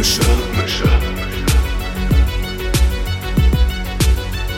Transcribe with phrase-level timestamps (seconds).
[0.00, 0.88] Mundmische.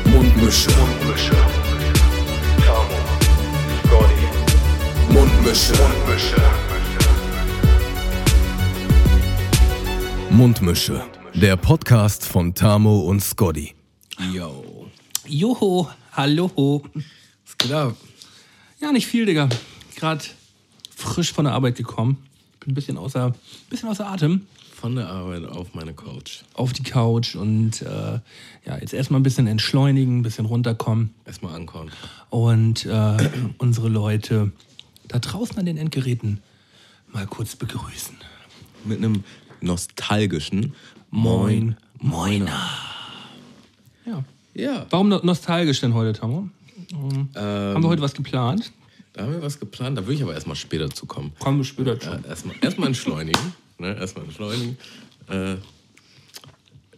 [0.04, 0.70] Mundmische.
[0.70, 1.36] Mundmische.
[2.64, 2.98] Tamo.
[3.82, 4.26] Scotty.
[5.12, 5.72] Mundmische.
[5.72, 6.42] Mundmische.
[10.30, 11.04] Mundmische.
[11.34, 13.74] Der Podcast von Tamo und Scotty.
[14.32, 14.86] Yo.
[15.26, 16.84] Joho, hallo.
[16.94, 17.96] Was geht ab?
[18.78, 19.48] Ja, nicht viel, Digga.
[19.96, 20.22] Gerade
[20.94, 22.18] frisch von der Arbeit gekommen.
[22.60, 23.34] Bin ein bisschen außer,
[23.68, 24.46] bisschen außer Atem.
[24.82, 26.40] Von der Arbeit auf meine Couch.
[26.54, 27.86] Auf die Couch und äh,
[28.66, 31.92] ja, jetzt erstmal ein bisschen entschleunigen, ein bisschen runterkommen Erstmal ankommen.
[32.30, 33.16] und äh,
[33.58, 34.50] unsere Leute
[35.06, 36.40] da draußen an den Endgeräten
[37.12, 38.16] mal kurz begrüßen.
[38.84, 39.22] Mit einem
[39.60, 40.74] nostalgischen
[41.12, 42.68] Moin, Moiner.
[44.04, 44.24] Ja.
[44.54, 44.86] Ja.
[44.90, 46.48] Warum no- nostalgisch denn heute, Tamo?
[46.90, 48.72] Ähm, Haben wir heute was geplant?
[49.12, 51.32] Da haben wir was geplant, da will ich aber erstmal später zu kommen.
[51.38, 52.24] Kommen wir später Ja, schon.
[52.24, 53.52] erstmal, erstmal entschleunigen.
[53.82, 53.96] Ne?
[53.98, 54.78] Erstmal entschleunigen.
[55.28, 55.56] Äh,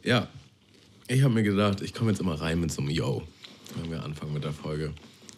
[0.05, 0.29] ja,
[1.09, 3.23] ich habe mir gedacht, ich komme jetzt immer rein mit so einem Yo,
[3.77, 4.93] wenn wir anfangen mit der Folge.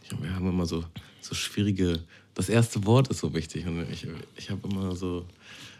[0.04, 0.84] Ich, wir haben immer so,
[1.20, 2.00] so schwierige.
[2.34, 3.66] Das erste Wort ist so wichtig.
[3.66, 4.06] Und ich,
[4.36, 5.24] ich habe immer so.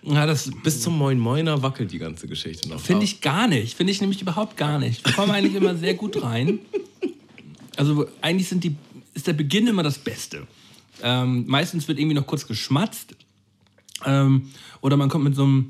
[0.02, 2.80] Ja, das Bis zum Moin Moiner wackelt die ganze Geschichte noch.
[2.80, 3.76] Finde ich gar nicht.
[3.76, 5.04] Finde ich nämlich überhaupt gar nicht.
[5.04, 6.60] Wir kommen eigentlich immer sehr gut rein.
[7.76, 8.74] Also eigentlich sind die,
[9.14, 10.46] ist der Beginn immer das Beste.
[11.02, 13.14] Ähm, meistens wird irgendwie noch kurz geschmatzt.
[14.05, 15.69] Ähm, oder man kommt mit so einem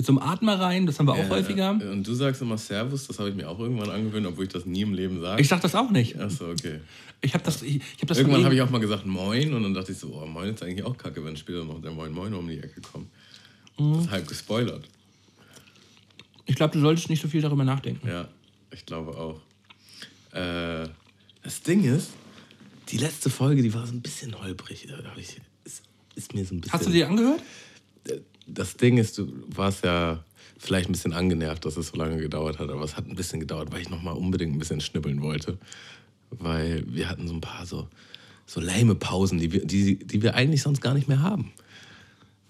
[0.00, 1.78] mit so einem Atmer rein, das haben wir auch häufiger.
[1.78, 4.50] Ja, und du sagst immer Servus, das habe ich mir auch irgendwann angewöhnt, obwohl ich
[4.50, 5.42] das nie im Leben sage.
[5.42, 6.18] Ich sag das auch nicht.
[6.18, 6.80] Achso, okay.
[7.20, 9.62] Ich habe das, ich, ich hab das Irgendwann habe ich auch mal gesagt Moin und
[9.62, 12.12] dann dachte ich so, oh, Moin ist eigentlich auch kacke, wenn später noch der Moin
[12.12, 13.08] Moin um die Ecke kommt.
[13.78, 13.92] Mhm.
[13.96, 14.88] Das ist halb gespoilert.
[16.46, 18.08] ich glaube, du solltest nicht so viel darüber nachdenken.
[18.08, 18.26] Ja,
[18.72, 19.42] ich glaube auch.
[20.32, 20.88] Äh,
[21.42, 22.12] das Ding ist,
[22.88, 24.88] die letzte Folge, die war so ein bisschen holprig.
[24.88, 25.36] Da hab ich,
[26.20, 26.72] ist, mir so ein bisschen.
[26.72, 27.40] Hast du dir angehört?
[28.54, 30.24] das Ding ist, du warst ja
[30.58, 33.40] vielleicht ein bisschen angenervt, dass es so lange gedauert hat, aber es hat ein bisschen
[33.40, 35.58] gedauert, weil ich nochmal unbedingt ein bisschen schnippeln wollte.
[36.30, 37.88] Weil wir hatten so ein paar so,
[38.46, 41.52] so lame Pausen, die wir, die, die wir eigentlich sonst gar nicht mehr haben.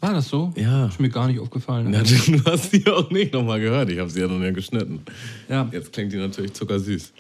[0.01, 0.53] War das so?
[0.57, 0.87] Ja.
[0.87, 1.93] Ist mir gar nicht aufgefallen.
[1.93, 5.03] Ja, du hast die auch nicht nochmal gehört, ich habe sie ja noch nicht geschnitten.
[5.49, 5.69] Ja.
[5.73, 7.13] Jetzt klingt die natürlich zuckersüß.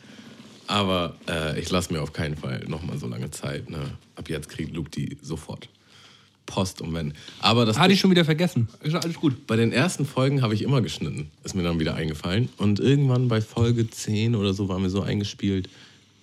[0.66, 3.68] Aber äh, ich lasse mir auf keinen Fall nochmal so lange Zeit.
[3.70, 3.78] Ne?
[4.14, 5.68] Ab jetzt kriegt Luke die sofort.
[6.50, 7.14] Post und wenn.
[7.38, 8.68] Aber das Hatte ich schon wieder vergessen.
[8.82, 9.46] Ist alles gut.
[9.46, 12.48] Bei den ersten Folgen habe ich immer geschnitten, ist mir dann wieder eingefallen.
[12.58, 15.70] Und irgendwann bei Folge 10 oder so waren wir so eingespielt,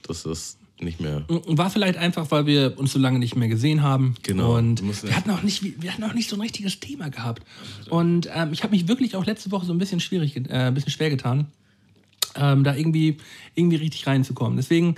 [0.03, 1.23] dass das nicht mehr.
[1.29, 4.15] War vielleicht einfach, weil wir uns so lange nicht mehr gesehen haben.
[4.21, 4.57] Genau.
[4.57, 7.43] Und wir hatten, auch nicht, wir hatten auch nicht so ein richtiges Thema gehabt.
[7.89, 10.73] Und ähm, ich habe mich wirklich auch letzte Woche so ein bisschen schwierig, äh, ein
[10.73, 11.47] bisschen schwer getan,
[12.35, 13.17] ähm, da irgendwie,
[13.55, 14.57] irgendwie richtig reinzukommen.
[14.57, 14.95] Deswegen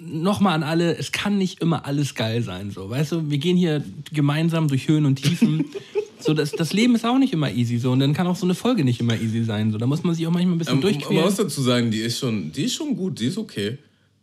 [0.00, 2.70] nochmal an alle, es kann nicht immer alles geil sein.
[2.70, 5.66] So, weißt du, wir gehen hier gemeinsam durch Höhen und Tiefen.
[6.22, 8.44] So, das, das Leben ist auch nicht immer easy so und dann kann auch so
[8.44, 9.72] eine Folge nicht immer easy sein.
[9.72, 11.24] So, da muss man sich auch manchmal ein bisschen Ähm, man durchqueren.
[11.24, 13.78] muss dazu sagen, die ist schon, die ist schon gut, die ist okay.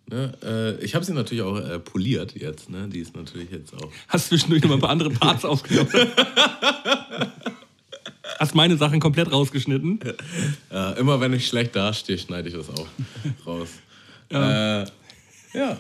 [0.07, 0.31] Ne?
[0.43, 2.69] Äh, ich habe sie natürlich auch äh, poliert jetzt.
[2.69, 2.87] Ne?
[2.87, 3.91] Die ist natürlich jetzt auch.
[4.09, 5.89] Hast zwischendurch noch mal ein paar andere Parts aufgenommen.
[8.39, 9.99] Hast meine Sachen komplett rausgeschnitten.
[10.71, 12.87] Äh, immer wenn ich schlecht dastehe, schneide ich das auch
[13.45, 13.69] raus.
[14.31, 14.83] Ja.
[14.83, 14.85] Äh,
[15.57, 15.79] ja.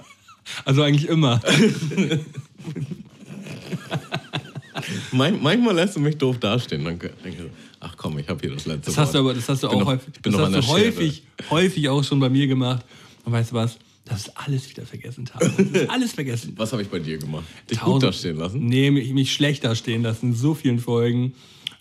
[0.65, 1.41] Also eigentlich immer.
[5.11, 6.83] Man, manchmal lässt du mich doof dastehen.
[6.85, 7.49] Dann denke ich, so,
[7.79, 9.79] ach komm, ich habe hier das letzte Das hast du aber das hast du auch
[9.79, 10.71] noch- häufig, das hast du Schere.
[10.73, 12.85] häufig, häufig auch schon bei mir gemacht.
[13.25, 13.77] Und weißt du was?
[14.05, 15.29] Das ist alles wieder vergessen.
[15.37, 16.53] Das ist alles vergessen.
[16.55, 17.43] Was habe ich bei dir gemacht?
[17.69, 18.65] Dich gut Tausend- dastehen lassen?
[18.65, 21.33] Nee, mich, mich schlecht dastehen lassen in so vielen Folgen.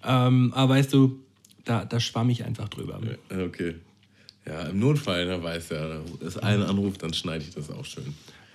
[0.05, 1.21] Ähm, aber weißt du,
[1.65, 3.01] da, da schwamm ich einfach drüber.
[3.31, 3.75] Okay.
[4.47, 7.85] Ja, im Notfall, ne, weiß ja, da ist ein Anruf, dann schneide ich das auch
[7.85, 8.05] schön.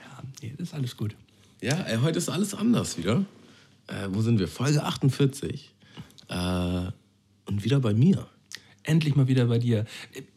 [0.04, 1.16] Ja, nee, das ist alles gut.
[1.62, 3.26] Ja, ey, heute ist alles anders wieder.
[3.88, 4.48] Äh, wo sind wir?
[4.48, 5.70] Folge 48.
[6.30, 6.34] Äh,
[7.46, 8.26] und wieder bei mir.
[8.84, 9.86] Endlich mal wieder bei dir.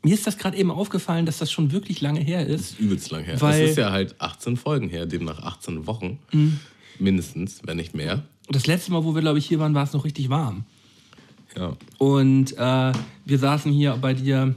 [0.02, 2.60] Mir ist das gerade eben aufgefallen, dass das schon wirklich lange her ist.
[2.60, 3.40] Das ist übelst lang her.
[3.40, 6.18] Weil- das ist ja halt 18 Folgen her, demnach 18 Wochen.
[6.98, 8.22] Mindestens, wenn nicht mehr.
[8.48, 10.64] Das letzte Mal, wo wir, glaube ich, hier waren, war es noch richtig warm.
[11.56, 11.76] Ja.
[11.98, 12.92] Und äh,
[13.24, 14.54] wir saßen hier bei dir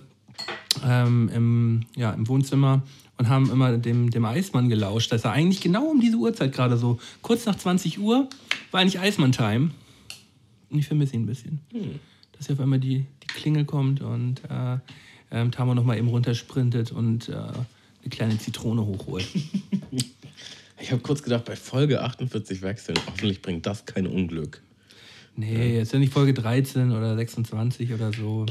[0.85, 2.81] ähm, im, ja, im Wohnzimmer
[3.17, 5.11] und haben immer dem, dem Eismann gelauscht.
[5.11, 6.99] Das war eigentlich genau um diese Uhrzeit gerade so.
[7.21, 8.29] Kurz nach 20 Uhr
[8.71, 9.71] war eigentlich Eismann-Time.
[10.69, 11.59] Und ich vermisse ihn ein bisschen.
[12.33, 14.77] Dass hier auf einmal die, die Klingel kommt und äh,
[15.31, 19.27] ähm, Tamo nochmal eben runtersprintet und äh, eine kleine Zitrone hochholt.
[20.79, 24.61] Ich habe kurz gedacht, bei Folge 48 wechseln, hoffentlich bringt das kein Unglück.
[25.35, 28.45] Nee, jetzt ist nicht Folge 13 oder 26 oder so.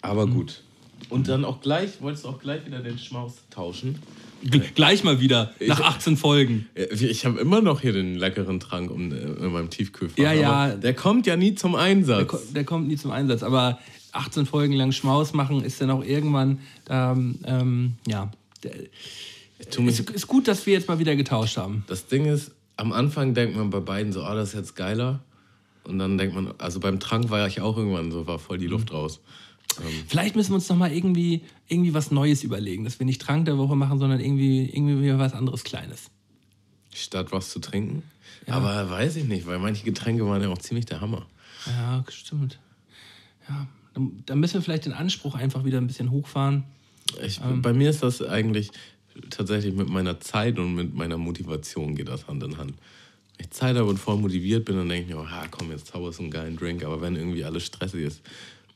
[0.00, 0.62] Aber gut.
[1.08, 3.98] Und dann auch gleich, wolltest du auch gleich wieder den Schmaus tauschen?
[4.42, 6.68] G gleich mal wieder, nach 18 Folgen.
[6.74, 10.18] Ich habe immer noch hier den leckeren Trank um, äh, in meinem Tiefkühlfach.
[10.18, 10.50] Ja, ja.
[10.50, 12.30] aber Der kommt ja nie zum Einsatz.
[12.30, 13.42] Der, der kommt nie zum Einsatz.
[13.42, 13.78] Aber
[14.12, 16.60] 18 Folgen lang Schmaus machen ist dann auch irgendwann,
[16.90, 18.30] ähm, ähm, ja.
[19.70, 21.84] Tu mich- ist, ist gut, dass wir jetzt mal wieder getauscht haben.
[21.86, 25.20] Das Ding ist, am Anfang denkt man bei beiden so, oh, das ist jetzt geiler.
[25.84, 28.66] Und dann denkt man, also beim Trank war ich auch irgendwann so, war voll die
[28.66, 29.20] Luft raus.
[30.06, 33.44] Vielleicht müssen wir uns noch mal irgendwie, irgendwie was Neues überlegen, dass wir nicht Trank
[33.44, 36.10] der Woche machen, sondern irgendwie, irgendwie was anderes Kleines.
[36.94, 38.02] Statt was zu trinken.
[38.46, 41.26] Aber weiß ich nicht, weil manche Getränke waren ja auch ziemlich der Hammer.
[41.66, 42.58] Ja, stimmt.
[43.48, 46.64] Ja, dann, dann müssen wir vielleicht den Anspruch einfach wieder ein bisschen hochfahren.
[47.22, 48.70] Ich, Bei mir ist das eigentlich
[49.30, 52.74] tatsächlich mit meiner Zeit und mit meiner Motivation geht das Hand in Hand.
[53.36, 55.88] Wenn ich Zeit habe und voll motiviert bin, dann denke ich mir, oh, komm, jetzt
[55.88, 56.84] zauberst du einen geilen Drink.
[56.84, 58.22] Aber wenn irgendwie alles stressig ist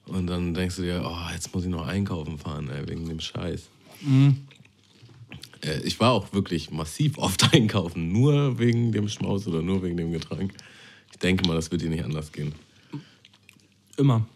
[0.06, 3.20] und dann denkst du dir, oh, jetzt muss ich noch einkaufen fahren, ey, wegen dem
[3.20, 3.68] Scheiß.
[5.62, 9.96] Äh, ich war auch wirklich massiv oft einkaufen, nur wegen dem Schmaus oder nur wegen
[9.96, 10.52] dem Getränk.
[11.12, 12.54] Ich denke mal, das wird dir nicht anders gehen.
[13.96, 14.26] Immer.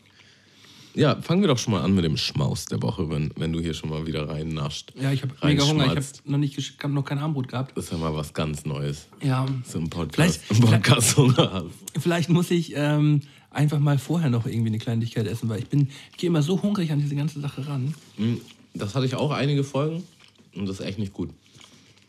[0.96, 3.60] Ja, fangen wir doch schon mal an mit dem Schmaus der Woche, wenn, wenn du
[3.60, 4.92] hier schon mal wieder rein nascht.
[5.00, 5.86] Ja, ich habe mega Hunger.
[5.86, 7.76] Ich habe noch, nicht hab noch kein Armbrot gehabt.
[7.76, 9.08] Das ist ja mal was ganz Neues.
[9.20, 9.44] Ja.
[9.66, 12.00] So im Podcast, Vielleicht- im Podcast Hunger hast.
[12.00, 13.22] Vielleicht muss ich ähm,
[13.54, 16.60] einfach mal vorher noch irgendwie eine Kleinigkeit essen, weil ich bin, ich gehe immer so
[16.62, 17.94] hungrig an diese ganze Sache ran.
[18.16, 18.40] Hm,
[18.74, 20.02] Das hatte ich auch einige Folgen
[20.54, 21.30] und das ist echt nicht gut.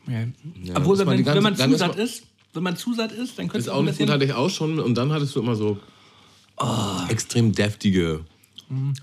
[0.08, 0.22] Ja.
[0.64, 2.78] Ja, Obwohl, wenn, war die wenn, man ganze- zu ist satt man- ist, wenn man
[2.78, 4.80] zu satt ist, dann könnte es auch nicht gut, hatte ich auch schon.
[4.80, 5.78] Und dann hattest du immer so
[7.10, 8.22] extrem deftige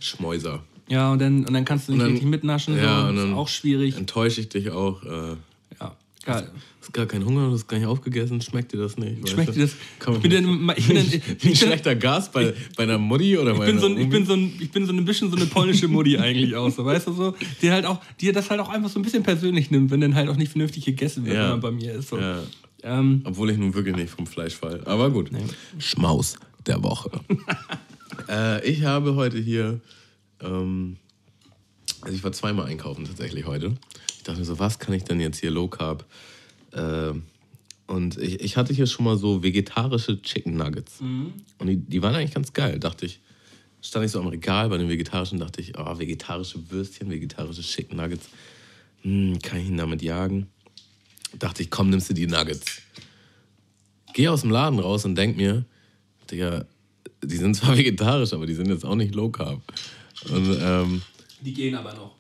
[0.01, 0.63] Schmäuser.
[0.89, 2.77] Ja, und dann, und dann kannst du nicht dann- richtig mitnaschen.
[2.77, 3.15] ja, so.
[3.15, 3.97] Das ist auch schwierig.
[3.97, 5.03] Enttäusche ich dich auch.
[5.05, 5.37] Äh,
[5.81, 6.51] Ja, geil.
[6.83, 9.29] Hast gar keinen Hunger, du hast gar nicht aufgegessen, schmeckt dir das nicht?
[9.29, 9.75] Schmeckt dir das?
[9.99, 11.13] Komm, Ich bin dann, ich bin dann, ich
[11.45, 13.99] wie bin, schlechter Gas bei, bei einer Mutti oder ich bei bin einer so ein,
[13.99, 16.71] ich bin so ein, ich bin so ein bisschen so eine polnische Mutti eigentlich auch,
[16.71, 19.23] so, weißt du so, die halt auch, die das halt auch einfach so ein bisschen
[19.23, 21.43] persönlich nimmt, wenn dann halt auch nicht vernünftig gegessen wird, Ja.
[21.45, 22.09] wenn man bei mir ist.
[22.09, 22.19] So.
[22.19, 22.41] Ja.
[22.83, 24.83] Ähm, Obwohl ich nun wirklich nicht vom Fleisch fall.
[24.87, 25.31] Aber gut.
[25.79, 26.37] Schmaus
[26.67, 27.11] der Woche.
[28.29, 29.81] äh, ich habe heute hier,
[30.41, 30.97] ähm,
[32.01, 33.75] also ich war zweimal einkaufen tatsächlich heute.
[34.17, 36.05] Ich dachte mir so, was kann ich denn jetzt hier Low Carb?
[36.73, 37.13] Äh,
[37.87, 41.01] und ich, ich hatte hier schon mal so vegetarische Chicken Nuggets.
[41.59, 43.21] Und die, die waren eigentlich ganz geil, dachte ich.
[43.81, 47.97] Stand ich so am Regal bei den vegetarischen, dachte ich, oh, vegetarische Würstchen, vegetarische Chicken
[47.97, 48.29] Nuggets.
[49.03, 50.47] Hm, kann ich ihn damit jagen?
[51.39, 52.83] dachte ich, komm, nimmst du die Nuggets.
[54.15, 55.65] Geh aus dem Laden raus und denk mir,
[56.31, 56.67] Digga,
[57.23, 59.61] die sind zwar vegetarisch, aber die sind jetzt auch nicht low carb.
[60.29, 61.03] Und ähm,
[61.41, 62.15] die gehen aber noch.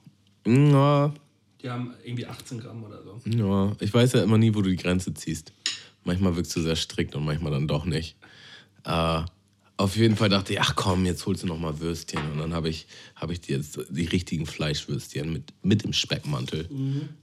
[0.47, 1.13] ja,
[1.63, 3.21] Die haben irgendwie 18 Gramm oder so.
[3.25, 5.53] ja, ich weiß ja immer nie, wo du die Grenze ziehst.
[6.05, 8.17] Manchmal wirkst du sehr strikt und manchmal dann doch nicht.
[8.85, 9.23] Äh,
[9.77, 12.21] auf jeden Fall dachte ich, ach komm, jetzt holst du noch mal Würstchen.
[12.33, 12.87] Und dann habe ich,
[13.17, 16.69] hab ich dir jetzt die richtigen Fleischwürstchen mit, mit dem Speckmantel.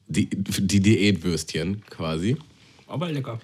[0.08, 2.38] Die, die Diätwürstchen quasi.
[2.88, 3.40] Aber lecker.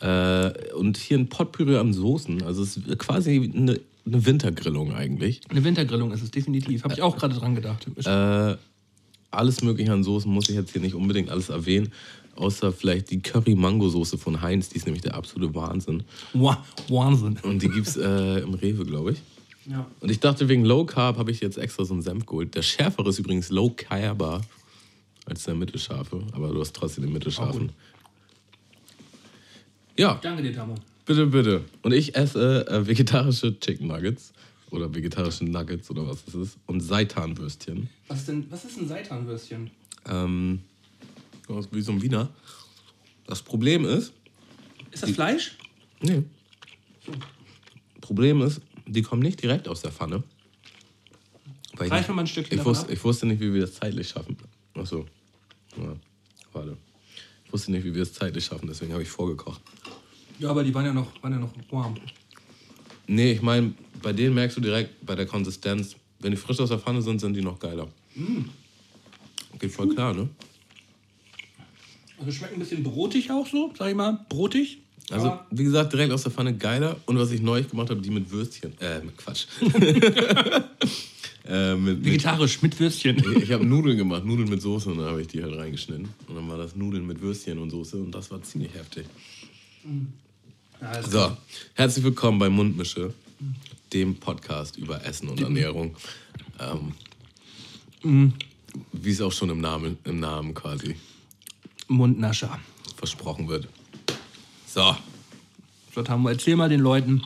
[0.00, 2.42] Äh, und hier ein Potpüree an Soßen.
[2.42, 5.40] Also es ist quasi eine, eine Wintergrillung eigentlich.
[5.48, 6.84] Eine Wintergrillung ist es definitiv.
[6.84, 7.86] Habe ich auch gerade dran gedacht.
[8.04, 8.56] Äh,
[9.30, 11.92] alles mögliche an Soßen muss ich jetzt hier nicht unbedingt alles erwähnen.
[12.36, 14.68] Außer vielleicht die Curry-Mango-Soße von Heinz.
[14.68, 16.04] Die ist nämlich der absolute Wahnsinn.
[16.34, 17.36] Wa- Wahnsinn.
[17.42, 19.18] Und die gibt es äh, im Rewe, glaube ich.
[19.66, 19.86] Ja.
[20.00, 22.54] Und ich dachte, wegen Low Carb habe ich jetzt extra so einen Senf geholt.
[22.54, 24.40] Der schärfere ist übrigens Low Carber
[25.26, 26.22] als der mittelscharfe.
[26.32, 27.70] Aber du hast trotzdem den mittelscharfen.
[29.96, 30.74] Ja, Danke dir, Tamo.
[31.04, 31.64] Bitte, bitte.
[31.82, 34.32] Und ich esse äh, vegetarische Chicken Nuggets
[34.70, 37.88] oder vegetarische Nuggets oder was das ist und Seitanwürstchen.
[38.08, 39.70] Was ist, denn, was ist ein Seitanwürstchen?
[40.06, 40.60] Ähm,
[41.70, 42.28] wie so ein Wiener.
[43.26, 44.12] Das Problem ist,
[44.90, 45.56] Ist das Fleisch?
[46.02, 46.22] nee.
[48.00, 50.22] Problem ist, die kommen nicht direkt aus der Pfanne.
[51.74, 53.74] Weil ich, Reich mir mal ein Stückchen ich, wusste, ich wusste nicht, wie wir das
[53.74, 54.36] zeitlich schaffen.
[54.74, 55.06] Achso.
[55.76, 55.94] Ja,
[56.52, 56.76] warte.
[57.44, 59.60] Ich wusste nicht, wie wir es zeitlich schaffen, deswegen habe ich vorgekocht.
[60.38, 61.94] Ja, aber die waren ja noch, waren ja noch warm.
[63.08, 63.72] Nee, ich meine,
[64.02, 67.20] bei denen merkst du direkt bei der Konsistenz, wenn die frisch aus der Pfanne sind,
[67.20, 67.88] sind die noch geiler.
[69.58, 70.28] Geht voll klar, ne?
[72.18, 74.26] Also schmeckt ein bisschen brotig auch so, sag ich mal.
[74.28, 74.78] Brotig.
[75.10, 76.96] Also, wie gesagt, direkt aus der Pfanne geiler.
[77.06, 78.78] Und was ich neu gemacht habe, die mit Würstchen.
[78.78, 79.46] Äh, mit Quatsch.
[81.48, 83.16] äh, mit, vegetarisch mit Würstchen.
[83.40, 86.08] ich habe Nudeln gemacht, Nudeln mit Soße und dann habe ich die halt reingeschnitten.
[86.26, 89.06] Und dann war das Nudeln mit Würstchen und Soße und das war ziemlich heftig.
[89.84, 89.90] Ja,
[91.00, 91.36] ist So,
[91.74, 93.12] herzlich willkommen bei Mundmische,
[93.92, 95.96] dem Podcast über Essen und Ernährung.
[96.60, 98.32] Ähm,
[98.92, 100.96] Wie es auch schon im Namen, im Namen quasi
[101.88, 102.58] Mundnascher.
[102.96, 103.68] versprochen wird.
[104.66, 104.96] So,
[105.94, 107.22] So, Tamo, erzähl mal den Leuten.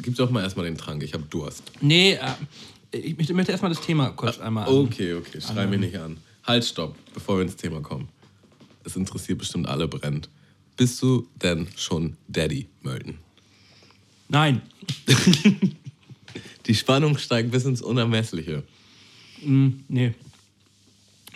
[0.00, 1.62] gib doch mal erstmal den Trank, ich habe Durst.
[1.80, 4.66] Nee, äh, ich möchte, möchte erstmal das Thema kurz einmal.
[4.68, 6.18] an- Okay, okay, schrei mich nicht an.
[6.44, 8.08] Halt, stopp, bevor wir ins Thema kommen.
[8.84, 10.28] es interessiert bestimmt alle brennend.
[10.76, 13.18] Bist du denn schon Daddy, Melton?
[14.28, 14.62] Nein.
[16.66, 18.64] Die Spannung steigt bis ins Unermessliche.
[19.42, 20.14] Nee.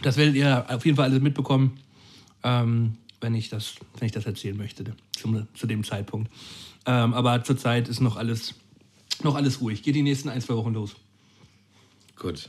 [0.02, 1.78] Das werdet ihr auf jeden Fall alles mitbekommen,
[2.42, 4.84] ähm, wenn, ich das, wenn ich das erzählen möchte,
[5.16, 6.30] zum, zu dem Zeitpunkt.
[6.86, 8.54] Ähm, aber zurzeit ist noch alles,
[9.22, 9.82] noch alles ruhig.
[9.82, 10.96] Geht die nächsten ein, zwei Wochen los.
[12.16, 12.48] Gut.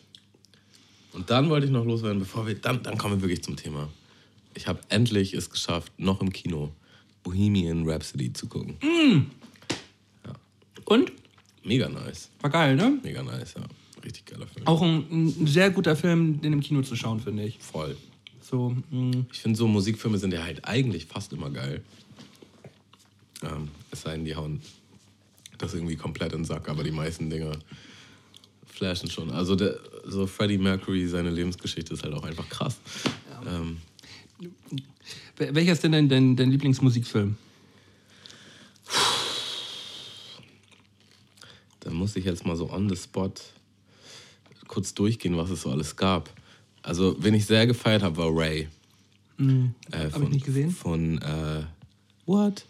[1.11, 2.55] Und dann wollte ich noch loswerden, bevor wir.
[2.55, 3.89] Dann, dann kommen wir wirklich zum Thema.
[4.59, 6.73] Ich habe endlich es geschafft, noch im Kino
[7.23, 8.75] Bohemian Rhapsody zu gucken.
[10.83, 11.13] Und?
[11.63, 12.29] Mega nice.
[12.41, 12.99] War geil, ne?
[13.01, 13.63] Mega nice, ja.
[14.03, 14.67] Richtig geiler Film.
[14.67, 17.57] Auch ein, ein sehr guter Film, den im Kino zu schauen, finde ich.
[17.59, 17.95] Voll.
[18.41, 21.81] So, mh, Ich finde, so Musikfilme sind ja halt eigentlich fast immer geil.
[23.43, 24.61] Ähm, es sei denn, die hauen
[25.57, 27.53] das irgendwie komplett in den Sack, aber die meisten Dinger
[28.65, 29.31] flashen schon.
[29.31, 32.77] Also der, so Freddie Mercury, seine Lebensgeschichte ist halt auch einfach krass.
[33.47, 33.77] Ähm, wel-
[35.37, 37.37] welcher ist denn dein, dein, dein Lieblingsmusikfilm?
[41.79, 43.33] da muss ich jetzt mal so on the spot
[44.67, 46.29] kurz durchgehen, was es so alles gab.
[46.83, 48.67] Also, wen ich sehr gefeiert habe, war Ray.
[49.39, 50.71] Äh, Hab ich nicht gesehen.
[50.71, 51.63] Von, äh,
[52.25, 52.65] what?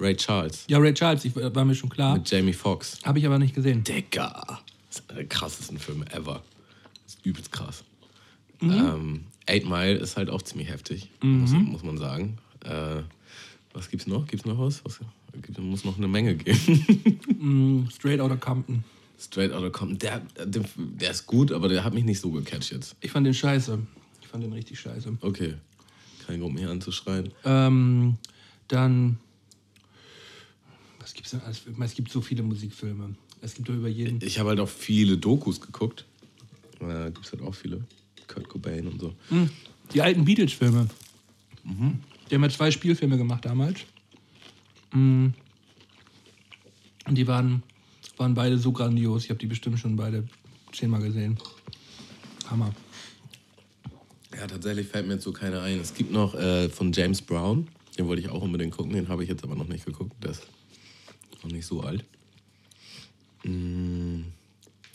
[0.00, 0.64] Ray Charles.
[0.68, 2.14] Ja, Ray Charles, ich, war mir schon klar.
[2.14, 2.98] Mit Jamie Foxx.
[3.04, 3.82] Habe ich aber nicht gesehen.
[3.82, 4.60] Digga.
[4.88, 6.42] Das ist einer der krassesten Filme ever.
[7.04, 7.84] Das ist übelst krass.
[8.60, 8.70] Mhm.
[8.70, 12.38] Ähm, Eight Mile ist halt auch ziemlich heftig, muss, muss man sagen.
[12.64, 13.02] Äh,
[13.72, 14.26] was gibt's noch?
[14.26, 14.84] Gibt's noch was?
[14.84, 15.00] was
[15.42, 17.88] gibt, muss noch eine Menge geben.
[17.94, 18.84] Straight Outta Compton.
[19.18, 19.98] Straight Outta Compton.
[19.98, 22.96] Der, der, der ist gut, aber der hat mich nicht so gecatcht jetzt.
[23.00, 23.78] Ich fand den scheiße.
[24.20, 25.18] Ich fand den richtig scheiße.
[25.20, 25.54] Okay.
[26.26, 27.32] Kein Grund, mich anzuschreien.
[27.44, 28.16] Ähm,
[28.68, 29.18] dann.
[31.00, 31.62] Was gibt's denn alles?
[31.80, 33.14] Es gibt so viele Musikfilme.
[33.40, 34.20] Es gibt doch über jeden.
[34.22, 36.04] Ich habe halt auch viele Dokus geguckt.
[36.80, 37.84] Da gibt's halt auch viele.
[38.28, 39.14] Kurt Cobain und so.
[39.30, 39.50] Hm,
[39.92, 40.88] Die alten Beatles-Filme.
[42.30, 43.80] Die haben ja zwei Spielfilme gemacht damals.
[44.92, 45.28] Mm.
[47.06, 47.62] Und die waren,
[48.16, 49.24] waren beide so grandios.
[49.24, 50.26] Ich habe die bestimmt schon beide
[50.72, 51.38] zehnmal gesehen.
[52.50, 52.74] Hammer.
[54.34, 55.80] Ja, tatsächlich fällt mir jetzt so keiner ein.
[55.80, 57.66] Es gibt noch äh, von James Brown,
[57.96, 60.12] den wollte ich auch unbedingt gucken, den habe ich jetzt aber noch nicht geguckt.
[60.22, 60.46] Der ist
[61.42, 62.04] noch nicht so alt.
[63.44, 64.32] Und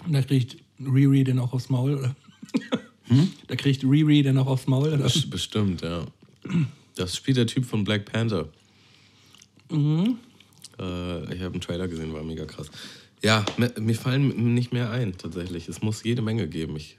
[0.07, 2.15] da kriegt Riri den auch aufs Maul, oder?
[3.47, 5.05] Da kriegt Riri den auch aufs Maul, oder?
[5.05, 6.05] Bes- Bestimmt, ja.
[6.95, 8.47] Das spielt der Typ von Black Panther.
[9.71, 12.69] Äh, ich habe einen Trailer gesehen, war mega krass.
[13.23, 15.67] Ja, mir, mir fallen nicht mehr ein, tatsächlich.
[15.69, 16.75] Es muss jede Menge geben.
[16.75, 16.97] Ich,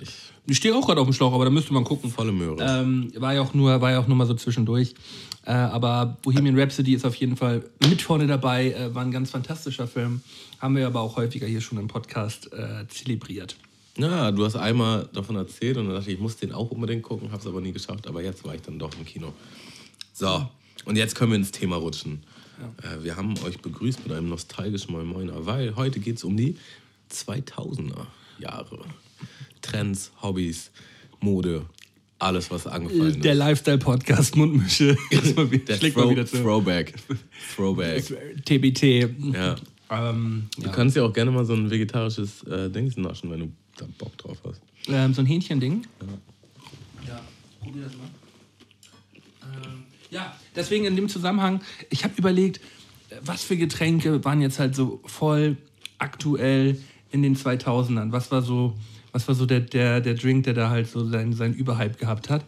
[0.00, 0.08] ich
[0.46, 2.10] Ich stehe auch gerade auf dem Schlauch, aber da müsste man gucken.
[2.10, 2.56] volle Möhre.
[2.64, 4.94] Ähm, war ja auch nur, war ja auch nur mal so zwischendurch.
[5.44, 8.70] Äh, aber Bohemian Rhapsody ist auf jeden Fall mit vorne dabei.
[8.72, 10.22] Äh, war ein ganz fantastischer Film.
[10.60, 13.56] Haben wir aber auch häufiger hier schon im Podcast äh, zelebriert.
[13.96, 17.02] Ja, du hast einmal davon erzählt und dann dachte ich, ich muss den auch unbedingt
[17.02, 18.06] gucken, habe es aber nie geschafft.
[18.08, 19.32] Aber jetzt war ich dann doch im Kino.
[20.12, 20.48] So,
[20.84, 22.22] und jetzt können wir ins Thema rutschen.
[22.82, 26.36] Äh, wir haben euch begrüßt mit einem nostalgischen Moin Moiner, weil heute geht es um
[26.36, 26.56] die
[27.12, 28.06] 2000er
[28.38, 28.84] Jahre.
[29.62, 30.70] Trends, Hobbys,
[31.20, 31.64] Mode,
[32.18, 33.38] alles, was angefallen Der ist.
[33.38, 34.96] Lifestyle-Podcast Mundmische.
[35.10, 35.22] Der
[35.78, 36.38] Throw, wieder zu.
[36.38, 36.94] Throwback.
[37.54, 38.04] Throwback.
[38.44, 38.82] TBT.
[39.34, 39.56] Ja.
[39.90, 40.72] Ähm, Du ja.
[40.72, 44.16] kannst ja auch gerne mal so ein vegetarisches äh, Dings naschen, wenn du da Bock
[44.18, 44.60] drauf hast.
[44.88, 45.86] Ähm, so ein Hähnchending.
[47.06, 47.20] Ja,
[47.62, 48.08] probier das mal.
[49.42, 52.58] Ähm, ja, deswegen in dem Zusammenhang, ich habe überlegt,
[53.10, 55.56] äh, was für Getränke waren jetzt halt so voll
[55.98, 56.78] aktuell
[57.10, 58.12] in den 2000ern?
[58.12, 58.74] Was war so,
[59.12, 62.28] was war so der, der, der Drink, der da halt so seinen, seinen Überhype gehabt
[62.30, 62.44] hat?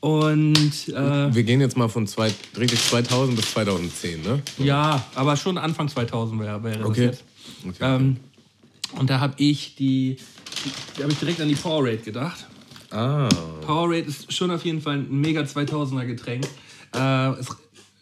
[0.00, 4.42] Und äh, Wir gehen jetzt mal von zwei, richtig 2000 bis 2010, ne?
[4.58, 7.04] ja, aber schon Anfang 2000 wäre das Okay.
[7.06, 7.24] jetzt.
[7.80, 8.18] Ähm,
[8.98, 10.18] und da habe ich die,
[10.96, 12.46] da habe ich direkt an die Powerade gedacht.
[12.90, 13.28] Ah.
[13.66, 16.44] Powerade ist schon auf jeden Fall ein mega 2000er Getränk.
[16.94, 17.50] Äh, ist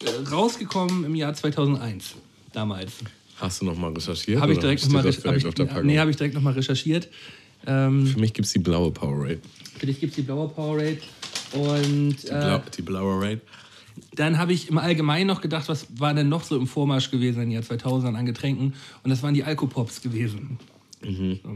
[0.05, 2.15] äh, rausgekommen im Jahr 2001
[2.53, 2.93] damals.
[3.37, 4.41] Hast du noch mal recherchiert?
[4.41, 5.87] Habe ich direkt nochmal Packung?
[5.87, 7.09] nee, habe ich direkt noch mal recherchiert.
[7.67, 9.41] Ähm, Für mich gibt es die blaue Powerade.
[9.79, 10.99] für dich gibt es die blaue Powerade.
[11.53, 13.41] Und Die, äh, Blau, die blaue Raid.
[14.15, 17.43] dann habe ich im Allgemeinen noch gedacht, was war denn noch so im Vormarsch gewesen
[17.43, 18.75] im Jahr 2000 an Getränken?
[19.03, 20.59] Und das waren die Alkopops gewesen.
[21.03, 21.41] Mhm.
[21.43, 21.51] So,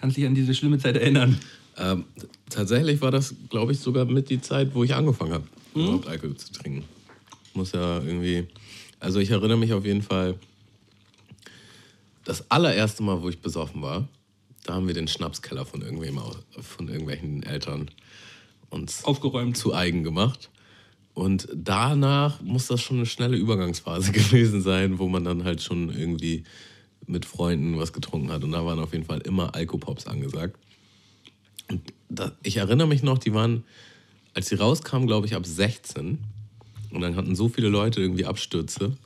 [0.00, 1.38] kannst dich an diese schlimme Zeit erinnern?
[1.76, 2.04] Ähm,
[2.48, 5.82] tatsächlich war das, glaube ich, sogar mit die Zeit, wo ich angefangen habe, Mhm.
[5.82, 6.84] überhaupt Alkohol zu trinken.
[7.54, 8.46] Muss ja irgendwie.
[8.98, 10.34] Also ich erinnere mich auf jeden Fall,
[12.24, 14.08] das allererste Mal, wo ich besoffen war,
[14.64, 16.20] da haben wir den Schnapskeller von irgendwem
[16.60, 17.90] von irgendwelchen Eltern
[18.68, 19.56] uns Aufgeräumt.
[19.56, 20.50] zu eigen gemacht.
[21.14, 25.90] Und danach muss das schon eine schnelle Übergangsphase gewesen sein, wo man dann halt schon
[25.90, 26.44] irgendwie
[27.10, 28.44] mit Freunden was getrunken hat.
[28.44, 30.56] Und da waren auf jeden Fall immer Alkopops angesagt.
[31.68, 33.64] Und da, ich erinnere mich noch, die waren
[34.34, 36.18] als sie rauskam, glaube ich, ab 16.
[36.90, 38.96] Und dann hatten so viele Leute irgendwie Abstürze.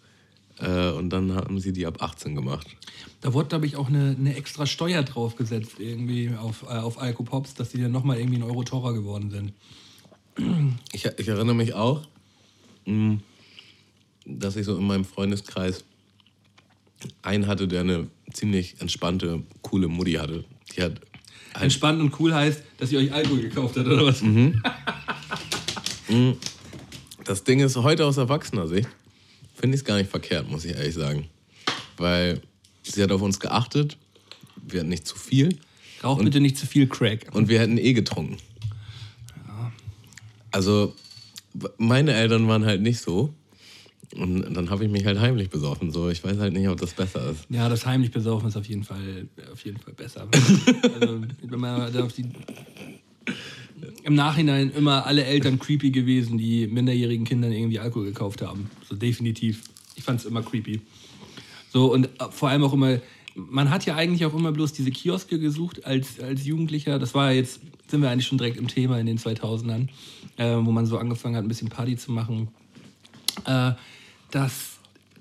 [0.58, 2.66] Äh, und dann haben sie die ab 18 gemacht.
[3.20, 7.54] Da wurde, glaube ich, auch eine, eine extra Steuer draufgesetzt, irgendwie auf, äh, auf Alkopops,
[7.54, 9.52] dass die dann nochmal irgendwie einen Euro teurer geworden sind.
[10.92, 12.02] Ich, ich erinnere mich auch,
[12.86, 13.18] mh,
[14.26, 15.84] dass ich so in meinem Freundeskreis
[17.24, 20.44] einen hatte, der eine ziemlich entspannte, coole Mutti hatte.
[20.76, 21.00] Die hat
[21.54, 24.22] halt Entspannt und cool heißt, dass ihr euch Alkohol gekauft habt, oder was?
[27.24, 28.88] Das Ding ist, heute aus erwachsener Sicht
[29.54, 31.28] finde ich es gar nicht verkehrt, muss ich ehrlich sagen.
[31.96, 32.40] Weil
[32.82, 33.96] sie hat auf uns geachtet,
[34.66, 35.58] wir hatten nicht zu viel
[36.02, 37.28] Rauch bitte nicht zu viel Crack.
[37.32, 38.36] und wir hätten eh getrunken.
[40.50, 40.94] Also,
[41.54, 43.32] w- meine Eltern waren halt nicht so.
[44.16, 45.90] Und dann habe ich mich halt heimlich besoffen.
[45.90, 47.46] So, ich weiß halt nicht, ob das besser ist.
[47.48, 50.28] Ja, das heimlich besaufen ist auf jeden Fall, auf jeden Fall besser.
[51.00, 52.24] also, wenn man da auf die
[54.02, 58.70] im Nachhinein immer alle Eltern creepy gewesen, die minderjährigen Kindern irgendwie Alkohol gekauft haben.
[58.88, 59.62] So definitiv.
[59.96, 60.80] Ich fand es immer creepy.
[61.72, 62.98] So und äh, vor allem auch immer,
[63.34, 66.98] man hat ja eigentlich auch immer bloß diese Kioske gesucht als, als Jugendlicher.
[66.98, 69.88] Das war jetzt, sind wir eigentlich schon direkt im Thema in den 2000ern,
[70.36, 72.48] äh, wo man so angefangen hat, ein bisschen Party zu machen.
[73.46, 73.72] Äh,
[74.34, 74.52] dass,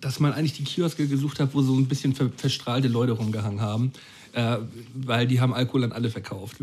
[0.02, 3.62] dass man eigentlich die Kioske gesucht hat, wo so ein bisschen ver verstrahlte Leute rumgehangen
[3.62, 3.92] haben,
[4.34, 4.58] äh,
[4.96, 6.58] weil die haben Alkohol an alle verkauft.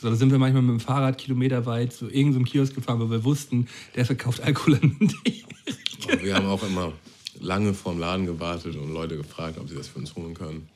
[0.00, 3.24] So, da sind wir manchmal mit dem Fahrrad kilometerweit zu irgendeinem Kiosk gefahren, weil wir
[3.24, 5.44] wussten, der verkauft Alkohol an die.
[6.20, 6.92] Wir haben auch immer
[7.40, 10.68] lange vorm Laden gewartet und Leute gefragt, ob sie das für uns holen können.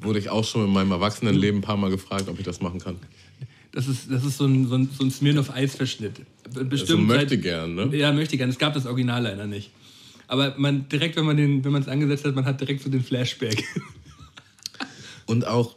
[0.00, 2.78] Wurde ich auch schon in meinem Erwachsenenleben ein paar Mal gefragt, ob ich das machen
[2.78, 2.96] kann.
[3.72, 6.20] Das ist, das ist so ein, so ein, so ein Smirnoff-Eis-Verschnitt.
[6.52, 7.96] Bestimmt Also möchte seit- gern, ne?
[7.96, 8.48] Ja, möchte gern.
[8.48, 9.70] Es gab das Original leider nicht.
[10.28, 12.90] Aber man direkt, wenn man den, wenn man es angesetzt hat, man hat direkt so
[12.90, 13.64] den Flashback.
[15.26, 15.74] Und auch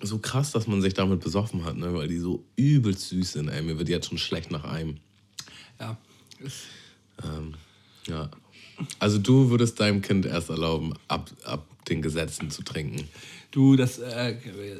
[0.00, 1.94] so krass, dass man sich damit besoffen hat, ne?
[1.94, 3.48] weil die so übelst süß sind.
[3.48, 4.98] Ey, mir wird jetzt schon schlecht nach einem.
[5.80, 5.96] ja.
[7.24, 7.54] Ähm,
[8.06, 8.30] ja.
[8.98, 13.08] Also du würdest deinem Kind erst erlauben, ab, ab den Gesetzen zu trinken.
[13.50, 14.36] Du, das äh,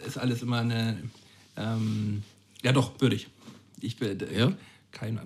[0.06, 1.02] ist alles immer eine.
[1.56, 2.22] Ähm,
[2.62, 3.28] ja, doch, würde ich.
[3.80, 4.00] Ich.
[4.00, 4.52] Äh, Ja?
[4.92, 5.18] Kein,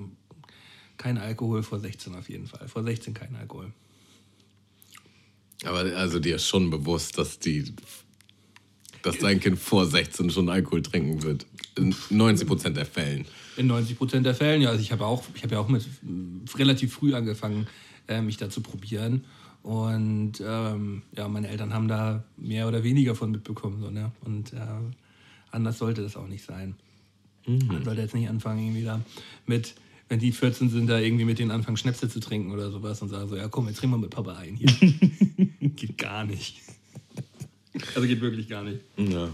[1.03, 2.69] kein Alkohol vor 16 auf jeden Fall.
[2.69, 3.73] Vor 16 kein Alkohol.
[5.65, 7.75] Aber also dir ist schon bewusst, dass die
[9.03, 11.45] dass dein Kind vor 16 schon Alkohol trinken wird.
[11.77, 13.27] In 90 Prozent der Fällen.
[13.57, 14.71] In 90 Prozent der Fällen, ja.
[14.71, 15.85] Also ich habe auch, ich habe ja auch mit
[16.57, 17.67] relativ früh angefangen,
[18.07, 19.25] äh, mich da zu probieren.
[19.63, 23.81] Und ähm, ja, meine Eltern haben da mehr oder weniger von mitbekommen.
[23.81, 24.13] So, ne?
[24.21, 24.59] Und äh,
[25.51, 26.77] anders sollte das auch nicht sein.
[27.45, 29.01] Man sollte jetzt nicht anfangen, irgendwie da
[29.47, 29.75] mit,
[30.13, 33.09] wenn die 14 sind, da irgendwie mit denen anfangen, Schnäpse zu trinken oder sowas und
[33.09, 34.69] sagen so, ja komm, jetzt trinken wir mit Papa ein hier.
[35.71, 36.61] geht gar nicht.
[37.95, 38.81] Also geht wirklich gar nicht.
[38.99, 39.31] Ja.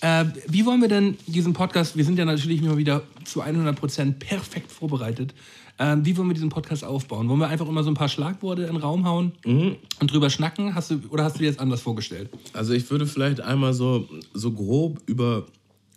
[0.00, 4.12] Äh, wie wollen wir denn diesen Podcast, wir sind ja natürlich immer wieder zu 100%
[4.12, 5.34] perfekt vorbereitet,
[5.78, 7.28] äh, wie wollen wir diesen Podcast aufbauen?
[7.28, 10.76] Wollen wir einfach immer so ein paar Schlagworte in den Raum hauen und drüber schnacken?
[10.76, 12.30] Hast du, oder hast du dir jetzt anders vorgestellt?
[12.52, 15.48] Also ich würde vielleicht einmal so, so grob über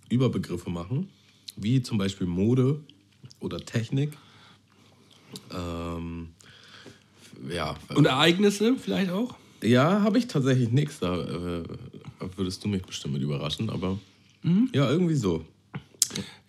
[0.09, 1.09] Überbegriffe machen,
[1.55, 2.79] wie zum Beispiel Mode
[3.39, 4.13] oder Technik.
[5.53, 6.29] Ähm,
[7.53, 9.35] ja, Und Ereignisse vielleicht auch?
[9.61, 10.99] ja, habe ich tatsächlich nichts.
[10.99, 11.63] Da äh,
[12.35, 13.97] würdest du mich bestimmt mit überraschen, aber
[14.73, 15.45] ja, irgendwie so.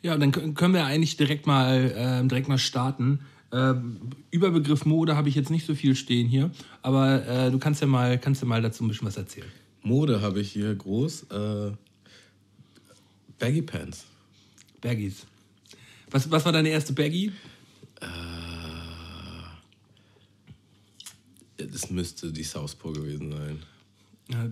[0.02, 3.20] Ja, dann kö- können wir eigentlich direkt mal, ähm, direkt mal starten.
[3.52, 4.00] Ähm,
[4.32, 6.50] Überbegriff Mode habe ich jetzt nicht so viel stehen hier,
[6.82, 9.46] aber äh, du kannst ja, mal, kannst ja mal dazu ein bisschen was erzählen.
[9.82, 11.24] Mode habe ich hier groß.
[11.30, 11.72] Äh,
[13.38, 14.06] Baggy Pants.
[14.84, 15.26] Baggies.
[16.10, 17.32] Was, was war deine erste Baggy?
[21.56, 23.62] Das müsste die Southpaw gewesen sein.
[24.30, 24.50] Äh,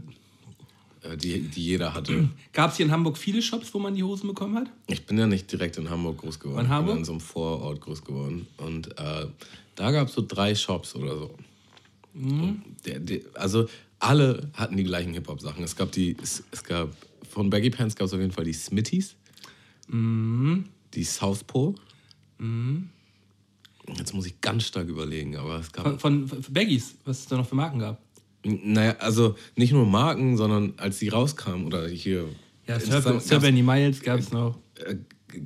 [1.02, 2.28] Äh, die, die jeder hatte.
[2.52, 4.68] Gab es hier in Hamburg viele Shops, wo man die Hosen bekommen hat?
[4.86, 6.66] Ich bin ja nicht direkt in Hamburg groß geworden.
[6.66, 6.90] In Hamburg?
[6.90, 8.46] Ich bin in so einem Vorort groß geworden.
[8.58, 9.26] Und äh,
[9.74, 11.34] da gab es so drei Shops oder so.
[12.14, 12.62] Mhm.
[12.84, 13.68] Der, der, also
[13.98, 15.64] alle hatten die gleichen Hip-Hop-Sachen.
[15.64, 16.94] Es gab die, es, es gab,
[17.28, 19.16] von Baggy Pants gab es auf jeden Fall die Smitties,
[19.88, 21.74] die Southpaw.
[23.96, 27.26] Jetzt muss ich ganz stark überlegen, aber es gab Von, von, von Baggies, was es
[27.26, 28.00] da noch für Marken gab.
[28.44, 32.28] Naja, also nicht nur Marken, sondern als die rauskamen oder hier.
[32.66, 34.58] Ja, Sir, Benny Miles gab es noch.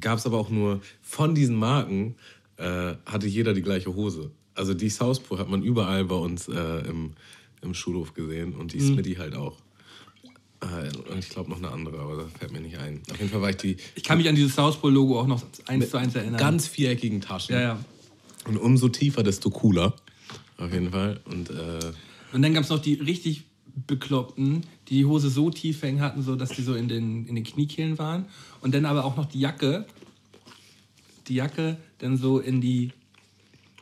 [0.01, 2.15] gab es aber auch nur von diesen Marken
[2.57, 4.31] äh, hatte jeder die gleiche Hose.
[4.55, 7.13] Also die Southpaw hat man überall bei uns äh, im,
[7.61, 8.79] im Schulhof gesehen und Mhm.
[8.79, 9.59] die Smitty halt auch.
[10.61, 13.03] Und ich glaube noch eine andere, aber das fällt mir nicht ein.
[13.11, 15.27] Auf jeden Fall war ich die Ich kann mich an dieses South Pole Logo auch
[15.27, 16.39] noch eins zu eins erinnern.
[16.39, 17.55] ganz viereckigen Taschen.
[17.55, 17.79] Ja, ja.
[18.47, 19.95] Und umso tiefer, desto cooler.
[20.59, 21.21] Auf jeden Fall.
[21.27, 21.81] Und äh,
[22.33, 23.45] Und dann gab es noch die richtig
[23.87, 27.35] Bekloppten, die die Hose so tief hängen hatten, so dass die so in den, in
[27.35, 28.25] den Kniekehlen waren.
[28.63, 29.85] Und dann aber auch noch die Jacke,
[31.29, 32.93] die Jacke dann so in die,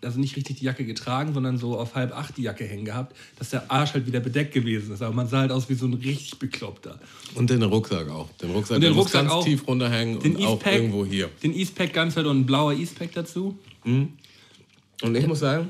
[0.05, 3.17] also nicht richtig die Jacke getragen, sondern so auf halb acht die Jacke hängen gehabt,
[3.39, 5.03] dass der Arsch halt wieder bedeckt gewesen ist.
[5.03, 6.99] Aber man sah halt aus wie so ein richtig Bekloppter.
[7.35, 8.31] Und den Rucksack auch.
[8.33, 9.45] Den Rucksack, Und den Rucksack ganz auch.
[9.45, 11.31] tief runterhängen Den und auch Eastpack, irgendwo hier.
[11.43, 13.59] Den Eastpack ganz weit und ein blauer Eastpack dazu.
[13.85, 15.69] Und ich muss sagen,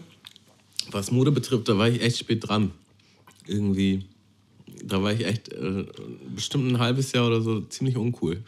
[0.90, 2.70] was Mode betrifft, da war ich echt spät dran.
[3.46, 4.04] Irgendwie,
[4.84, 5.84] da war ich echt äh,
[6.34, 8.42] bestimmt ein halbes Jahr oder so ziemlich uncool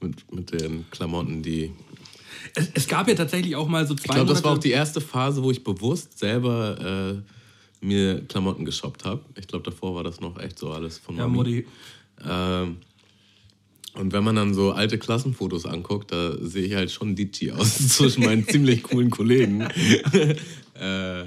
[0.00, 1.72] mit, mit den Klamotten, die.
[2.54, 4.70] Es, es gab ja tatsächlich auch mal so zwei Ich glaube, das war auch die
[4.70, 9.22] erste Phase, wo ich bewusst selber äh, mir Klamotten geshoppt habe.
[9.36, 11.36] Ich glaube, davor war das noch echt so alles von ja, Mami.
[11.36, 11.66] Modi.
[12.26, 12.78] Ähm,
[13.94, 17.76] und wenn man dann so alte Klassenfotos anguckt, da sehe ich halt schon Dici aus
[17.88, 19.60] zwischen meinen ziemlich coolen Kollegen.
[20.80, 21.24] äh,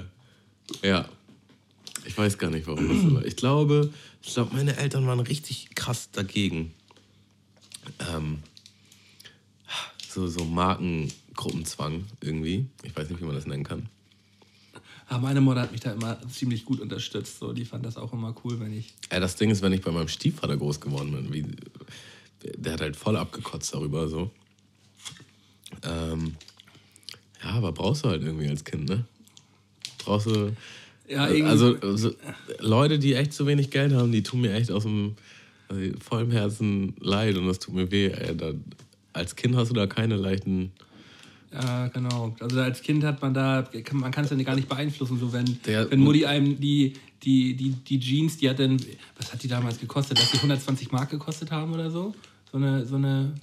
[0.82, 1.08] ja,
[2.04, 3.24] ich weiß gar nicht, warum das so war.
[3.24, 3.90] Ich glaube,
[4.22, 6.72] ich glaube, meine Eltern waren richtig krass dagegen.
[8.14, 8.38] Ähm,
[10.12, 12.66] so, so Markengruppenzwang irgendwie.
[12.82, 13.86] Ich weiß nicht, wie man das nennen kann.
[15.08, 17.38] Aber meine Mutter hat mich da immer ziemlich gut unterstützt.
[17.38, 17.52] So.
[17.52, 18.94] Die fand das auch immer cool, wenn ich.
[19.10, 21.44] Ja, das Ding ist, wenn ich bei meinem Stiefvater groß geworden bin, wie,
[22.56, 24.30] der hat halt voll abgekotzt darüber, so.
[25.82, 26.36] Ähm,
[27.42, 29.04] ja, aber brauchst du halt irgendwie als Kind, ne?
[29.98, 30.54] Brauchst du.
[31.08, 32.14] Ja, irgendwie- also, also
[32.60, 35.16] Leute, die echt zu wenig Geld haben, die tun mir echt aus dem
[35.68, 38.06] also, vollem Herzen leid und das tut mir weh.
[38.08, 38.36] Ey.
[38.36, 38.52] Da,
[39.12, 40.72] als Kind hast du da keine leichten.
[41.52, 42.34] Ja, genau.
[42.40, 45.18] Also als Kind hat man da, kann, man kann es ja gar nicht beeinflussen.
[45.18, 48.78] So wenn, Der- wenn Mutti einem die, die, die, die Jeans, die hat dann,
[49.18, 50.18] was hat die damals gekostet?
[50.18, 52.14] Dass die 120 Mark gekostet haben oder so?
[52.50, 53.34] So eine, so eine,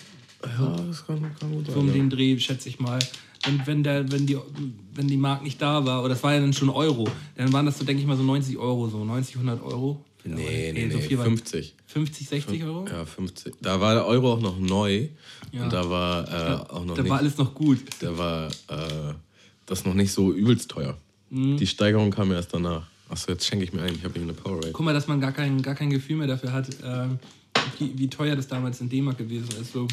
[0.43, 2.97] Ja, das kann, kann gut so um den Dreh, schätze ich mal.
[3.47, 4.37] Und wenn, der, wenn, die,
[4.95, 7.65] wenn die Mark nicht da war, oder das war ja dann schon Euro, dann waren
[7.65, 10.03] das so, denke ich mal, so 90 Euro, so 90, 100 Euro.
[10.25, 11.75] Nee, nee, so nee, viel war- 50.
[11.87, 12.85] 50, 60 Euro?
[12.87, 13.55] Ja, 50.
[13.61, 15.07] Da war der Euro auch noch neu.
[15.51, 15.63] Ja.
[15.63, 17.09] Und da war äh, auch noch da nicht.
[17.09, 17.79] war alles noch gut.
[17.99, 19.13] Da war äh,
[19.65, 20.97] das noch nicht so übelst teuer.
[21.29, 21.57] Mhm.
[21.57, 22.85] Die Steigerung kam erst danach.
[23.07, 23.95] Achso, jetzt schenke ich mir ein.
[23.95, 24.71] Ich habe hier eine Powerade.
[24.71, 27.17] Guck mal, dass man gar kein, gar kein Gefühl mehr dafür hat, ähm,
[27.79, 29.71] wie, wie teuer das damals in D-Mark gewesen ist.
[29.73, 29.87] So.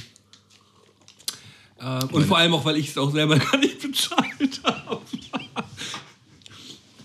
[1.78, 5.00] Äh, und vor allem auch, weil ich es auch selber gar nicht bezahlt habe.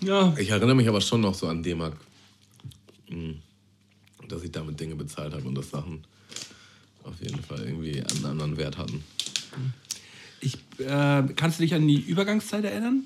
[0.02, 1.96] ja, Ich erinnere mich aber schon noch so an D-Mark.
[3.12, 3.38] Mhm.
[4.28, 6.04] Dass ich damit Dinge bezahlt habe und dass Sachen
[7.04, 9.02] auf jeden Fall irgendwie einen anderen Wert hatten.
[10.40, 13.04] ich, äh, kannst du dich an die Übergangszeit erinnern?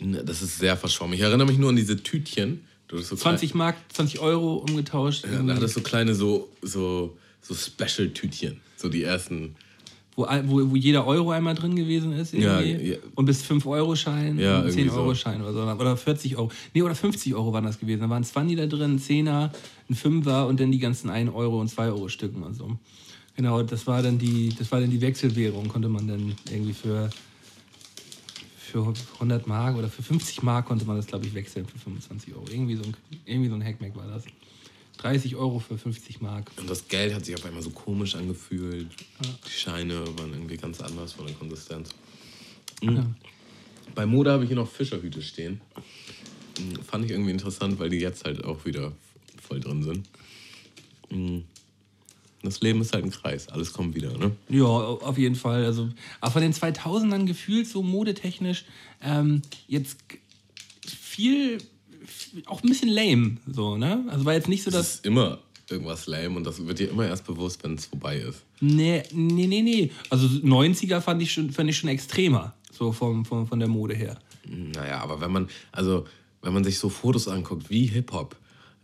[0.00, 1.14] Ne, Das ist sehr verschwommen.
[1.14, 2.64] Ich erinnere mich nur an diese Tütchen.
[2.88, 5.24] Du so 20 Mark, 20 Euro umgetauscht.
[5.24, 8.60] Ja, da hattest du kleine so, so, so Special-Tütchen.
[8.76, 9.56] So die ersten.
[10.18, 12.34] Wo, wo, wo jeder Euro einmal drin gewesen ist.
[12.34, 12.90] Irgendwie.
[12.90, 12.96] ja.
[13.14, 14.96] Und bis 5-Euro-Schein Ja, und irgendwie so.
[14.96, 15.62] 10-Euro-Schein oder so.
[15.62, 16.50] Oder 40 Euro.
[16.74, 18.00] Nee, oder 50 Euro waren das gewesen.
[18.00, 19.52] Da waren 20 da drin, ein Zehner,
[19.88, 22.76] ein Fünfer und dann die ganzen 1 Euro und 2 Euro Stücken und so.
[23.36, 27.08] Genau, das war dann die, das war dann die Wechselwährung, konnte man dann irgendwie für,
[28.58, 32.34] für 100 Mark oder für 50 Mark konnte man das, glaube ich, wechseln für 25
[32.34, 32.44] Euro.
[32.50, 34.24] Irgendwie so ein, irgendwie so ein Hackmack war das.
[34.98, 36.50] 30 Euro für 50 Mark.
[36.56, 38.88] Und das Geld hat sich auf einmal so komisch angefühlt.
[39.46, 41.90] Die Scheine waren irgendwie ganz anders von der Konsistenz.
[42.82, 43.14] Mhm.
[43.94, 45.60] Bei Mode habe ich hier noch Fischerhüte stehen.
[46.58, 48.92] Mhm, Fand ich irgendwie interessant, weil die jetzt halt auch wieder
[49.40, 50.08] voll drin sind.
[51.10, 51.44] Mhm.
[52.42, 54.30] Das Leben ist halt ein Kreis, alles kommt wieder, ne?
[54.48, 55.64] Ja, auf jeden Fall.
[55.64, 55.88] Also,
[56.20, 58.64] aber von den 2000ern gefühlt so modetechnisch
[59.02, 59.98] ähm, jetzt
[60.86, 61.58] viel,
[62.46, 64.04] auch ein bisschen lame, so, ne?
[64.08, 64.94] Also war jetzt nicht so, Das dass.
[64.96, 65.38] ist immer
[65.70, 68.42] irgendwas lame und das wird dir immer erst bewusst, wenn es vorbei ist.
[68.60, 69.90] Nee, nee, nee, nee.
[70.10, 73.94] Also 90er fand ich schon, fand ich schon extremer, so vom, vom, von der Mode
[73.94, 74.18] her.
[74.46, 76.06] Naja, aber wenn man, also,
[76.42, 78.36] wenn man sich so Fotos anguckt, wie Hip-Hop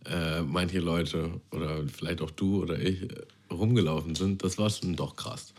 [0.05, 3.09] äh, manche Leute oder vielleicht auch du oder ich äh,
[3.51, 5.55] rumgelaufen sind, das war schon doch krass.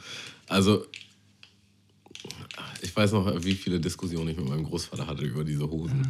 [0.48, 0.86] Also,
[2.82, 6.02] ich weiß noch, wie viele Diskussionen ich mit meinem Großvater hatte über diese Hosen,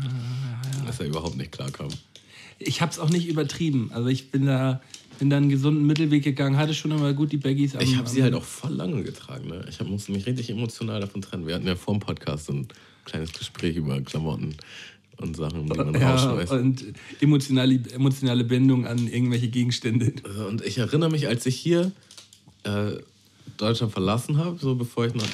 [0.87, 1.89] dass er überhaupt nicht klarkam.
[2.59, 3.91] Ich hab's auch nicht übertrieben.
[3.93, 4.81] Also ich bin da,
[5.19, 8.07] bin da einen gesunden Mittelweg gegangen, hatte schon immer gut die Baggies am, Ich habe
[8.07, 9.49] sie halt auch voll lange getragen.
[9.49, 9.65] Ne?
[9.69, 11.47] Ich hab, musste mich richtig emotional davon trennen.
[11.47, 12.67] Wir hatten ja vor dem Podcast so ein
[13.03, 14.55] kleines Gespräch über Klamotten
[15.17, 16.51] und Sachen, die man ja, rausschmeißt.
[16.53, 16.85] und
[17.21, 20.13] emotionale, emotionale Bindung an irgendwelche Gegenstände.
[20.23, 21.91] Also, Und ich erinnere mich, als ich hier
[22.63, 22.91] äh,
[23.57, 25.27] Deutschland verlassen habe, so bevor ich nach,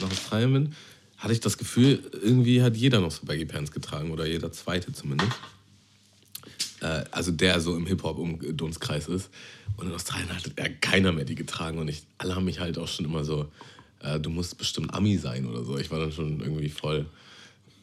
[0.00, 0.72] nach Australien bin,
[1.24, 4.92] hatte ich das Gefühl, irgendwie hat jeder noch so Baggy Pants getragen oder jeder zweite
[4.92, 5.32] zumindest.
[6.82, 9.30] Äh, also der so im Hip-Hop-Dunstkreis ist.
[9.78, 12.76] Und in Australien hat ja keiner mehr die getragen und ich, alle haben mich halt
[12.76, 13.50] auch schon immer so,
[14.00, 15.78] äh, du musst bestimmt Ami sein oder so.
[15.78, 17.06] Ich war dann schon irgendwie voll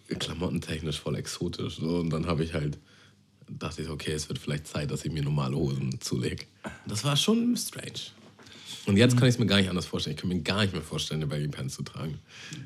[0.08, 1.78] klamottentechnisch voll exotisch.
[1.78, 1.98] So.
[1.98, 2.78] Und dann habe ich halt
[3.50, 6.46] dachte ich, okay, es wird vielleicht Zeit, dass ich mir normale Hosen zulege.
[6.86, 8.12] Das war schon strange.
[8.86, 10.16] Und jetzt kann ich es mir gar nicht anders vorstellen.
[10.16, 12.20] Ich kann mir gar nicht mehr vorstellen, eine Baggy Pants zu tragen.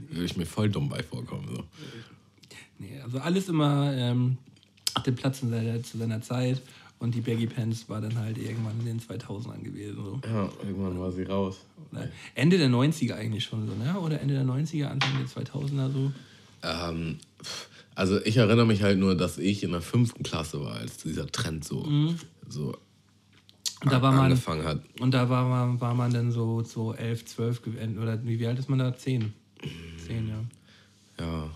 [0.09, 1.47] Da würde ich mir voll dumm bei vorkommen.
[1.47, 1.63] So.
[2.79, 4.37] Nee, also alles immer ähm,
[4.95, 6.61] hat den Platz in seiner, zu seiner Zeit.
[6.97, 9.95] Und die Baggy Pants war dann halt irgendwann in den 2000ern gewesen.
[9.97, 10.21] So.
[10.25, 11.57] Ja, irgendwann war sie raus.
[11.91, 13.99] Oder Ende der 90er eigentlich schon so, ne?
[13.99, 16.11] Oder Ende der 90er, Anfang der 2000er so.
[16.63, 17.19] Ähm,
[17.95, 21.27] also ich erinnere mich halt nur, dass ich in der fünften Klasse war, als dieser
[21.27, 21.87] Trend so,
[22.47, 22.77] so
[23.85, 24.81] Und da war man, angefangen hat.
[24.99, 27.99] und da war man, war man dann so, so 11, 12 gewesen.
[27.99, 28.95] Oder wie, alt ist man da?
[28.95, 29.31] 10.
[30.05, 30.43] 10, ja.
[31.19, 31.49] Ja,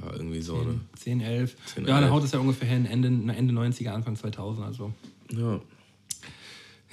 [0.00, 0.80] ja irgendwie so, ne?
[0.96, 1.56] 10, 11.
[1.74, 2.12] 10, ja, dann 11.
[2.12, 4.64] haut es ja ungefähr hin, Ende, Ende 90er, Anfang 2000.
[4.64, 4.92] Also,
[5.32, 5.60] Ja.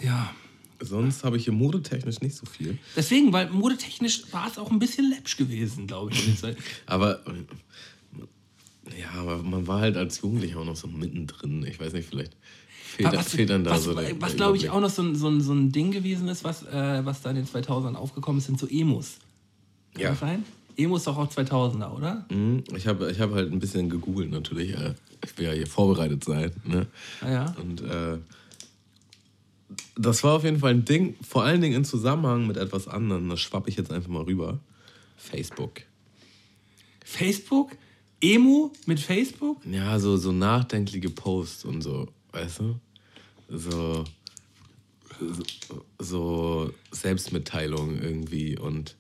[0.01, 0.33] ja.
[0.79, 2.77] Sonst habe ich hier modetechnisch nicht so viel.
[2.95, 6.37] Deswegen, weil modetechnisch war es auch ein bisschen läppsch gewesen, glaube ich.
[6.85, 7.23] Aber
[8.95, 11.65] ja, aber man war halt als Jugendlicher auch noch so mittendrin.
[11.65, 12.37] Ich weiß nicht, vielleicht
[12.87, 15.27] fehlt, was, dann da was, so was der glaube ich auch noch so ein, so,
[15.27, 18.45] ein, so ein Ding gewesen ist, was, äh, was da in den 2000ern aufgekommen ist,
[18.47, 19.17] sind so Emos.
[19.93, 20.09] Kann Ja.
[20.11, 20.43] das sein?
[20.77, 22.25] Emos doch auch 2000er, oder?
[22.29, 24.73] Mhm, Ich habe ich hab halt ein bisschen gegoogelt natürlich.
[24.77, 24.93] äh,
[25.25, 26.51] Ich will ja hier vorbereitet sein.
[26.65, 26.85] Ne?
[27.21, 27.55] Ah, ja.
[27.61, 28.17] Und äh,
[29.97, 33.27] das war auf jeden Fall ein Ding, vor allen Dingen in Zusammenhang mit etwas anderem.
[33.29, 34.59] Das schwapp ich jetzt einfach mal rüber.
[35.17, 35.81] Facebook.
[37.03, 37.71] Facebook?
[38.21, 39.61] Emo mit Facebook?
[39.65, 42.79] Ja, so, so nachdenkliche Posts und so, weißt du?
[43.49, 44.03] So,
[45.19, 48.95] so, so Selbstmitteilung irgendwie und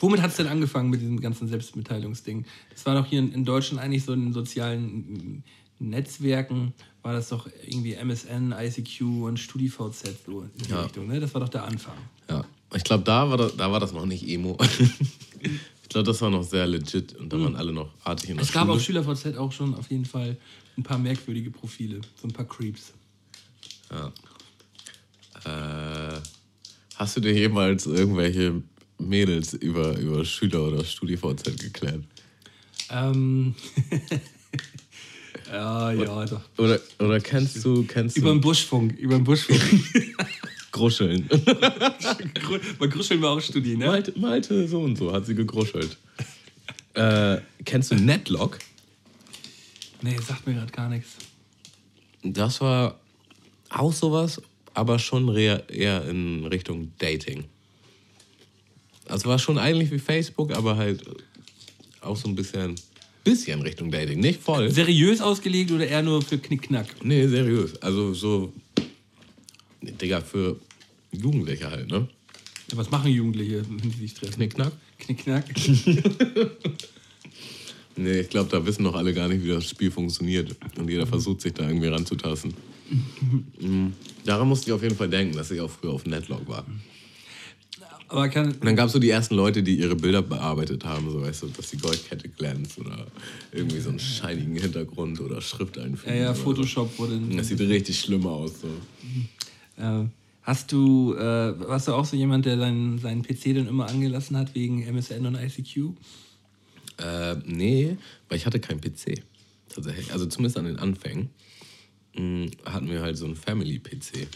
[0.00, 2.44] Womit hat es denn angefangen mit diesem ganzen Selbstmitteilungsding?
[2.70, 5.42] Das war doch hier in, in Deutschland eigentlich so in den sozialen
[5.80, 10.82] Netzwerken, war das doch irgendwie MSN, ICQ und StudiVZ so in die Ja.
[10.82, 11.18] Richtung, ne?
[11.20, 11.96] Das war doch der Anfang.
[12.30, 12.44] ja.
[12.74, 14.58] Ich glaube, da, war das- da war das noch nicht Emo.
[15.88, 18.44] ich glaube, das war noch sehr legit und da waren alle noch artig in der
[18.44, 20.36] Es gab auf SchülerVZ auch schon auf jeden Fall
[20.76, 22.92] ein paar merkwürdige Profile, so ein paar Creeps.
[23.90, 24.12] Ja.
[25.46, 26.20] Äh,
[26.94, 28.62] hast du dir jemals irgendwelche
[28.98, 32.04] Mädels über, über Schüler oder StudiVZ geklärt?
[32.90, 33.54] Ähm.
[35.50, 36.42] ja, ja, doch.
[36.58, 39.58] Oder, oder kennst du, kennst Über den du Buschfunk, über den Buschfunk.
[40.78, 41.28] Gruscheln?
[42.78, 43.86] Bei Gruscheln war auch Studien, ne?
[43.86, 45.96] Malte, Malte so und so hat sie gegruschelt.
[46.94, 48.58] äh, kennst du Netlock?
[50.02, 51.16] Nee, sagt mir gerade gar nichts.
[52.22, 52.98] Das war
[53.68, 54.40] auch sowas,
[54.74, 57.44] aber schon eher, eher in Richtung Dating.
[59.08, 61.02] Also war schon eigentlich wie Facebook, aber halt
[62.00, 62.74] auch so ein bisschen,
[63.24, 64.20] bisschen Richtung Dating.
[64.20, 64.70] Nicht voll.
[64.70, 66.86] Seriös ausgelegt oder eher nur für Knickknack?
[67.02, 67.80] Nee, seriös.
[67.82, 68.52] Also so,
[69.82, 70.56] Digga, für
[71.12, 72.08] Jugendliche halt, ne?
[72.70, 74.34] Ja, was machen Jugendliche, wenn die sich treffen?
[74.34, 74.72] Knickknack?
[74.98, 75.44] Knickknack.
[78.00, 80.54] Nee, ich glaube, da wissen noch alle gar nicht, wie das Spiel funktioniert.
[80.78, 82.54] Und jeder versucht sich da irgendwie ranzutasten.
[83.60, 83.92] Mhm.
[84.24, 86.64] Daran musste ich auf jeden Fall denken, dass ich auch früher auf Netlock war.
[88.06, 88.52] Aber kann.
[88.52, 91.42] Und dann gab es so die ersten Leute, die ihre Bilder bearbeitet haben, so weißt
[91.42, 93.04] du, dass die Goldkette glänzt oder
[93.52, 96.16] irgendwie so einen scheinigen Hintergrund oder Schrift Ja, einfügen.
[96.16, 96.42] ja, so.
[96.44, 97.20] Photoshop wurde.
[97.36, 98.52] Das sieht richtig schlimm aus.
[98.62, 98.68] So.
[99.82, 100.04] Äh,
[100.48, 101.20] hast du, äh,
[101.68, 105.26] warst du auch so jemand, der seinen, seinen PC dann immer angelassen hat wegen MSN
[105.26, 105.92] und ICQ?
[106.96, 109.22] Äh, nee, weil ich hatte keinen PC.
[109.68, 110.10] Tatsächlich.
[110.10, 111.28] Also zumindest an den Anfängen
[112.14, 114.26] mh, hatten wir halt so einen Family-PC.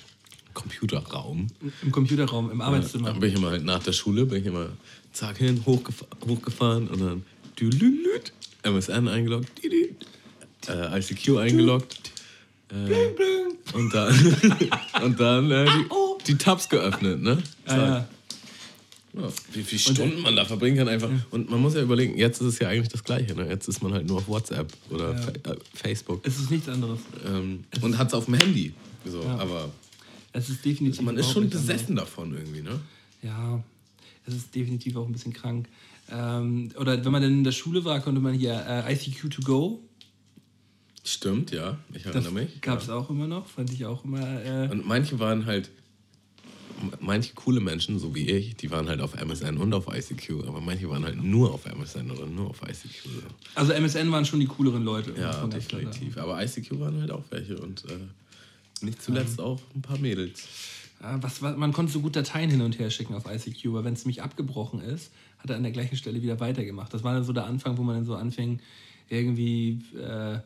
[0.53, 1.47] Computerraum.
[1.83, 3.09] Im Computerraum, im Arbeitszimmer.
[3.09, 4.69] Dann bin ich immer halt nach der Schule, bin ich immer
[5.13, 7.25] zack hin, hochgef hochgefahren und dann
[8.63, 12.12] MSN eingeloggt, äh, ICQ eingeloggt.
[12.73, 14.15] Äh, Und dann,
[15.03, 17.43] und dann äh, die, die Tabs geöffnet, ne?
[17.67, 18.09] Ah, ja.
[19.15, 21.11] Ja, wie viele Stunden man da verbringen kann einfach.
[21.31, 23.35] Und man muss ja überlegen, jetzt ist es ja eigentlich das Gleiche.
[23.35, 23.47] Ne?
[23.47, 26.99] Jetzt ist man halt nur auf WhatsApp oder Fa äh, Facebook Es ist nichts anderes.
[27.27, 28.73] ähm, und hat es auf dem Handy.
[29.05, 29.69] So, Aber
[30.33, 31.03] Es ist definitiv.
[31.03, 32.81] man ist schon besessen davon irgendwie, ne?
[33.23, 33.63] Ja,
[34.27, 35.69] es ist definitiv auch ein bisschen krank.
[36.11, 39.43] Ähm, oder wenn man dann in der Schule war, konnte man hier äh, ICQ to
[39.43, 39.81] go.
[41.05, 41.79] Stimmt, ja.
[41.93, 42.61] Ich Das erinnere mich.
[42.61, 44.21] gab es auch immer noch, fand ich auch immer.
[44.45, 45.71] Äh, Und manche waren halt,
[47.01, 50.61] manche coole Menschen, so wie ich, die waren halt auf MSN und auf ICQ, aber
[50.61, 53.09] manche waren halt nur auf MSN oder nur auf ICQ.
[53.55, 55.11] also MSN waren schon die cooleren Leute.
[55.19, 56.17] Ja, klar definitiv.
[56.19, 60.47] Aber ICQ waren halt auch welche und äh, nicht zuletzt auch ein paar Mädels.
[61.01, 63.85] Ja, was, was, man konnte so gut Dateien hin und her schicken auf ICQ, aber
[63.85, 66.95] wenn es mich abgebrochen ist, hat er an der gleichen Stelle wieder weitergemacht.
[66.95, 68.61] Das war dann so der Anfang, wo man dann so anfing,
[69.09, 70.39] irgendwie äh,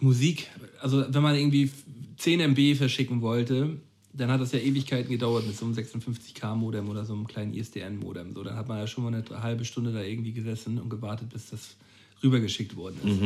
[0.00, 0.48] Musik,
[0.80, 1.70] also wenn man irgendwie
[2.16, 3.78] 10 MB verschicken wollte,
[4.12, 8.34] dann hat das ja Ewigkeiten gedauert mit so einem 56K-Modem oder so einem kleinen ISDN-Modem.
[8.34, 11.30] So, dann hat man ja schon mal eine halbe Stunde da irgendwie gesessen und gewartet,
[11.30, 11.76] bis das
[12.22, 13.20] rübergeschickt worden ist.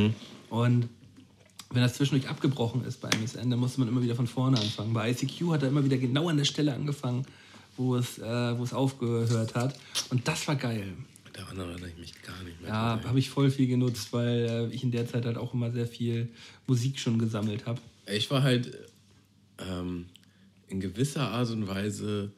[0.51, 0.89] Und
[1.71, 4.93] wenn das zwischendurch abgebrochen ist bei MSN, dann musste man immer wieder von vorne anfangen.
[4.93, 7.25] Bei ICQ hat er immer wieder genau an der Stelle angefangen,
[7.77, 9.75] wo es, äh, wo es aufgehört hat.
[10.11, 10.93] Und das war geil.
[11.35, 12.71] Daran erinnere ich mich gar nicht mehr.
[12.71, 15.73] Ja, habe ich voll viel genutzt, weil äh, ich in der Zeit halt auch immer
[15.73, 16.29] sehr viel
[16.67, 17.81] Musik schon gesammelt habe.
[18.07, 18.71] Ich war halt
[19.59, 20.07] ähm,
[20.69, 22.31] in gewisser Art und Weise,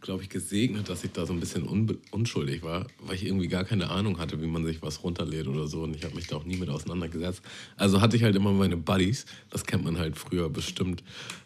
[0.00, 1.62] glaube ich, gesegnet, dass ich da so ein bisschen
[2.10, 5.68] unschuldig war, weil ich irgendwie gar keine Ahnung hatte, wie man sich was runterlädt oder
[5.68, 5.82] so.
[5.82, 7.42] Und ich habe mich da auch nie mit auseinandergesetzt.
[7.76, 11.04] Also hatte ich halt immer meine Buddies, das kennt man halt früher bestimmt.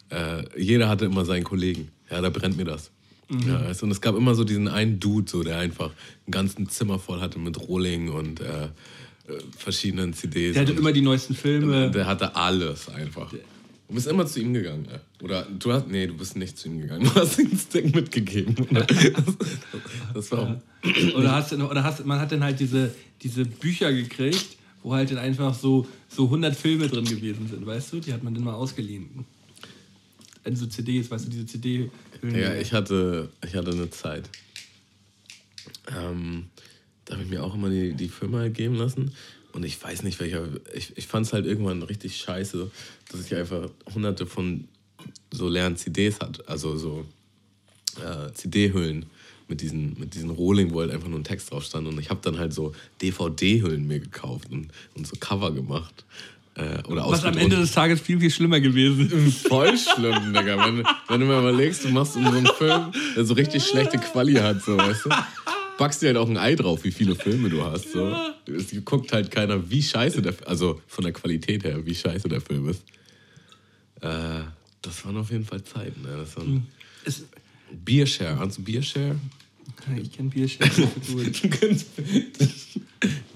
[0.09, 1.91] Äh, jeder hatte immer seinen Kollegen.
[2.11, 2.91] Ja, da brennt mir das.
[3.47, 5.91] Ja, weißt du, und es gab immer so diesen einen Dude, so, der einfach
[6.27, 8.71] ein ganzen Zimmer voll hatte mit Rohling und äh, äh,
[9.57, 10.55] verschiedenen CDs.
[10.55, 11.91] Der hatte immer die neuesten Filme.
[11.91, 13.33] der hatte alles einfach.
[13.33, 15.01] Du bist immer zu ihm gegangen, ja.
[15.23, 15.87] Oder du hast.
[15.89, 17.05] Nee, du bist nicht zu ihm gegangen.
[17.15, 18.57] Du hast ihm das Ding mitgegeben.
[18.71, 18.85] Oder?
[18.85, 19.37] Das,
[20.15, 21.15] das war auch.
[21.15, 25.19] Oder, hast, oder hast, man hat dann halt diese, diese Bücher gekriegt, wo halt dann
[25.19, 28.01] einfach so, so 100 Filme drin gewesen sind, weißt du?
[28.01, 29.27] Die hat man dann mal ausgeliehen.
[30.45, 31.91] In so CDs, weißt du, diese CD.
[32.23, 34.29] Ja, ich hatte, ich hatte eine Zeit.
[35.97, 36.47] Ähm,
[37.05, 39.13] da habe ich mir auch immer die, die Firma geben lassen.
[39.53, 40.49] Und ich weiß nicht, welcher.
[40.75, 42.71] Ich, ich fand es halt irgendwann richtig scheiße,
[43.11, 44.67] dass ich einfach hunderte von
[45.31, 46.47] so leeren CDs hatte.
[46.49, 47.05] Also so
[48.01, 49.07] äh, CD-Hüllen
[49.49, 51.87] mit diesen, mit diesen Rohling, wo halt einfach nur ein Text drauf stand.
[51.87, 56.05] Und ich habe dann halt so DVD-Hüllen mir gekauft und, und so Cover gemacht.
[56.55, 57.37] Äh, oder Was am.
[57.39, 59.49] Ende des Tages viel, viel schlimmer gewesen ist.
[59.49, 60.59] Voll schlimm, Digga.
[60.67, 63.97] Wenn, wenn du mal überlegst, du machst in so einen Film, der so richtig schlechte
[63.99, 65.11] Quali hat, so, weißt du?
[65.79, 67.91] Backst dir halt auch ein Ei drauf, wie viele Filme du hast.
[67.93, 68.15] So.
[68.47, 72.43] Es guckt halt keiner, wie scheiße der also von der Qualität her, wie scheiße der
[72.43, 72.83] Film ist.
[74.03, 74.41] Äh,
[74.83, 76.19] das waren auf jeden Fall Zeiten, ne?
[76.19, 76.67] Das waren
[77.05, 77.25] Es,
[77.85, 78.39] Biershare.
[78.39, 79.17] Hast du Biershare?
[80.03, 81.43] ich kenne gut.
[81.43, 81.87] Du kennst-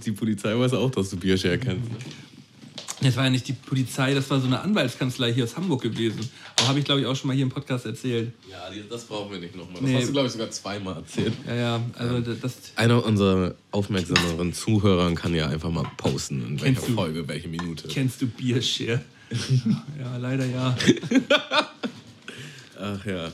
[0.04, 1.88] Die Polizei weiß auch, dass du Biershare kennst.
[3.02, 6.28] Das war ja nicht die Polizei, das war so eine Anwaltskanzlei hier aus Hamburg gewesen.
[6.58, 8.32] Aber habe ich, glaube ich, auch schon mal hier im Podcast erzählt.
[8.50, 9.74] Ja, das brauchen wir nicht nochmal.
[9.74, 9.96] Das Nee.
[9.96, 11.34] hast du, glaube ich, sogar zweimal erzählt.
[11.46, 12.54] Ja, ja, also das.
[12.74, 17.48] Einer unserer aufmerksameren Zuhörern kann ja einfach mal posten, in welcher Kennst du- Folge, welche
[17.48, 17.86] Minute.
[17.88, 19.02] Kennst du Biershare?
[20.00, 20.74] ja, leider ja.
[22.80, 23.30] Ach ja.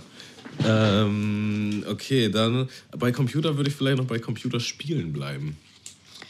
[0.64, 5.56] Ähm, okay, dann bei Computer würde ich vielleicht noch bei Computerspielen bleiben.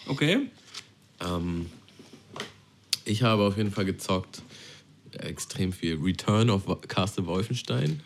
[0.06, 0.48] Okay.
[1.24, 1.66] Ähm,
[3.04, 4.42] ich habe auf jeden Fall gezockt
[5.18, 5.98] extrem viel.
[6.00, 8.00] Return of Castle Wolfenstein.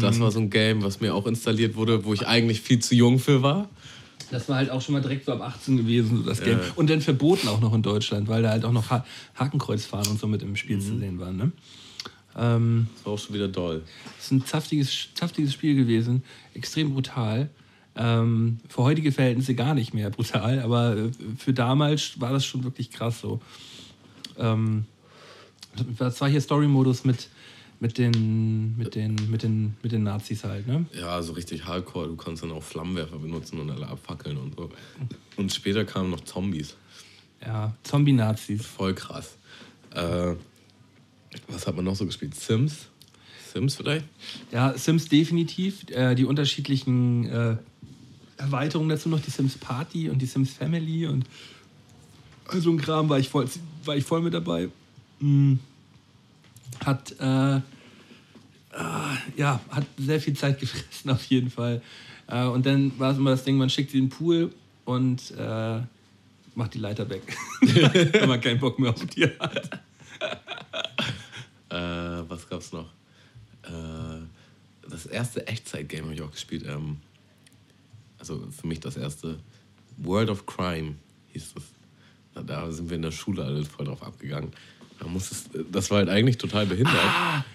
[0.00, 2.94] Das war so ein Game, was mir auch installiert wurde, wo ich eigentlich viel zu
[2.94, 3.68] jung für war.
[4.30, 6.58] Das war halt auch schon mal direkt so ab 18 gewesen, so das Game.
[6.58, 6.72] Ja.
[6.74, 9.04] Und dann verboten auch noch in Deutschland, weil da halt auch noch ha
[9.34, 11.36] Hakenkreuzfahren und so mit im Spiel zu sehen waren.
[11.36, 11.52] Ne?
[12.36, 13.82] Ähm, Das war auch schon wieder doll.
[14.16, 17.50] Das ist ein saftiges, saftiges Spiel gewesen, extrem brutal.
[17.94, 22.64] Ähm, für heutige Verhältnisse gar nicht mehr brutal, aber äh, für damals war das schon
[22.64, 23.40] wirklich krass so.
[24.38, 24.86] Ähm,
[25.98, 27.28] das war hier Story-Modus mit,
[27.80, 30.86] mit, den, mit, den, mit, den, mit den Nazis halt, ne?
[30.98, 32.08] Ja, so richtig hardcore.
[32.08, 34.70] Du konntest dann auch Flammenwerfer benutzen und alle abfackeln und so.
[35.36, 36.76] Und später kamen noch Zombies.
[37.44, 38.64] Ja, Zombie-Nazis.
[38.64, 39.36] Voll krass.
[39.94, 40.34] Äh,
[41.48, 42.34] was hat man noch so gespielt?
[42.34, 42.88] Sims?
[43.52, 44.06] Sims vielleicht?
[44.50, 45.84] Ja, Sims definitiv.
[45.90, 47.56] Äh, die unterschiedlichen äh,
[48.42, 51.24] Erweiterungen dazu noch, die Sims Party und die Sims Family und
[52.50, 53.48] so ein Kram war ich voll,
[53.84, 54.68] war ich voll mit dabei.
[55.20, 55.54] Mm.
[56.84, 57.60] Hat, äh, äh,
[59.36, 61.80] ja, hat sehr viel Zeit gefressen auf jeden Fall.
[62.26, 64.52] Äh, und dann war es immer das Ding, man schickt sie in den Pool
[64.84, 65.80] und äh,
[66.54, 67.22] macht die Leiter weg,
[67.60, 69.80] wenn man keinen Bock mehr auf die hat.
[71.70, 72.90] Äh, was gab's noch?
[73.62, 76.64] Äh, das erste Echtzeit-Game habe ich auch gespielt.
[76.66, 76.98] Ähm,
[78.22, 79.38] also für mich das erste
[79.98, 80.94] World of Crime
[81.32, 81.62] hieß es.
[82.34, 84.52] Da- Da sind wir in der Schule alle voll drauf abgegangen.
[85.00, 86.94] Da musstest, das war halt eigentlich total behindert.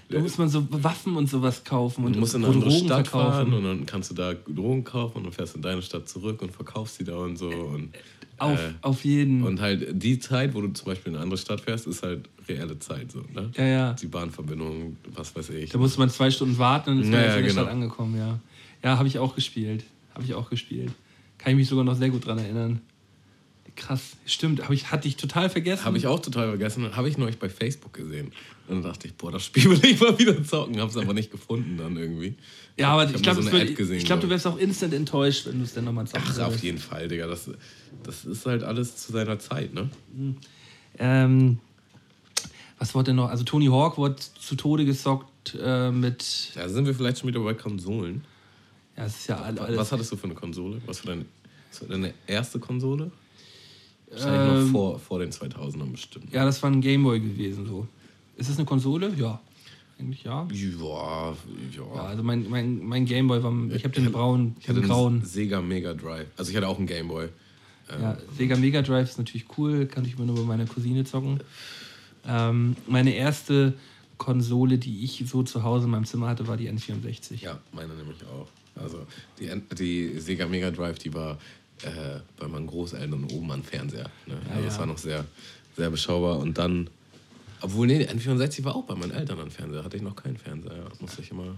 [0.10, 2.86] Da muss man so Waffen und sowas kaufen und Du musst in eine andere Drogen
[2.86, 3.32] Stadt verkaufen.
[3.32, 6.42] fahren und dann kannst du da Drogen kaufen und dann fährst in deine Stadt zurück
[6.42, 7.48] und verkaufst sie da und so.
[7.50, 7.94] Und,
[8.38, 9.44] Auf, äh, auf jeden.
[9.44, 12.28] und halt die Zeit, wo du zum Beispiel in eine andere Stadt fährst, ist halt
[12.50, 13.12] reelle Zeit.
[13.14, 13.50] So, ne?
[13.56, 13.94] Ja, ja.
[13.94, 15.70] Die Bahnverbindung, was weiß ich.
[15.72, 17.54] Da musste man zwei Stunden warten und ist man in der genau.
[17.54, 18.40] Stadt angekommen, ja.
[18.84, 19.86] Ja, habe ich auch gespielt.
[20.18, 20.92] Habe ich auch gespielt.
[21.38, 22.82] Kann ich mich sogar noch sehr gut dran erinnern.
[23.76, 24.64] Krass, stimmt.
[24.64, 25.86] Hab ich, hatte ich total vergessen.
[25.86, 26.96] Habe ich auch total vergessen.
[26.96, 28.32] Habe ich neulich bei Facebook gesehen.
[28.68, 30.80] Und dann dachte ich, boah, das Spiel will ich mal wieder zocken.
[30.80, 32.34] Habe es aber nicht gefunden dann irgendwie.
[32.78, 35.46] Ja, aber ich nur glaube, so ich, ich glaube, du glaub wärst auch instant enttäuscht,
[35.46, 37.28] wenn du es dann nochmal zocken Ach, auf jeden Fall, Digga.
[37.28, 37.52] Das,
[38.02, 39.88] das ist halt alles zu seiner Zeit, ne?
[40.98, 41.60] Ähm,
[42.80, 43.30] was wurde denn noch?
[43.30, 46.54] Also Tony Hawk wurde zu Tode gesockt äh, mit.
[46.56, 48.24] Da sind wir vielleicht schon wieder bei Konsolen.
[48.98, 49.78] Ja, es ist ja all- alles.
[49.78, 50.82] Was hattest du für eine Konsole?
[50.86, 51.26] Was für deine,
[51.72, 53.12] was war deine erste Konsole?
[54.10, 56.32] Wahrscheinlich Ähm, vor, vor den 2000ern bestimmt.
[56.34, 57.88] Ja, das war ein Gameboy gewesen so.
[58.38, 59.14] Ist das eine Konsole?
[59.18, 59.40] Ja.
[60.00, 60.48] Eigentlich ja.
[60.52, 61.36] Ja,
[61.76, 62.02] Ja, ja.
[62.04, 63.52] also mein, mein, mein Gameboy war.
[63.76, 65.24] Ich habe den braunen, Ich hatte den grauen.
[65.26, 66.28] Sega Mega Drive.
[66.38, 67.30] Also ich hatte auch einen Gameboy.
[67.90, 71.40] Ja, Sega Mega Drive ist natürlich cool, kann ich immer nur bei meiner Cousine zocken.
[72.28, 73.74] Ähm, meine erste
[74.18, 77.42] Konsole, die ich so zu Hause in meinem Zimmer hatte, war die N64.
[77.42, 78.48] Ja, meine nämlich auch.
[78.82, 79.06] Also
[79.40, 81.38] die, die Sega Mega Drive, die war
[81.84, 84.10] äh, bei meinen Großeltern oben am Fernseher.
[84.26, 84.38] Ne?
[84.50, 84.80] Also das ja.
[84.80, 85.26] war noch sehr,
[85.76, 86.40] sehr beschaubar.
[86.40, 86.90] Und dann,
[87.62, 89.84] obwohl, nee, N64 war auch bei meinen Eltern am Fernseher.
[89.84, 90.86] Hatte ich noch keinen Fernseher.
[91.00, 91.56] Musste ich immer.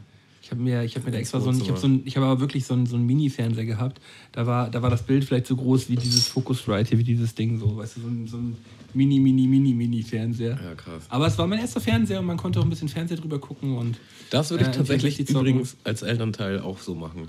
[0.49, 2.17] Ich habe mir, ich hab mir da extra so ein, ich habe so ein, ich
[2.17, 4.01] habe aber wirklich so ein, so ein Mini-Fernseher gehabt.
[4.31, 7.35] Da war, da war das Bild vielleicht so groß wie dieses Focusrite hier, wie dieses
[7.35, 8.57] Ding so, weißt du, so ein, so ein
[8.95, 10.59] Mini, Mini, Mini, Mini-Fernseher.
[10.59, 11.03] Ja, krass.
[11.09, 13.77] Aber es war mein erster Fernseher und man konnte auch ein bisschen Fernseher drüber gucken
[13.77, 13.97] und
[14.31, 15.39] Das würde ich Äh, tatsächlich N64 zocken.
[15.49, 17.27] übrigens als Elternteil auch so machen.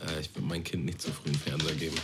[0.00, 1.96] Äh, ich würde mein Kind nicht zu früh einen Fernseher geben.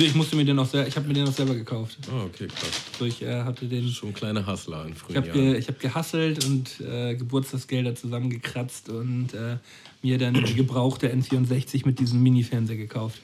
[0.00, 1.98] Nee, ich musste mir den auch sehr, ich habe mir den auch selber gekauft.
[2.10, 2.70] Oh, okay, krass.
[2.98, 5.40] So, ich äh, hatte den Schon kleine Hustler in Ich frühen habe Jahren.
[5.40, 9.58] ge, ich hab gehasselt und äh, Geburtstagsgelder zusammengekratzt und äh,
[10.02, 13.20] mir dann die gebrauchte N64 mit diesem Mini-Fernseher gekauft.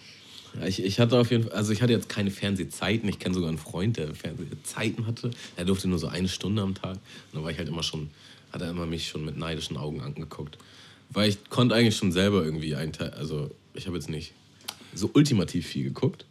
[0.55, 3.09] Ja, ich, ich hatte auf jeden Fall, also ich hatte jetzt keine Fernsehzeiten.
[3.09, 5.31] Ich kenne sogar einen Freund, der Fernsehzeiten hatte.
[5.57, 6.97] Er durfte nur so eine Stunde am Tag.
[7.33, 8.11] Und da war ich halt immer schon,
[8.53, 10.59] hat er immer mich schon mit neidischen Augen angeguckt.
[11.11, 14.33] Weil ich konnte eigentlich schon selber irgendwie einen Teil, also ich habe jetzt nicht
[14.95, 16.26] so ultimativ viel geguckt.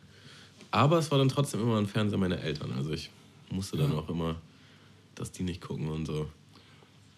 [0.76, 2.74] Aber es war dann trotzdem immer ein Fernseher meiner Eltern.
[2.74, 3.10] Also ich
[3.50, 4.36] musste dann auch immer,
[5.16, 6.28] dass die nicht gucken und so.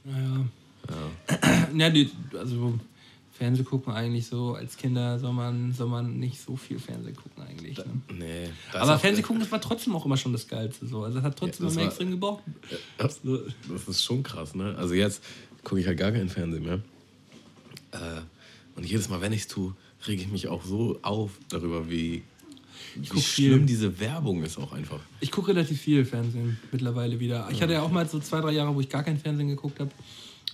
[0.04, 0.46] Naja.
[0.90, 1.68] Ja.
[1.76, 2.80] Ja, die, also
[3.34, 7.44] Fernseh gucken eigentlich so, als Kinder soll man, soll man nicht so viel Fernseh gucken
[7.44, 7.78] eigentlich.
[7.80, 7.86] Ne?
[8.14, 8.50] Nee.
[8.72, 10.86] das Aber Fernseh gucken, das war trotzdem auch immer schon das Geilste.
[10.86, 11.04] So.
[11.04, 12.44] Also es hat trotzdem Ja, das immer extrem gebraucht.
[13.00, 14.76] Das, das ist schon krass, ne?
[14.78, 15.24] Also jetzt
[15.64, 16.80] gucke ich halt gar keinen Fernsehen mehr.
[17.92, 18.22] Äh,
[18.76, 19.74] und jedes Mal, wenn ich es tue,
[20.08, 22.22] rege ich mich auch so auf darüber, wie,
[23.02, 23.66] wie guck schlimm viel.
[23.66, 25.00] diese Werbung ist auch einfach.
[25.20, 27.48] Ich gucke relativ viel Fernsehen mittlerweile wieder.
[27.52, 29.80] Ich hatte ja auch mal so zwei, drei Jahre, wo ich gar kein Fernsehen geguckt
[29.80, 29.92] habe.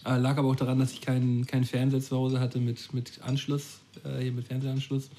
[0.06, 3.22] Äh, lag aber auch daran, dass ich keinen keinen Fernseher zu Hause hatte mit, mit
[3.22, 5.10] Anschluss, äh, hier mit Fernsehanschluss.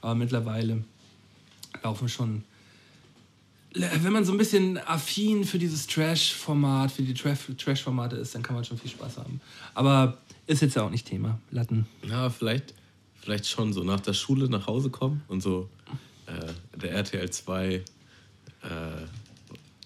[0.00, 0.84] Aber mittlerweile
[1.82, 2.44] laufen schon.
[3.74, 8.42] Wenn man so ein bisschen affin für dieses Trash-Format, für die Trash- Trash-Formate ist, dann
[8.42, 9.40] kann man schon viel Spaß haben.
[9.74, 11.38] Aber ist jetzt ja auch nicht Thema.
[11.50, 11.86] Latten.
[12.06, 12.74] Na, vielleicht,
[13.20, 15.70] vielleicht schon so nach der Schule nach Hause kommen und so
[16.32, 17.82] äh, der RTL 2, äh,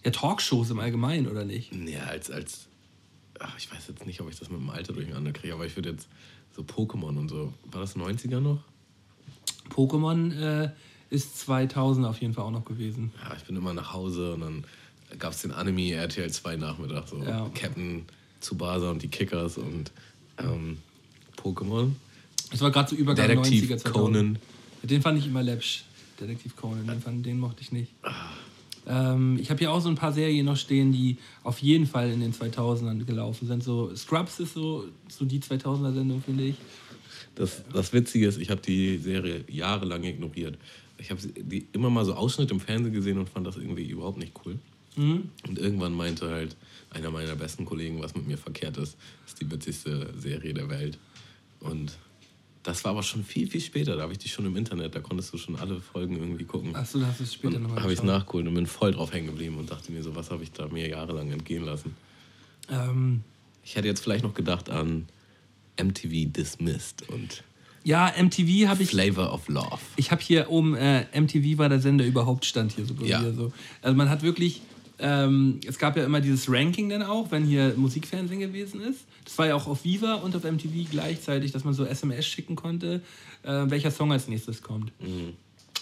[0.04, 1.72] Ja, Talkshows im Allgemeinen, oder nicht?
[1.74, 2.66] ja, als, als
[3.40, 5.74] ach, ich weiß jetzt nicht, ob ich das mit dem Alter durcheinander kriege, aber ich
[5.76, 6.08] würde jetzt
[6.54, 8.62] so Pokémon und so, war das 90er noch?
[9.70, 10.32] Pokémon
[10.64, 10.70] äh,
[11.10, 13.12] ist 2000 auf jeden Fall auch noch gewesen.
[13.22, 14.64] Ja, ich bin immer nach Hause und dann
[15.18, 17.50] gab es den Anime RTL 2 Nachmittag, so Ja.
[17.54, 18.04] Captain
[18.40, 19.90] Tsubasa und die Kickers und
[20.38, 20.78] ähm,
[21.36, 21.92] Pokémon.
[22.52, 23.92] Es war gerade so Übergang Detektiv 90er, 2000.
[23.94, 24.38] Conan.
[24.82, 25.84] Den fand ich immer läppsch.
[26.20, 27.92] Detektiv Conan, den, den mochte ich nicht.
[28.02, 28.30] Ah.
[28.86, 32.10] Ähm, ich habe hier auch so ein paar Serien noch stehen, die auf jeden Fall
[32.10, 33.62] in den 2000ern gelaufen sind.
[33.62, 36.56] So Scrubs ist so, so die 2000er-Sendung, finde ich.
[37.34, 40.56] Das, das Witzige ist, ich habe die Serie jahrelang ignoriert.
[40.98, 44.18] Ich habe die immer mal so Ausschnitt im Fernsehen gesehen und fand das irgendwie überhaupt
[44.18, 44.58] nicht cool.
[44.96, 45.30] Mhm.
[45.46, 46.56] Und irgendwann meinte halt
[46.90, 48.96] einer meiner besten Kollegen, was mit mir verkehrt ist,
[49.26, 50.98] ist die witzigste Serie der Welt.
[51.60, 51.98] Und
[52.66, 53.96] das war aber schon viel, viel später.
[53.96, 56.74] Da habe ich die schon im Internet, da konntest du schon alle Folgen irgendwie gucken.
[56.74, 58.18] Achso, da hast du es später nochmal Habe ich geschaut.
[58.18, 60.66] nachgeholt und bin voll drauf hängen geblieben und dachte mir so, was habe ich da
[60.68, 61.94] mir jahrelang entgehen lassen.
[62.70, 63.22] Ähm,
[63.64, 65.06] Ich hätte jetzt vielleicht noch gedacht an
[65.82, 67.42] MTV Dismissed und
[67.84, 68.88] ja, MTV habe ich.
[68.90, 69.78] Flavor of Love.
[69.94, 73.20] Ich habe hier oben, äh, MTV war der Sender überhaupt stand hier so Ja.
[73.20, 73.52] mir so.
[73.82, 74.60] Also man hat wirklich,
[74.98, 79.00] ähm, es gab ja immer dieses Ranking dann auch, wenn hier Musikfernsehen gewesen ist.
[79.24, 82.56] Das war ja auch auf Viva und auf MTV gleichzeitig, dass man so SMS schicken
[82.56, 83.02] konnte,
[83.42, 84.92] äh, welcher Song als nächstes kommt.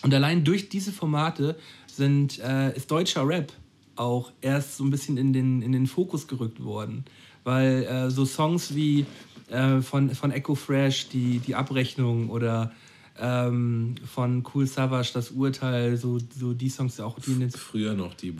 [0.02, 1.56] Und allein durch diese Formate
[1.86, 3.52] sind, äh, ist deutscher Rap
[3.96, 7.04] auch erst so ein bisschen in den, in den Fokus gerückt worden.
[7.44, 9.06] Weil äh, so Songs wie
[9.50, 12.72] äh, von, von Echo Fresh, die, die Abrechnung oder
[13.18, 18.32] ähm, von Cool Savage, das Urteil, so, so die Songs auch, die Früher noch die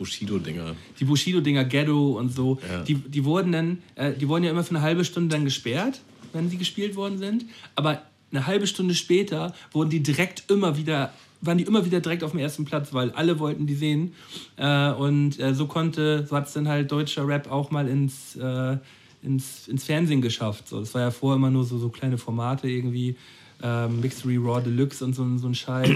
[0.00, 0.74] Bushido-Dinger.
[0.98, 2.82] die Bushido-Dinger, Ghetto und so, Ja.
[2.82, 6.00] die, die wurden dann, äh, die wurden ja immer für eine halbe Stunde dann gesperrt,
[6.32, 7.44] wenn sie gespielt worden sind.
[7.76, 12.24] Aber eine halbe Stunde später wurden die direkt immer wieder, waren die immer wieder direkt
[12.24, 14.14] auf dem ersten Platz, weil alle wollten die sehen.
[14.56, 18.36] Äh, und äh, so konnte, so hat es dann halt deutscher Rap auch mal ins,
[18.36, 18.76] äh,
[19.22, 20.68] ins, ins Fernsehen geschafft.
[20.68, 23.16] So, das war ja vorher immer nur so, so kleine Formate irgendwie.
[23.62, 25.90] Ähm, Mixery Raw Deluxe und so, so ein Scheiß.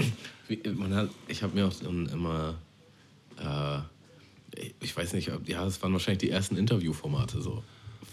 [1.27, 2.53] Ich habe mir auch immer,
[3.39, 3.79] äh,
[4.79, 7.63] ich weiß nicht, ob, ja, es waren wahrscheinlich die ersten Interviewformate so.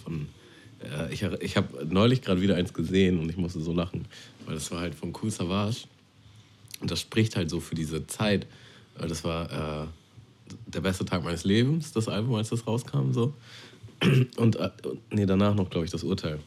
[0.04, 0.28] Von,
[0.82, 4.06] äh, ich ich habe neulich gerade wieder eins gesehen und ich musste so lachen,
[4.46, 5.84] weil das war halt von Cool Savage
[6.80, 8.46] und das spricht halt so für diese Zeit,
[8.98, 9.86] das war, äh,
[10.66, 13.32] Der beste Tag meines Lebens, das Album, als das rauskam, so.
[14.36, 14.70] Und, äh,
[15.10, 16.40] nee, danach noch, glaube ich, das Urteil.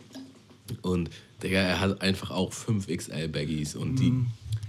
[0.82, 1.10] Und
[1.42, 4.14] Digga, er hat einfach auch 5XL Baggies und die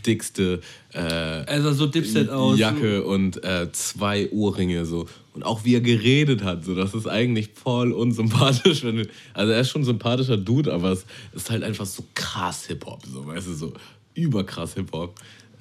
[0.06, 0.60] dickste
[0.92, 2.58] äh, Also so Dipset aus.
[2.58, 5.06] Jacke und äh, zwei Ohrringe so.
[5.34, 8.84] Und auch wie er geredet hat, so, das ist eigentlich voll unsympathisch.
[8.84, 11.04] Wenn also er ist schon ein sympathischer Dude, aber es
[11.34, 13.72] ist halt einfach so krass Hip-Hop, so, weißt du, so
[14.14, 15.14] überkrass Hip-Hop.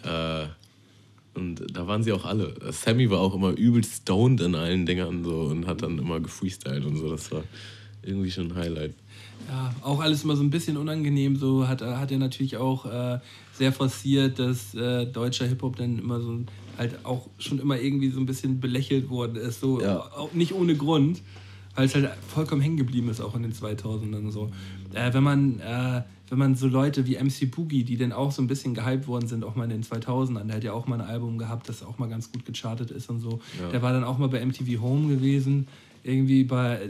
[0.04, 0.46] Äh,
[1.34, 2.56] und da waren sie auch alle.
[2.72, 6.86] Sammy war auch immer übel stoned in allen Dingern so und hat dann immer gefreestylt
[6.86, 7.12] und so.
[7.12, 7.44] Das war
[8.02, 8.94] irgendwie schon ein Highlight.
[9.48, 11.36] Ja, auch alles immer so ein bisschen unangenehm.
[11.36, 13.20] So hat, hat er natürlich auch äh,
[13.54, 16.40] sehr forciert, dass äh, deutscher Hip-Hop dann immer so
[16.78, 19.60] halt auch schon immer irgendwie so ein bisschen belächelt worden ist.
[19.62, 20.00] So, Ja.
[20.00, 21.22] auch nicht ohne Grund,
[21.76, 24.50] weil es halt vollkommen hängen geblieben ist, auch in den 2000ern so.
[24.94, 28.42] Äh, wenn man äh, wenn man so Leute wie MC Boogie, die dann auch so
[28.42, 31.00] ein bisschen gehypt worden sind, auch mal in den 2000ern, der hat ja auch mal
[31.00, 33.40] ein Album gehabt, das auch mal ganz gut gechartet ist und so.
[33.62, 33.70] Ja.
[33.70, 35.68] Der war dann auch mal bei MTV Home gewesen,
[36.06, 36.90] irgendwie bei, äh,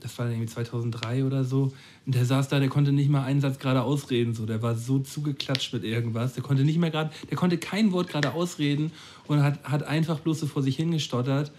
[0.00, 1.72] das war irgendwie 2003 oder so.
[2.06, 4.46] Und der saß da, der konnte nicht mal einen Satz gerade ausreden, so.
[4.46, 6.34] Der war so zugeklatscht mit irgendwas.
[6.34, 8.92] Der konnte nicht mehr gerade, der konnte kein Wort gerade ausreden
[9.26, 11.52] und hat, hat einfach bloß so vor sich hingestottert.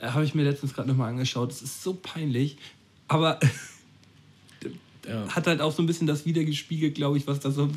[0.00, 1.50] Äh, Habe ich mir letztens gerade nochmal angeschaut.
[1.50, 2.58] Das ist so peinlich.
[3.06, 3.38] Aber
[5.06, 5.28] Ja.
[5.28, 7.68] hat halt auch so ein bisschen das wiedergespiegelt, glaube ich, was da so,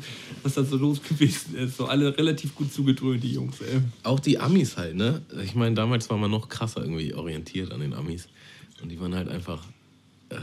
[0.42, 1.76] was da so los gewesen ist.
[1.76, 3.80] So alle relativ gut zugedröhnt, die Jungs, ey.
[4.02, 5.22] Auch die Amis halt, ne?
[5.44, 8.28] Ich meine, damals war man noch krasser irgendwie orientiert an den Amis.
[8.82, 9.64] Und die waren halt einfach
[10.30, 10.36] äh,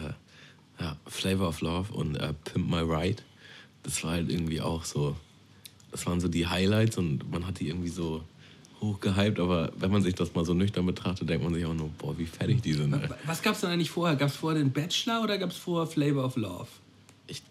[0.80, 3.22] ja, Flavor of Love und äh, Pimp My Ride.
[3.84, 5.16] Das war halt irgendwie auch so,
[5.92, 8.24] das waren so die Highlights und man hat die irgendwie so
[8.82, 11.90] hochgehypt, aber wenn man sich das mal so nüchtern betrachtet, denkt man sich auch nur,
[11.98, 12.94] boah, wie fertig die sind.
[12.94, 13.10] Ey.
[13.26, 14.16] Was gab es denn eigentlich vorher?
[14.16, 16.68] Gab es vorher den Bachelor oder gab es vorher Flavor of Love?
[17.28, 17.42] Ich,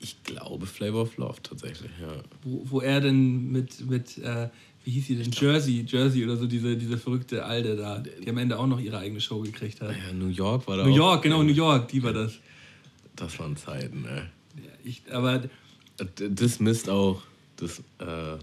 [0.00, 2.12] ich glaube Flavor of Love tatsächlich, ja.
[2.42, 4.48] Wo, wo er denn mit, mit äh,
[4.84, 5.30] wie hieß sie denn?
[5.30, 8.98] Jersey, Jersey oder so, diese, diese verrückte Alte da, die am Ende auch noch ihre
[8.98, 9.90] eigene Show gekriegt hat.
[9.90, 10.96] Ja, New York war da New auch.
[10.96, 12.34] York, genau, New York, die war das.
[13.16, 14.64] Das waren Zeiten, ey.
[14.64, 15.42] Ja, ich, aber
[16.16, 17.22] Das misst auch
[17.56, 18.38] das äh,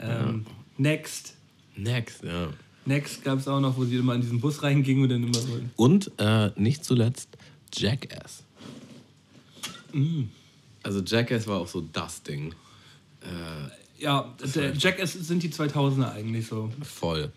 [0.00, 0.44] ähm,
[0.78, 1.34] Next.
[1.76, 2.48] Next, ja.
[2.84, 5.34] Next gab es auch noch, wo sie immer in diesen Bus reinging und dann immer
[5.38, 5.60] so.
[5.76, 7.28] Und äh, nicht zuletzt
[7.74, 8.44] Jackass.
[9.92, 10.24] Mm.
[10.82, 12.52] Also Jackass war auch so das Ding.
[13.22, 14.32] Äh, Ja,
[14.78, 16.70] Jackass sind die 2000er eigentlich so.
[16.82, 17.32] voll.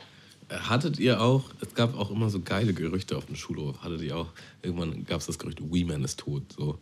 [0.49, 4.17] Hattet ihr auch, es gab auch immer so geile Gerüchte auf dem Schulhof, hattet ihr
[4.17, 4.27] auch,
[4.63, 6.79] irgendwann gab es das Gerücht, Weeman ist tot, so.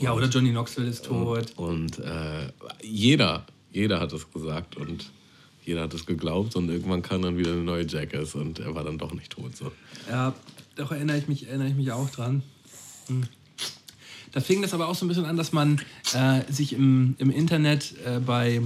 [0.00, 1.52] Ja, oder Johnny Knoxville ist tot.
[1.56, 5.10] Und äh, jeder, jeder hat es gesagt und
[5.66, 8.84] jeder hat es geglaubt und irgendwann kam dann wieder eine neue Jackass und er war
[8.84, 9.72] dann doch nicht tot, so.
[10.08, 10.34] Ja,
[10.76, 12.42] doch erinnere ich mich, erinnere ich mich auch dran.
[13.08, 13.24] Hm.
[14.32, 15.80] Da fing das aber auch so ein bisschen an, dass man
[16.14, 18.62] äh, sich im, im Internet äh, bei,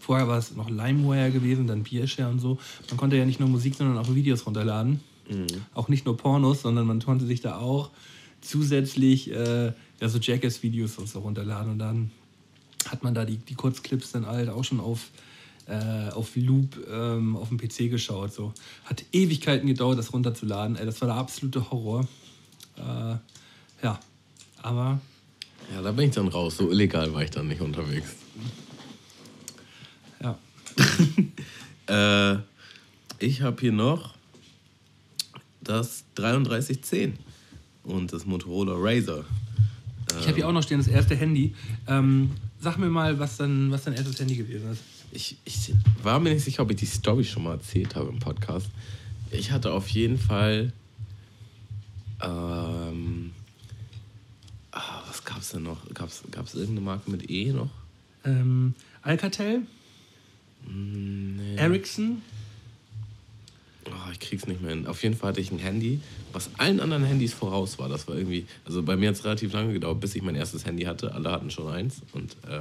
[0.00, 3.48] vorher war es noch LimeWire gewesen, dann Beershare und so, man konnte ja nicht nur
[3.48, 5.00] Musik, sondern auch Videos runterladen.
[5.74, 7.90] Auch nicht nur Pornos, sondern man konnte sich da auch
[8.40, 12.10] zusätzlich äh, ja, so Jackass-Videos und so runterladen und dann
[12.88, 15.10] hat man da die, die Kurzclips dann halt auch schon auf,
[15.66, 18.32] äh, auf Loop ähm, auf dem PC geschaut.
[18.32, 18.52] So.
[18.84, 20.76] Hat Ewigkeiten gedauert, das runterzuladen.
[20.76, 22.06] Ey, das war der absolute Horror.
[22.76, 23.16] Äh,
[23.82, 24.00] ja,
[24.62, 25.00] aber
[25.72, 28.16] Ja, da bin ich dann raus, so illegal war ich dann nicht unterwegs.
[30.22, 30.38] ja.
[31.88, 32.38] Äh,
[33.18, 34.14] ich habe hier noch
[35.60, 37.18] das 3310
[37.82, 39.24] und das Motorola Razer.
[40.20, 41.54] Ich habe hier auch noch stehen das erste Handy.
[41.88, 44.82] Ähm, sag mir mal, was dein, was dein erstes Handy gewesen ist.
[45.12, 48.18] Ich, ich war mir nicht sicher, ob ich die Story schon mal erzählt habe im
[48.18, 48.68] Podcast.
[49.30, 50.72] Ich hatte auf jeden Fall.
[52.22, 53.32] Ähm,
[54.70, 55.78] ah, was gab es denn noch?
[55.94, 57.70] Gab es irgendeine Marke mit E noch?
[58.24, 59.62] Ähm, Alcatel,
[60.64, 61.56] Nee.
[61.56, 62.22] Ericsson,
[63.86, 64.86] Oh, ich krieg's nicht mehr hin.
[64.86, 66.00] Auf jeden Fall hatte ich ein Handy,
[66.32, 67.88] was allen anderen Handys voraus war.
[67.88, 70.64] Das war irgendwie, also bei mir hat es relativ lange gedauert, bis ich mein erstes
[70.64, 71.12] Handy hatte.
[71.12, 72.60] Alle hatten schon eins und äh,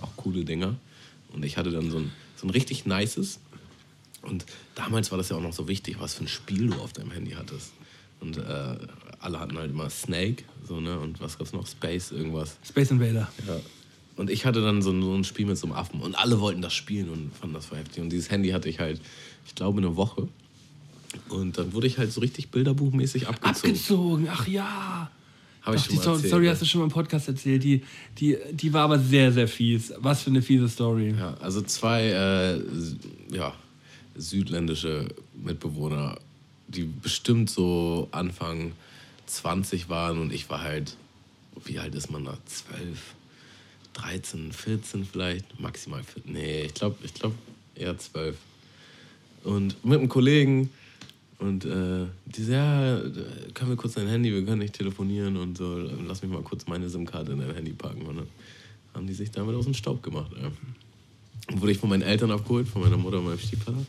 [0.00, 0.74] auch coole Dinger.
[1.32, 3.40] Und ich hatte dann so ein, so ein richtig nices.
[4.22, 6.92] Und damals war das ja auch noch so wichtig, was für ein Spiel du auf
[6.92, 7.72] deinem Handy hattest.
[8.20, 8.76] Und äh,
[9.20, 10.98] alle hatten halt immer Snake, so, ne?
[10.98, 11.66] Und was gab's noch?
[11.66, 12.56] Space, irgendwas.
[12.66, 13.30] Space Invader.
[13.46, 13.60] Ja.
[14.16, 16.40] Und ich hatte dann so ein, so ein Spiel mit so einem Affen und alle
[16.40, 18.02] wollten das spielen und fanden das voll heftig.
[18.02, 19.00] Und dieses Handy hatte ich halt,
[19.44, 20.28] ich glaube, eine Woche.
[21.28, 23.70] Und dann wurde ich halt so richtig bilderbuchmäßig abgezogen.
[23.70, 25.10] Abgezogen, ach ja.
[25.66, 27.64] Habe ich Doch, schon die mal erzählt, Story hast du schon mal im Podcast erzählt.
[27.64, 27.82] Die,
[28.18, 29.92] die, die war aber sehr, sehr fies.
[29.98, 31.12] Was für eine fiese Story.
[31.18, 32.60] Ja, also zwei äh,
[33.34, 33.52] ja,
[34.14, 36.18] südländische Mitbewohner,
[36.68, 38.72] die bestimmt so Anfang
[39.26, 40.96] 20 waren und ich war halt,
[41.64, 42.38] wie alt ist man da?
[42.46, 42.98] 12,
[43.94, 46.32] 13, 14 vielleicht, maximal 14.
[46.32, 47.32] Nee, ich glaube ich glaub
[47.74, 48.36] eher 12.
[49.42, 50.70] Und mit einem Kollegen.
[51.38, 52.98] Und äh, die so, ja,
[53.52, 55.76] können wir kurz dein Handy, wir können nicht telefonieren und so.
[56.06, 58.02] Lass mich mal kurz meine SIM-Karte in dein Handy packen.
[58.02, 58.26] Und dann
[58.94, 60.30] haben die sich damit aus dem Staub gemacht.
[60.40, 60.50] Ja.
[61.48, 63.84] Dann wurde ich von meinen Eltern abgeholt, von meiner Mutter und meinem Stiefvater.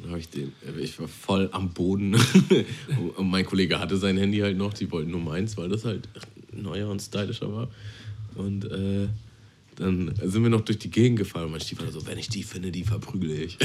[0.00, 2.16] Dann habe ich den, ich war voll am Boden.
[3.16, 6.08] und mein Kollege hatte sein Handy halt noch, die wollten nur meins, weil das halt
[6.52, 7.68] neuer und stylischer war.
[8.34, 9.08] Und äh,
[9.82, 12.42] dann sind wir noch durch die Gegend gefahren und mein Stiefvater so, wenn ich die
[12.42, 13.58] finde, die verprügle ich.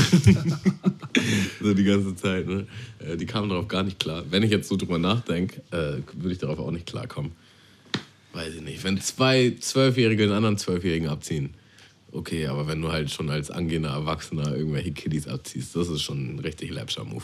[1.61, 2.47] so die ganze Zeit.
[2.47, 2.67] Ne?
[2.99, 4.23] Äh, Die kamen darauf gar nicht klar.
[4.29, 7.31] Wenn ich jetzt so drüber nachdenke, äh, würde ich darauf auch nicht klarkommen.
[8.33, 8.83] Weiß ich nicht.
[8.83, 11.53] Wenn zwei Zwölfjährige einen anderen Zwölfjährigen abziehen,
[12.11, 16.35] okay, aber wenn du halt schon als angehender Erwachsener irgendwelche Kiddies abziehst, das ist schon
[16.35, 17.23] ein richtig läppscher Move.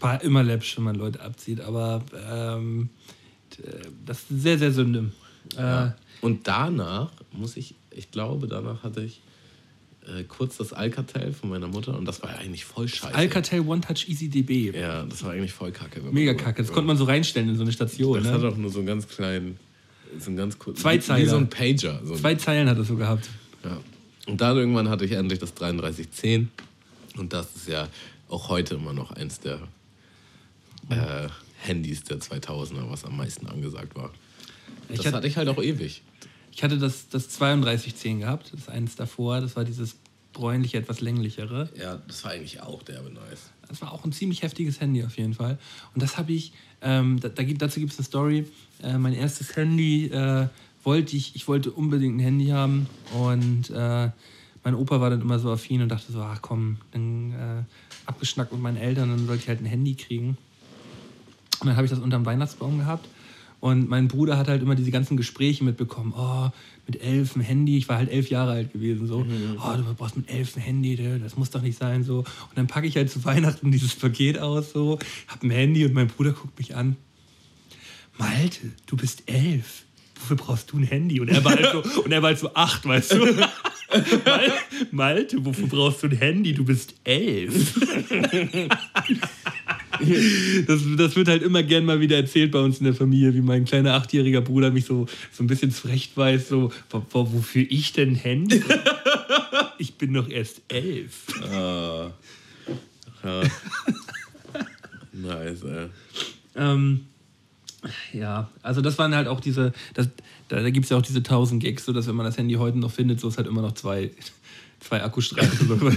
[0.00, 2.88] War immer läppisch, wenn man Leute abzieht, aber ähm,
[4.04, 4.72] das ist sehr, sehr
[5.56, 5.90] Äh,
[6.20, 9.20] Und danach muss ich, ich glaube, danach hatte ich
[10.06, 13.14] äh, kurz das Alcatel von meiner Mutter und das war ja eigentlich voll scheiße.
[13.14, 14.70] Alcatel One Touch Easy DB.
[14.78, 16.00] Ja, das war eigentlich voll kacke.
[16.02, 16.62] Mega kacke.
[16.62, 18.22] Das konnte man so reinstellen in so eine Station.
[18.22, 18.48] Das hat Ne?
[18.48, 19.58] auch nur so einen ganz kleinen,
[20.18, 21.28] so einen ganz kurzen, Zwei wie Zeiler.
[21.30, 22.00] so ein Pager.
[22.04, 23.28] So Zwei Zeilen hat es so gehabt.
[23.64, 23.78] ja.
[24.26, 26.50] Und dann irgendwann hatte ich endlich das 3310
[27.18, 27.88] und das ist ja
[28.28, 29.60] auch heute immer noch eins der
[30.90, 31.28] äh,
[31.58, 34.12] Handys der 2000er, was am meisten angesagt war.
[34.88, 36.02] Ich Das hatte- hatte ich halt auch ewig.
[36.52, 39.40] Ich hatte das, das 3210 gehabt, das ist eins davor.
[39.40, 39.96] Das war dieses
[40.32, 41.68] bräunliche, etwas länglichere.
[41.78, 43.50] Ja, das war eigentlich auch derbe nice.
[43.68, 45.58] Das war auch ein ziemlich heftiges Handy auf jeden Fall.
[45.94, 46.52] Und das habe ich,
[46.82, 48.46] ähm, da, da, dazu gibt es eine Story.
[48.82, 50.48] Äh, mein erstes Handy äh,
[50.84, 52.86] wollte ich, ich wollte unbedingt ein Handy haben.
[53.14, 54.10] Und äh,
[54.62, 57.62] mein Opa war dann immer so affin und dachte so, ach komm, dann äh,
[58.06, 60.36] abgeschnackt mit meinen Eltern, dann sollte ich halt ein Handy kriegen.
[61.60, 63.08] Und dann habe ich das unterm Weihnachtsbaum gehabt.
[63.64, 66.12] Und mein Bruder hat halt immer diese ganzen Gespräche mitbekommen.
[66.14, 66.50] Oh,
[66.86, 67.78] mit elf ein Handy.
[67.78, 69.06] Ich war halt elf Jahre alt gewesen.
[69.06, 72.04] So, oh, du brauchst mit elf ein Handy, das muss doch nicht sein.
[72.04, 72.18] So.
[72.18, 74.98] Und dann packe ich halt zu Weihnachten dieses Paket aus, so,
[75.28, 76.96] hab ein Handy und mein Bruder guckt mich an.
[78.18, 79.84] Malte, du bist elf.
[80.20, 81.20] Wofür brauchst du ein Handy?
[81.20, 83.24] Und er war halt so, und er war halt so acht, weißt du?
[84.26, 84.52] Mal-
[84.90, 86.52] Malte, wofür brauchst du ein Handy?
[86.52, 87.80] Du bist elf.
[90.66, 93.40] Das, das wird halt immer gern mal wieder erzählt bei uns in der Familie, wie
[93.40, 97.92] mein kleiner achtjähriger Bruder mich so, so ein bisschen zurechtweist, so, wo, wo, wofür ich
[97.92, 98.62] denn Handy?
[99.76, 101.26] Ich bin doch erst elf.
[101.52, 102.12] Ah.
[103.24, 103.42] Ja.
[105.12, 105.88] nice, ey.
[106.54, 107.06] Ähm,
[108.12, 110.08] ja, also das waren halt auch diese, das,
[110.48, 112.54] da, da gibt es ja auch diese 1000 Gigs, so dass wenn man das Handy
[112.54, 114.10] heute noch findet, so ist halt immer noch zwei,
[114.84, 115.68] zwei Akkustreifen.
[115.68, 115.90] Du?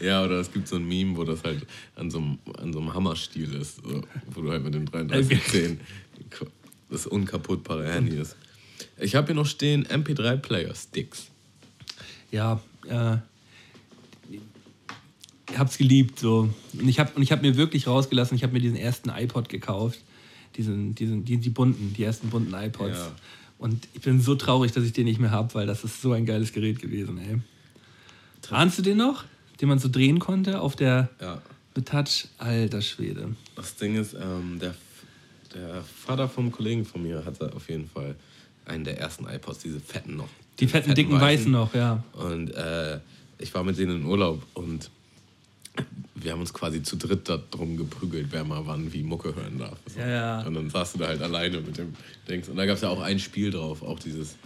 [0.00, 1.64] Ja, oder es gibt so ein Meme, wo das halt
[1.94, 4.02] an so einem, an so einem Hammerstiel ist, so,
[4.34, 5.78] wo du halt mit dem 3310
[6.90, 8.34] das unkaputtbare Handy ist.
[8.98, 11.28] Ich habe hier noch stehen MP3-Player-Sticks.
[12.32, 13.18] ja, äh,
[15.52, 16.48] ich hab's geliebt so.
[16.72, 20.00] Und ich habe habe mir wirklich rausgelassen, ich habe mir diesen ersten iPod gekauft,
[20.56, 22.98] diesen, diesen, die, die bunten, die ersten bunten iPods.
[22.98, 23.12] Ja.
[23.58, 26.12] Und ich bin so traurig, dass ich den nicht mehr habe, weil das ist so
[26.12, 27.40] ein geiles Gerät gewesen, ey.
[28.52, 29.24] Ahnst du den noch?
[29.60, 31.40] Den man so drehen konnte auf der Ja.
[31.74, 32.26] mit Touch?
[32.38, 33.34] Alter Schwede.
[33.56, 34.74] Das Ding ist, ähm, der,
[35.54, 38.14] der Vater vom Kollegen von mir hatte auf jeden Fall
[38.66, 40.28] einen der ersten iPods, diese fetten noch.
[40.58, 42.02] Die Diese fetten, dicken Weißen noch, ja.
[42.12, 42.98] Und äh,
[43.38, 44.90] ich war mit denen in Urlaub und
[46.14, 49.78] wir haben uns quasi zu dritt darum geprügelt, wer mal wann wie Mucke hören darf.
[49.86, 49.98] So.
[50.00, 50.42] Ja, ja.
[50.46, 51.94] Und dann saß du da halt alleine mit dem
[52.28, 52.48] Dings.
[52.48, 54.36] Und da gab es ja auch ein Spiel drauf, auch dieses,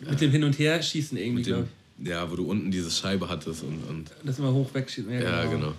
[0.00, 1.79] Mit dem Hin- und Herschießen irgendwie, mit glaube ich.
[2.04, 5.12] Ja, wo du unten diese Scheibe hattest und, und Das immer hoch wegschießen.
[5.12, 5.72] ja, genau.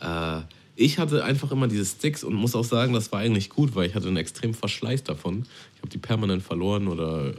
[0.00, 0.42] Äh,
[0.76, 3.88] ich hatte einfach immer diese Sticks und muss auch sagen, das war eigentlich gut, weil
[3.88, 5.46] ich hatte einen extremen Verschleiß davon.
[5.74, 7.32] Ich habe die permanent verloren oder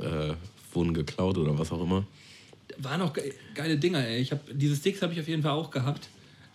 [0.00, 0.34] äh,
[0.72, 2.04] wurden geklaut oder was auch immer.
[2.78, 4.20] Waren auch ge geile Dinger, ey.
[4.20, 6.08] Ich hab, diese Sticks habe ich auf jeden Fall auch gehabt.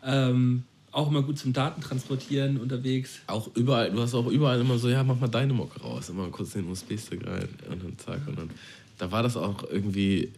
[0.05, 3.19] Ähm, auch immer gut zum Datentransportieren unterwegs.
[3.27, 6.29] Auch überall, du hast auch überall immer so, ja, mach mal deine Mucke raus, immer
[6.29, 8.49] kurz den USB-Stick rein und dann zack und dann.
[8.97, 10.31] Da war das auch irgendwie,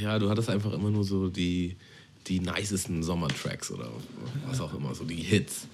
[0.00, 1.76] ja, du hattest einfach immer nur so die,
[2.26, 3.90] die nicesten Sommertracks oder
[4.46, 5.66] was auch immer, so die Hits.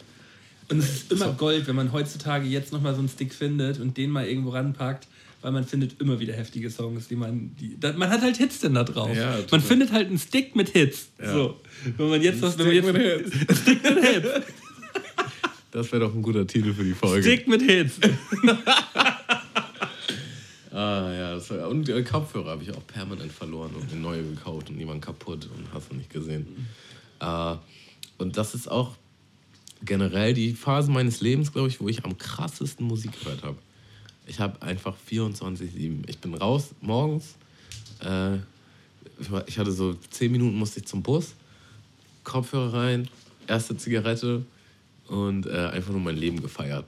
[0.71, 3.97] Und es ist immer Gold, wenn man heutzutage jetzt nochmal so einen Stick findet und
[3.97, 5.09] den mal irgendwo ranpackt,
[5.41, 7.55] weil man findet immer wieder heftige Songs, die man.
[7.59, 9.17] Die, da, man hat halt Hits denn da drauf.
[9.17, 11.09] Ja, man findet halt einen Stick mit Hits.
[11.21, 11.33] Ja.
[11.33, 11.61] So.
[11.97, 12.59] Wenn man jetzt was.
[12.59, 13.61] Wenn man Stick jetzt, mit Hits.
[13.63, 14.29] Stick mit Hits.
[15.71, 17.23] Das wäre doch ein guter Titel für die Folge.
[17.23, 18.01] Stick mit Hits.
[20.79, 24.23] Ah ja, das war, und äh, Kopfhörer habe ich auch permanent verloren und eine neue
[24.23, 26.69] gekauft und die waren kaputt und hast du nicht gesehen.
[27.19, 27.57] Äh,
[28.19, 28.95] und das ist auch
[29.83, 33.57] generell die Phase meines Lebens, glaube ich, wo ich am krassesten Musik gehört habe.
[34.29, 36.09] Ich habe einfach 24-7.
[36.09, 37.35] Ich bin raus morgens.
[37.99, 38.37] Äh,
[39.49, 41.35] ich hatte so 10 Minuten, musste ich zum Bus.
[42.23, 43.09] Kopfhörer rein,
[43.49, 44.45] erste Zigarette
[45.09, 46.85] und äh, einfach nur mein Leben gefeiert.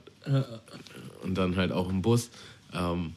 [1.23, 2.29] Und dann halt auch im Bus.
[2.73, 3.15] Ähm,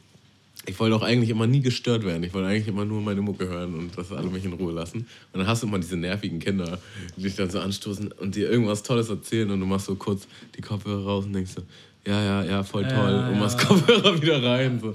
[0.67, 2.23] ich wollte auch eigentlich immer nie gestört werden.
[2.23, 5.07] Ich wollte eigentlich immer nur meine Mucke hören und dass alle mich in Ruhe lassen.
[5.33, 6.79] Und dann hast du immer diese nervigen Kinder,
[7.17, 10.27] die dich dann so anstoßen und dir irgendwas Tolles erzählen und du machst so kurz
[10.57, 11.63] die Kopfhörer raus und denkst so,
[12.07, 13.13] ja, ja, ja, voll toll.
[13.13, 13.67] Ja, und machst ja.
[13.67, 14.81] Kopfhörer wieder rein.
[14.81, 14.95] So.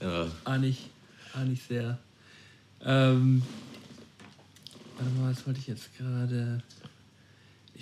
[0.00, 0.26] Ja.
[0.44, 0.90] Ahne ich,
[1.34, 1.98] ahne ich sehr.
[2.84, 3.42] Ähm,
[4.96, 6.62] warte mal, was wollte ich jetzt gerade?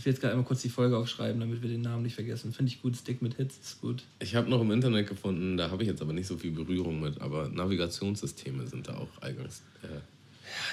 [0.05, 2.53] Ich will jetzt gerade einmal kurz die Folge aufschreiben, damit wir den Namen nicht vergessen.
[2.53, 4.03] Finde ich gut, Stick mit Hits ist gut.
[4.19, 7.01] Ich habe noch im Internet gefunden, da habe ich jetzt aber nicht so viel Berührung
[7.01, 9.63] mit, aber Navigationssysteme sind da auch eingangs.
[9.83, 10.01] Äh, Ja,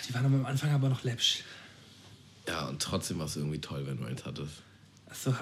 [0.10, 1.44] die waren am Anfang aber noch läppsch.
[2.46, 4.64] ja, und trotzdem war es irgendwie toll, wenn du eins hattest.
[5.10, 5.34] Achso,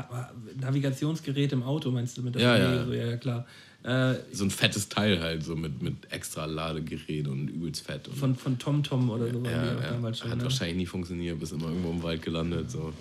[0.59, 2.85] Navigationsgerät im Auto meinst du mit der Ja, ja.
[2.85, 3.47] So, ja, ja, klar.
[3.81, 8.07] Äh, So ein fettes Teil halt, so mit, mit extra Ladegerät und übelst fett.
[8.07, 10.29] Und von, von TomTom oder so ja, ja, schon.
[10.29, 10.43] hat Ne?
[10.43, 12.69] wahrscheinlich nie funktioniert, bis immer irgendwo im Wald gelandet.
[12.69, 12.93] So.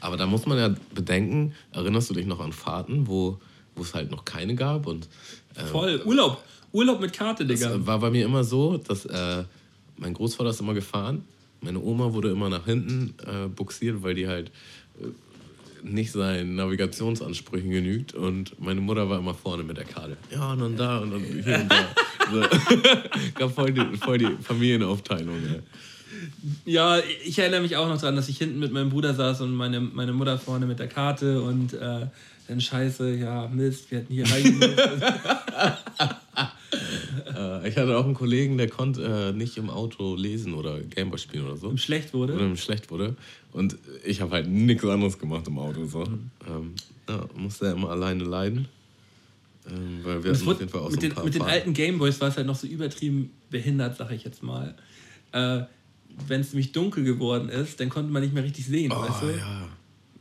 [0.00, 3.38] Aber da muss man ja bedenken, erinnerst du dich noch an Fahrten, wo
[3.80, 4.86] es halt noch keine gab?
[4.86, 5.08] Und
[5.54, 6.42] äh, Voll, Urlaub.
[6.72, 7.74] Urlaub mit Karte, Das Digga.
[7.74, 9.44] äh, war bei mir immer so, dass äh,
[9.96, 11.24] mein Großvater ist immer gefahren,
[11.60, 14.50] meine Oma wurde immer nach hinten äh, buxiert, weil die halt
[15.00, 15.06] äh,
[15.82, 20.16] nicht seinen Navigationsansprüchen genügt und meine Mutter war immer vorne mit der Karte.
[20.30, 21.88] Ja, und dann da und dann hier und da.
[22.30, 22.40] So.
[23.34, 25.34] Gab voll die, voll die Familienaufteilung.
[25.34, 25.60] Ey.
[26.64, 29.54] Ja, ich erinnere mich auch noch daran, dass ich hinten mit meinem Bruder saß und
[29.54, 32.06] meine, meine Mutter vorne mit der Karte und äh,
[32.48, 34.78] dann scheiße, ja, Mist, wir hätten hier reingemusst.
[37.36, 41.18] Äh, ich hatte auch einen Kollegen, der konnte äh, nicht im Auto lesen oder Gameboy
[41.18, 41.68] spielen oder so.
[41.68, 42.34] und schlecht wurde.
[42.34, 43.16] oder ihm schlecht wurde.
[43.52, 45.84] Und ich habe halt nichts anderes gemacht im Auto.
[45.86, 46.02] So.
[46.02, 46.74] Ähm,
[47.08, 48.68] ja, musste er immer alleine leiden.
[49.68, 51.42] Ähm, weil wir hatten auf jeden Fall auch mit, so ein den, paar mit den
[51.42, 54.74] alten Gameboys war es halt noch so übertrieben behindert, sag ich jetzt mal.
[55.32, 55.62] Äh,
[56.26, 59.26] Wenn es nämlich dunkel geworden ist, dann konnte man nicht mehr richtig sehen, weißt du?
[59.26, 59.68] Oh, ja.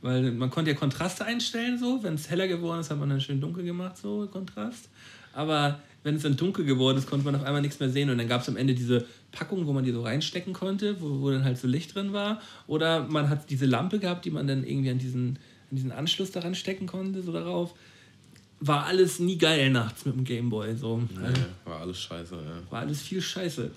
[0.02, 2.02] Weil man konnte ja Kontraste einstellen, so.
[2.04, 4.90] Wenn es heller geworden ist, hat man dann schön dunkel gemacht, so Kontrast.
[5.34, 8.10] Aber wenn es dann dunkel geworden ist, konnte man auf einmal nichts mehr sehen.
[8.10, 11.22] Und dann gab es am Ende diese Packung, wo man die so reinstecken konnte, wo,
[11.22, 12.42] wo dann halt so Licht drin war.
[12.68, 15.38] Oder man hat diese Lampe gehabt, die man dann irgendwie an diesen,
[15.70, 17.74] an diesen Anschluss daran stecken konnte, so darauf.
[18.62, 20.76] War alles nie geil nachts mit dem Gameboy.
[20.76, 21.02] So.
[21.22, 22.36] Also, Ja, war alles scheiße.
[22.36, 22.72] Ja.
[22.72, 23.72] war alles viel Scheiße.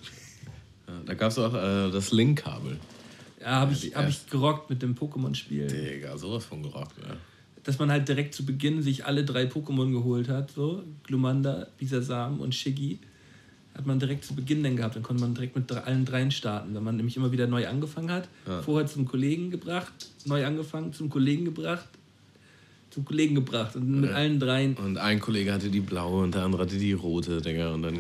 [0.93, 2.77] Ja, da gab es auch äh, das Link-Kabel.
[3.41, 5.67] Ja, habe ich, hab ich gerockt mit dem Pokémon-Spiel.
[5.67, 6.95] Digga, sowas von gerockt.
[7.03, 7.17] Ja.
[7.65, 12.41] dass man halt direkt zu Beginn sich alle drei Pokémon geholt hat, so Glumanda, Bisasam
[12.41, 12.99] und Shiggy,
[13.75, 14.95] hat man direkt zu Beginn dann gehabt.
[14.97, 18.11] Dann konnte man direkt mit allen dreien starten, wenn man nämlich immer wieder neu angefangen
[18.11, 18.29] hat.
[18.47, 18.63] Ja.
[18.63, 19.93] Vorher zum Kollegen gebracht,
[20.27, 21.89] neu angefangen, zum Kollegen gebracht,
[22.91, 24.17] zum Kollegen gebracht und mit Ja.
[24.17, 24.75] allen dreien.
[24.77, 27.73] Und ein Kollege hatte die blaue und der andere hatte die rote, Digga.
[27.73, 27.99] Und dann,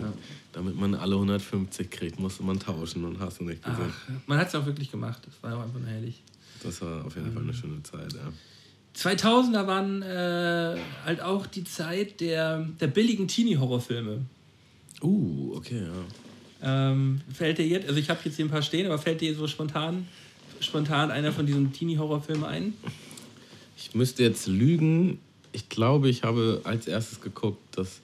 [0.52, 3.92] damit man alle 150 kriegt, musste man tauschen und hast du nicht gesehen.
[3.92, 5.22] Ach, man hat es auch wirklich gemacht.
[5.24, 6.22] Das war auch einfach nur herrlich.
[6.62, 8.32] Das war auf jeden Fall eine schöne Zeit, ja.
[8.96, 14.20] 2000er waren äh, halt auch die Zeit der, der billigen Teenie-Horrorfilme.
[15.02, 16.90] Uh, okay, ja.
[16.92, 19.34] Ähm, fällt dir jetzt, also ich habe jetzt hier ein paar stehen, aber fällt dir
[19.34, 20.06] so spontan,
[20.60, 22.74] spontan einer von diesen Teenie-Horrorfilmen ein?
[23.76, 25.18] Ich müsste jetzt lügen.
[25.52, 28.00] Ich glaube, ich habe als erstes geguckt, dass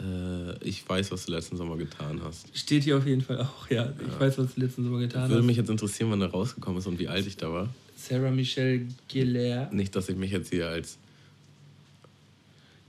[0.00, 2.56] äh, ich weiß, was du letzten Sommer getan hast.
[2.56, 3.92] Steht hier auf jeden Fall auch, ja.
[4.06, 5.46] Ich weiß, was du letzten Sommer getan Würde hast.
[5.46, 7.68] mich jetzt interessieren, wann der rausgekommen ist und wie alt ich da war.
[7.96, 9.72] Sarah Michelle Gellar.
[9.72, 10.98] Nicht, dass ich mich jetzt hier als,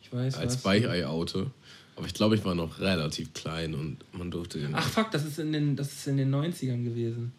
[0.03, 0.63] Ich weiß als.
[0.63, 1.47] Weichei oute.
[1.95, 4.73] Aber ich glaube, ich war noch relativ klein und man durfte den.
[4.73, 7.33] Ach fuck, das ist in den, das ist in den 90ern gewesen.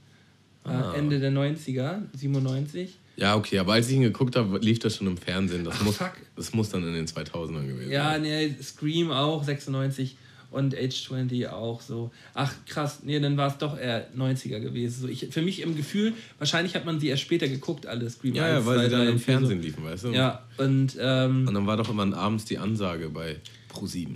[0.64, 0.92] Ah.
[0.92, 2.98] Äh, Ende der 90er, 97.
[3.16, 5.64] Ja, okay, aber als ich ihn geguckt habe, lief das schon im Fernsehen.
[5.64, 6.12] Das, Ach, muss, fuck.
[6.36, 8.22] das muss dann in den 2000ern gewesen Ja, sein.
[8.22, 10.16] nee, Scream auch, 96
[10.50, 12.10] und Age 20 auch so.
[12.34, 15.02] Ach krass, nee, dann war es doch eher 90er gewesen.
[15.02, 18.34] So, ich, für mich im Gefühl, wahrscheinlich hat man sie erst später geguckt, alle Scream
[18.34, 19.66] Ja, 1, ja, weil 2, sie dann 3, im 4, Fernsehen so.
[19.66, 20.08] liefen, weißt du?
[20.12, 23.36] Ja, und ähm, Und dann war doch immer abends die Ansage bei
[23.72, 24.08] Pro7.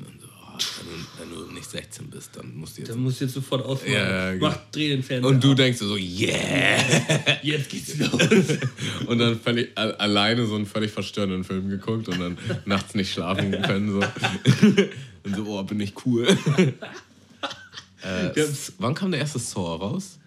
[1.18, 2.90] Wenn, du, wenn du nicht 16 bist, dann musst du jetzt.
[2.90, 3.92] da musst du jetzt sofort ausmachen.
[3.92, 4.46] Ja, ja, genau.
[4.48, 5.56] Mach, dreh den Fernseher Und du ab.
[5.56, 6.78] denkst so, yeah!
[7.42, 8.58] jetzt geht's los.
[9.06, 13.50] Und dann völlig alleine so einen völlig verstörenden Film geguckt und dann nachts nicht schlafen
[13.62, 13.90] können.
[13.92, 14.00] So.
[15.24, 16.26] Und so, oh, bin ich cool.
[18.02, 18.44] äh,
[18.78, 20.18] wann kam der erste Saw raus?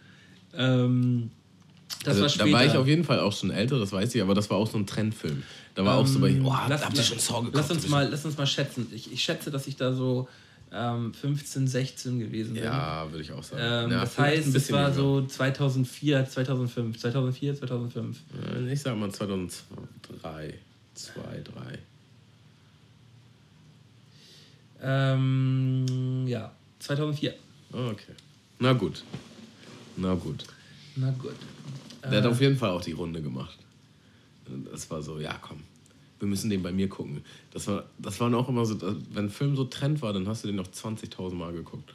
[0.57, 1.29] ähm,
[2.03, 2.45] das Also, war später.
[2.45, 4.57] da war ich auf jeden Fall auch schon älter, das weiß ich, aber das war
[4.57, 5.43] auch so ein Trendfilm.
[5.75, 7.55] Da war auch so bei, oh, lass, habt ihr schon Saw geguckt?
[7.55, 8.87] lass uns mal, lass uns mal schätzen.
[8.93, 10.27] Ich, ich schätze, dass ich da so
[10.71, 12.63] ähm, 15, 16 gewesen bin.
[12.63, 13.61] Ja, würde ich auch sagen.
[13.85, 14.93] Ähm, ja, das heißt, es war jünger.
[14.93, 16.97] so 2004, 2005.
[16.99, 18.17] 2004, 2005.
[18.55, 20.53] Äh, Ich sag mal 2003,
[20.95, 21.79] 2, 3.
[24.81, 27.33] Ähm, ja, 2004.
[27.71, 28.13] Okay.
[28.59, 29.03] Na gut.
[29.95, 30.43] Na gut.
[30.95, 31.35] Na gut.
[32.11, 33.57] Der hat auf jeden Fall auch die Runde gemacht.
[34.71, 35.57] Das war so, ja komm,
[36.19, 37.23] wir müssen den bei mir gucken.
[37.51, 38.79] Das war, das waren auch immer so,
[39.11, 41.93] wenn ein Film so Trend war, dann hast du den noch 20.000 Mal geguckt.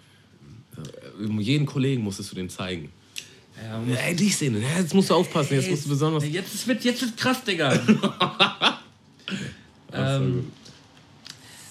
[0.77, 2.91] Ja, jeden Kollegen musstest du den zeigen.
[3.63, 6.25] Ja, Ey, die Szene, jetzt musst du aufpassen, jetzt musst du besonders.
[6.27, 7.73] Jetzt wird jetzt wird krass, Digga.
[9.93, 10.51] ähm,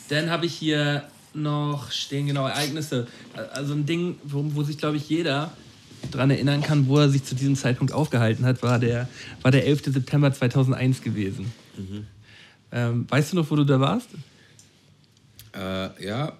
[0.10, 3.08] dann habe ich hier noch stehen genau Ereignisse.
[3.54, 5.52] Also ein Ding, wo, wo sich glaube ich jeder
[6.10, 9.08] dran erinnern kann, wo er sich zu diesem Zeitpunkt aufgehalten hat, war der,
[9.42, 9.86] war der 11.
[9.86, 11.52] September 2001 gewesen.
[11.78, 12.08] Mhm.
[12.72, 14.10] Ähm, weißt du noch, wo du da warst?
[15.54, 16.38] Äh, ja,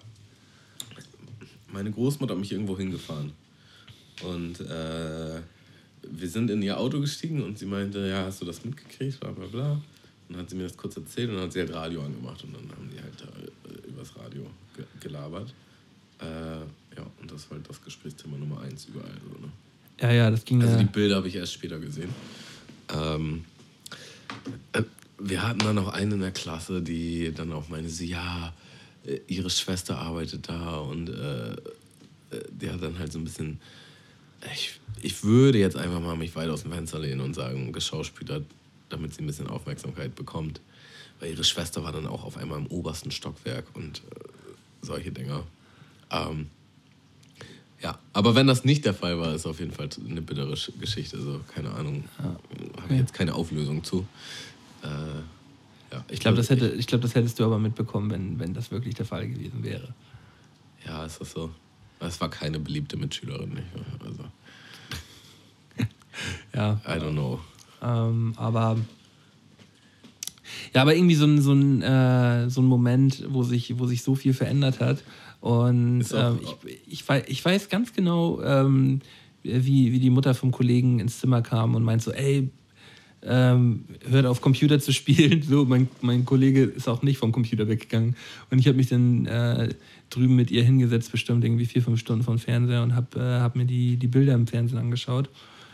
[1.72, 3.32] meine Großmutter hat mich irgendwo hingefahren.
[4.22, 5.40] Und äh,
[6.10, 9.30] wir sind in ihr Auto gestiegen und sie meinte, ja, hast du das mitgekriegt, bla
[9.30, 9.72] bla bla.
[9.72, 9.82] Und
[10.30, 12.54] dann hat sie mir das kurz erzählt und dann hat sie halt Radio angemacht und
[12.54, 14.46] dann haben die halt äh, übers Radio
[14.76, 15.52] ge gelabert.
[16.20, 16.64] Äh,
[16.96, 19.14] ja, und das war halt das Gesprächsthema Nummer eins überall.
[19.32, 19.52] So, ne?
[20.00, 22.10] Ja, ja, das ging Also die Bilder habe ich erst später gesehen.
[22.92, 23.44] Ähm,
[24.72, 24.82] äh,
[25.18, 28.52] wir hatten dann noch eine in der Klasse, die dann auch meinte, sie, ja,
[29.06, 31.56] äh, ihre Schwester arbeitet da und äh, äh,
[32.50, 33.60] die hat dann halt so ein bisschen,
[34.52, 38.44] ich, ich würde jetzt einfach mal mich weit aus dem Fenster lehnen und sagen, geschauspielert,
[38.88, 40.60] damit sie ein bisschen Aufmerksamkeit bekommt.
[41.20, 44.24] Weil ihre Schwester war dann auch auf einmal im obersten Stockwerk und äh,
[44.82, 45.44] solche Dinger.
[46.10, 46.48] Ähm,
[47.82, 51.16] ja, aber wenn das nicht der Fall war, ist auf jeden Fall eine bittere Geschichte.
[51.16, 52.24] Also keine Ahnung, ja.
[52.82, 54.06] habe ich jetzt keine Auflösung zu.
[54.82, 54.86] Äh,
[55.92, 58.70] ja, ich glaube, das, hätte, ich glaub, das hättest du aber mitbekommen, wenn, wenn das
[58.70, 59.94] wirklich der Fall gewesen wäre.
[60.86, 61.50] Ja, ist das so.
[62.00, 63.50] Es war keine beliebte Mitschülerin.
[63.50, 63.66] Nicht?
[64.04, 64.24] Also.
[66.54, 66.80] ja.
[66.86, 67.40] I don't know.
[67.82, 68.76] Ähm, aber
[70.74, 74.02] ja, aber irgendwie so ein, so ein, äh, so ein Moment, wo sich, wo sich
[74.02, 75.02] so viel verändert hat.
[75.42, 79.00] Und ähm, ich, ich, weiß, ich weiß ganz genau, ähm,
[79.42, 82.48] wie, wie die Mutter vom Kollegen ins Zimmer kam und meint so, ey,
[83.24, 85.42] ähm, hört auf Computer zu spielen.
[85.42, 88.14] So, mein, mein Kollege ist auch nicht vom Computer weggegangen.
[88.50, 89.70] Und ich habe mich dann äh,
[90.10, 93.56] drüben mit ihr hingesetzt, bestimmt irgendwie vier, fünf Stunden vom Fernseher und habe äh, hab
[93.56, 95.28] mir die, die Bilder im Fernsehen angeschaut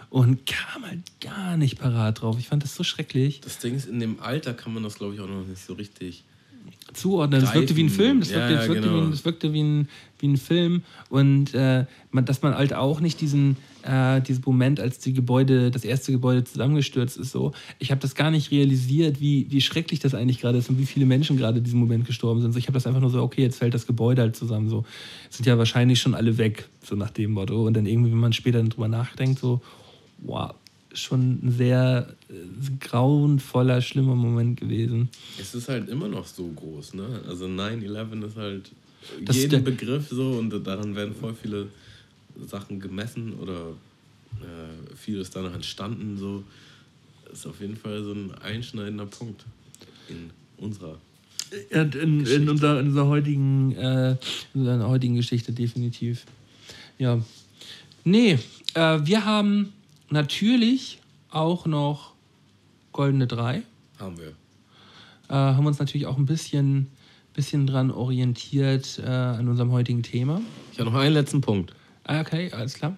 [0.09, 2.39] und kam halt gar nicht parat drauf.
[2.39, 3.43] Ich fand das so schrecklich.
[3.43, 5.75] Das Ding ist, in dem Alter kann man das, glaube ich, auch noch nicht so
[5.75, 6.25] richtig
[6.93, 7.41] zuordnen.
[7.41, 9.01] Das wirkte wie ein Film, das wirkte, ja, das wirkte, genau.
[9.01, 10.83] wie, ein, das wirkte wie, ein, wie ein Film.
[11.11, 15.71] Und äh, man, dass man halt auch nicht diesen, äh, diesen Moment, als die Gebäude,
[15.71, 17.53] das erste Gebäude zusammengestürzt ist, so.
[17.79, 20.87] Ich habe das gar nicht realisiert, wie, wie schrecklich das eigentlich gerade ist und wie
[20.87, 22.53] viele Menschen gerade in diesem Moment gestorben sind.
[22.53, 24.69] So, ich habe das einfach nur so, okay, jetzt fällt das Gebäude halt zusammen.
[24.69, 24.85] So.
[25.31, 27.67] Sind ja wahrscheinlich schon alle weg, so nach dem Motto.
[27.67, 29.61] Und dann irgendwie, wenn man später drüber nachdenkt, so,
[30.19, 30.55] wow,
[31.01, 32.35] schon ein sehr äh,
[32.81, 35.09] grauenvoller, schlimmer Moment gewesen.
[35.41, 37.23] Es ist halt immer noch so groß, ne?
[37.27, 38.71] Also 9-11 ist halt
[39.25, 41.69] das jeden Begriff so und daran werden voll viele
[42.47, 43.71] Sachen gemessen oder
[44.41, 46.17] äh, vieles danach entstanden.
[46.19, 46.45] So.
[47.25, 49.45] Das ist auf jeden Fall so ein einschneidender Punkt
[50.09, 50.99] in unserer
[51.71, 54.11] in, in, in, unserer, in unserer heutigen, äh,
[54.55, 56.27] in unserer heutigen Geschichte definitiv.
[56.99, 57.23] Ja.
[58.05, 58.39] Nee,
[58.75, 59.73] äh, wir haben
[60.11, 61.01] natürlich
[61.31, 62.15] auch noch
[62.93, 63.63] Goldene Drei.
[63.99, 64.35] Haben wir.
[65.29, 66.89] Äh, haben uns natürlich auch ein bisschen,
[67.35, 70.41] bisschen dran orientiert äh, an unserem heutigen Thema.
[70.73, 71.75] Ich habe noch einen letzten Punkt.
[72.05, 72.97] Ah, okay, alles klar.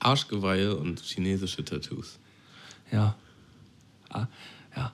[0.00, 2.18] Arschgeweihe und chinesische Tattoos.
[2.90, 3.16] Ja.
[4.08, 4.26] Ah,
[4.74, 4.92] ja.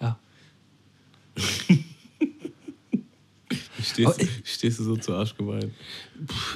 [0.00, 0.18] Ja.
[3.82, 5.74] Stehst, ich, stehst, du so zu Arschgeweihen?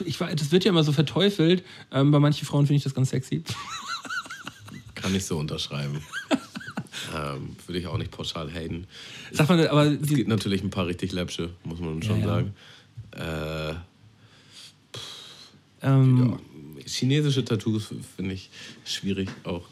[0.04, 1.64] Ich weiß, das wird ja immer so verteufelt.
[1.90, 3.42] Ähm, bei manchen Frauen finde ich das ganz sexy.
[5.06, 6.00] Kann ich so unterschreiben.
[7.16, 8.88] ähm, Würde ich auch nicht pauschal haten.
[9.30, 12.54] Sag mal, aber es gibt natürlich ein paar richtig läppsche, muss man schon ja, sagen.
[13.12, 13.74] Äh,
[15.82, 16.40] ähm,
[16.76, 16.84] ja.
[16.88, 18.50] Chinesische Tattoos finde ich
[18.84, 19.62] schwierig auch.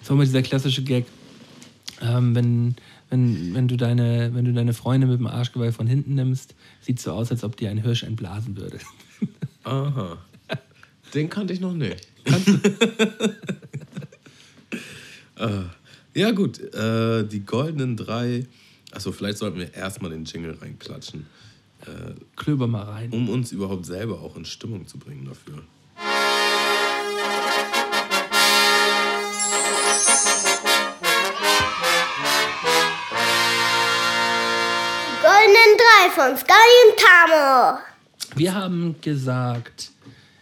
[0.00, 1.04] So mal dieser klassische Gag.
[2.00, 2.74] Ähm, wenn,
[3.10, 6.96] wenn, wenn, du deine, wenn du deine Freundin mit dem Arschgeweih von hinten nimmst, sieht
[6.96, 8.78] es so aus, als ob dir ein Hirsch entblasen würde.
[9.64, 10.16] Aha.
[11.12, 12.08] Den kannte ich noch nicht.
[15.42, 15.64] uh,
[16.14, 16.60] ja, gut.
[16.74, 18.46] Uh, die goldenen drei.
[18.92, 21.26] Achso, vielleicht sollten wir erstmal den Jingle reinklatschen.
[21.86, 23.10] Uh, Klöber mal rein.
[23.10, 25.62] Um uns überhaupt selber auch in Stimmung zu bringen dafür.
[35.22, 36.52] goldenen drei von Sky
[36.84, 37.78] und Tamo.
[38.34, 39.90] Wir haben gesagt,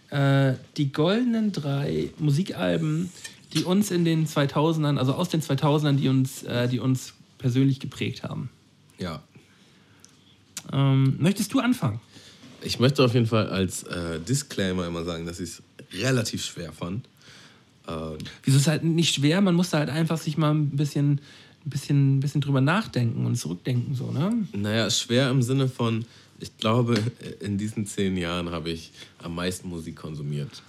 [0.09, 3.11] äh, die goldenen drei Musikalben,
[3.53, 7.79] die uns in den 2000ern, also aus den 2000ern, die uns, äh, die uns persönlich
[7.79, 8.49] geprägt haben.
[8.97, 9.21] Ja.
[10.71, 11.99] Ähm, möchtest du anfangen?
[12.61, 15.63] Ich möchte auf jeden Fall als äh, Disclaimer immer sagen, dass ich es
[16.01, 17.07] relativ schwer fand.
[17.87, 19.41] Ähm, Wieso ist halt nicht schwer?
[19.41, 21.19] Man muss da halt einfach sich mal ein bisschen,
[21.65, 24.47] ein bisschen, ein bisschen drüber nachdenken und zurückdenken, so, ne?
[24.53, 26.05] Naja, schwer im Sinne von,
[26.39, 27.01] ich glaube,
[27.39, 30.61] in diesen zehn Jahren habe ich am meisten Musik konsumiert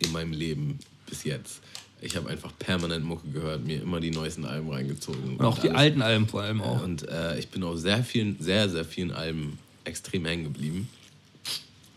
[0.00, 0.78] in meinem Leben
[1.10, 1.60] bis jetzt.
[2.00, 5.36] Ich habe einfach permanent Mucke gehört, mir immer die neuesten Alben reingezogen.
[5.36, 5.80] Und auch die alles.
[5.80, 6.82] alten Alben vor allem auch.
[6.82, 10.88] Und äh, ich bin auf sehr vielen, sehr, sehr vielen Alben extrem hängen geblieben.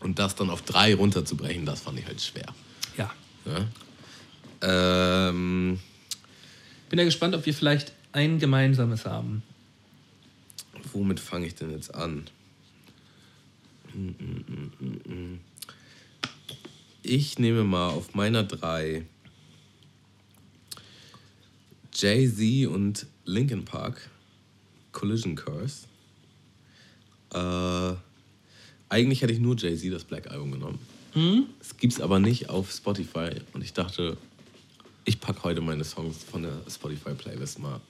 [0.00, 2.54] Und das dann auf drei runterzubrechen, das fand ich halt schwer.
[2.98, 3.10] Ja.
[3.46, 5.28] Ja?
[5.30, 5.78] Ähm,
[6.90, 9.42] Bin ja gespannt, ob wir vielleicht ein gemeinsames haben.
[10.92, 12.24] womit fange ich denn jetzt an?
[13.94, 14.72] Mm, mm,
[15.08, 15.40] mm.
[17.06, 19.04] Ich nehme mal auf meiner drei
[21.92, 24.08] Jay-Z und Linkin Park
[24.90, 25.86] Collision Curse.
[27.34, 27.94] Äh,
[28.88, 30.78] eigentlich hätte ich nur Jay-Z das Black Album genommen.
[31.60, 34.16] Es gibt's aber nicht auf Spotify und ich dachte,
[35.04, 37.82] ich packe heute meine Songs von der Spotify-Playlist mal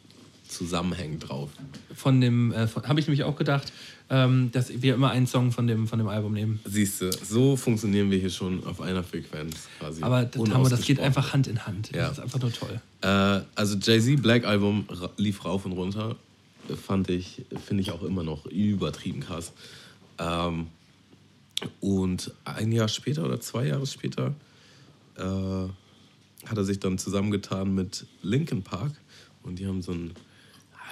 [0.48, 1.50] zusammenhängend drauf.
[1.94, 3.72] Von dem, äh, habe ich nämlich auch gedacht,
[4.10, 6.60] ähm, dass wir immer einen Song von dem, von dem Album nehmen.
[6.64, 10.02] Siehst du, so funktionieren wir hier schon auf einer Frequenz quasi.
[10.02, 11.90] Aber wir, das geht einfach Hand in Hand.
[11.92, 12.08] Ja.
[12.08, 12.80] Das ist einfach nur toll.
[13.00, 14.86] Äh, also Jay-Z Black Album
[15.16, 16.16] lief rauf und runter.
[16.86, 19.52] Fand ich, finde ich auch immer noch übertrieben krass.
[20.18, 20.68] Ähm,
[21.80, 24.34] und ein Jahr später oder zwei Jahre später
[25.16, 25.22] äh,
[26.46, 28.92] hat er sich dann zusammengetan mit Linkin Park
[29.42, 30.12] und die haben so ein,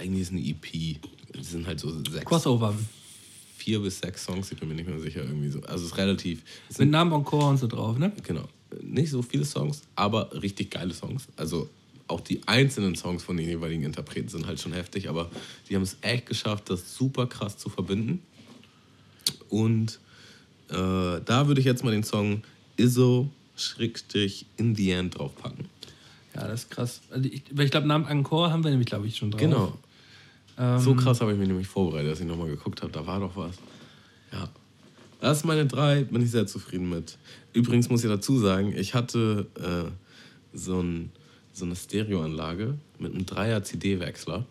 [0.03, 0.72] eigentlich ist eine EP.
[0.72, 1.00] Die
[1.40, 2.74] sind halt so sechs, Crossover.
[3.57, 5.61] vier bis sechs Songs, ich bin mir nicht mehr sicher, irgendwie so.
[5.62, 6.42] Also es ist relativ.
[6.68, 8.12] Es Mit Namen Encore und so drauf, ne?
[8.22, 8.48] Genau.
[8.82, 11.28] Nicht so viele Songs, aber richtig geile Songs.
[11.36, 11.68] Also
[12.09, 15.30] auch die einzelnen Songs von den jeweiligen Interpreten sind halt schon heftig, aber
[15.68, 18.20] die haben es echt geschafft, das super krass zu verbinden.
[19.48, 19.98] Und
[20.68, 22.42] äh, da würde ich jetzt mal den Song
[22.76, 25.66] Izzo Schrägstrich in the End draufpacken.
[26.34, 27.00] Ja, das ist krass.
[27.11, 29.40] Also ich weil ich glaube, Namen Encore haben wir nämlich, glaube ich, schon drauf.
[29.40, 29.78] Genau.
[30.59, 32.92] Ähm, So krass habe ich mich nämlich vorbereitet, dass ich nochmal geguckt habe.
[32.92, 33.57] Da war doch was.
[34.32, 34.48] Ja.
[35.20, 37.16] Das ist meine drei, bin ich sehr zufrieden mit.
[37.53, 41.12] Übrigens muss ich dazu sagen, ich hatte äh, so, ein,
[41.53, 44.44] so eine Stereoanlage mit einem Dreier-CD-Wechsler.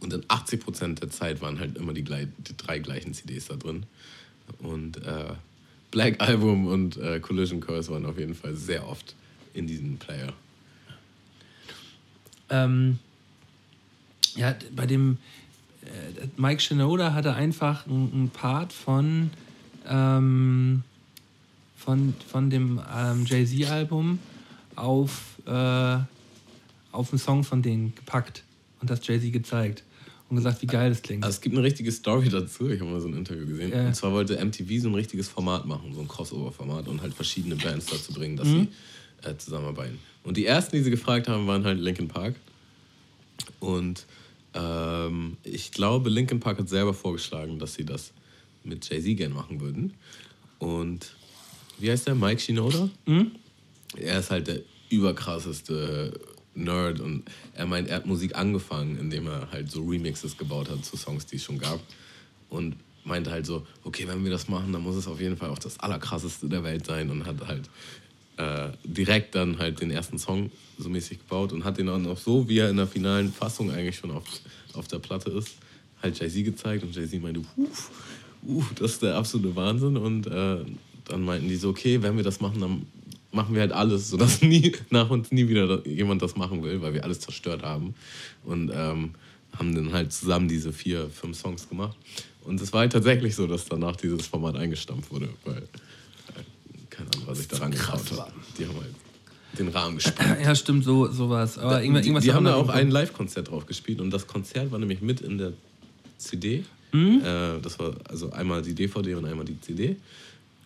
[0.00, 3.86] Und in 80% der Zeit waren halt immer die, die drei gleichen CDs da drin.
[4.60, 5.32] Und äh,
[5.90, 9.14] Black Album und äh, Collision Curse waren auf jeden Fall sehr oft
[9.54, 10.32] in diesem Player.
[12.50, 12.98] Ähm,
[14.38, 15.18] ja, bei dem
[15.82, 19.30] äh, Mike Shinoda hatte einfach einen Part von,
[19.88, 20.82] ähm,
[21.76, 24.18] von, von dem ähm, Jay-Z-Album
[24.76, 25.98] auf, äh,
[26.92, 28.42] auf einen Song von denen gepackt
[28.80, 29.82] und das Jay-Z gezeigt
[30.28, 31.24] und gesagt, wie geil das klingt.
[31.24, 32.68] Also es gibt eine richtige Story dazu.
[32.68, 33.72] Ich habe mal so ein Interview gesehen.
[33.72, 33.86] Ja.
[33.86, 37.56] Und zwar wollte MTV so ein richtiges Format machen, so ein Crossover-Format und halt verschiedene
[37.56, 38.68] Bands dazu bringen, dass Mhm.
[39.22, 39.98] sie äh, zusammenarbeiten.
[40.24, 42.34] Und die ersten, die sie gefragt haben, waren halt Linkin Park.
[43.60, 44.04] Und
[44.58, 48.12] ähm, ich glaube, Linkin Park hat selber vorgeschlagen, dass sie das
[48.64, 49.94] mit Jay-Z gern machen würden.
[50.58, 51.14] Und
[51.78, 52.14] wie heißt der?
[52.14, 52.90] Mike Shinoda?
[53.96, 56.18] Er ist halt der überkrasseste
[56.54, 57.22] Nerd und
[57.54, 61.26] er meint, er hat Musik angefangen, indem er halt so Remixes gebaut hat zu Songs,
[61.26, 61.80] die es schon gab.
[62.48, 65.50] Und meinte halt so, okay, wenn wir das machen, dann muss es auf jeden Fall
[65.50, 67.70] auch das allerkrasseste der Welt sein und hat halt
[68.38, 72.18] äh, direkt dann halt den ersten Song so mäßig gebaut und hat den dann auch
[72.18, 74.24] so, wie er in der finalen Fassung eigentlich schon auf,
[74.74, 75.56] auf der Platte ist,
[76.02, 77.90] halt Jay-Z gezeigt und Jay-Z meinte, uff,
[78.46, 79.96] uh, das ist der absolute Wahnsinn.
[79.96, 80.64] Und äh,
[81.06, 82.86] dann meinten die so, okay, wenn wir das machen, dann
[83.32, 86.94] machen wir halt alles, sodass nie, nach uns nie wieder jemand das machen will, weil
[86.94, 87.94] wir alles zerstört haben.
[88.44, 89.14] Und ähm,
[89.58, 91.96] haben dann halt zusammen diese vier, fünf Songs gemacht.
[92.44, 95.62] Und es war halt tatsächlich so, dass danach dieses Format eingestampft wurde, weil
[96.98, 98.32] kein anderer sich daran getraut hat.
[98.58, 98.94] Die haben halt
[99.58, 100.40] den Rahmen gesprengt.
[100.42, 101.58] ja, stimmt, so sowas.
[101.58, 104.78] Aber irgendwas, die die haben da auch ein Live-Konzert drauf gespielt und das Konzert war
[104.78, 105.52] nämlich mit in der
[106.18, 106.64] CD.
[106.92, 107.20] Mhm.
[107.20, 109.96] Äh, das war also einmal die DVD und einmal die CD.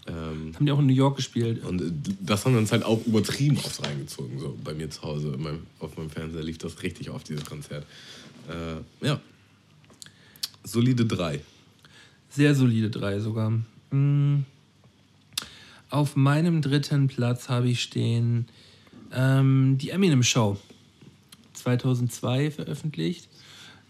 [0.05, 1.65] Ähm, Haben die auch in New York gespielt.
[1.65, 1.85] und äh,
[2.21, 4.39] das haben wir uns halt auch übertrieben oft reingezogen.
[4.39, 7.45] So bei mir zu Hause, in meinem, auf meinem Fernseher lief das richtig oft, dieses
[7.45, 7.87] Konzert.
[8.49, 9.21] Äh, ja.
[10.65, 11.41] Solide 3.
[12.31, 13.51] Sehr solide drei sogar.
[13.91, 14.45] Mm.
[15.93, 18.47] Auf meinem dritten Platz habe ich stehen
[19.13, 20.57] ähm, die Eminem Show.
[21.53, 23.29] 2002 veröffentlicht.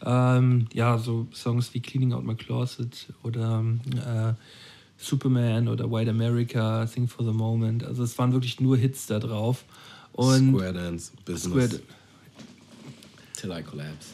[0.04, 4.34] Ähm, ja, so Songs wie Cleaning Out My Closet oder äh,
[4.96, 7.84] Superman oder White America, Sing for the Moment.
[7.84, 9.64] Also es waren wirklich nur Hits da drauf.
[10.12, 11.82] Und Square Dance, Business, Square,
[13.34, 14.08] Till I Collapse.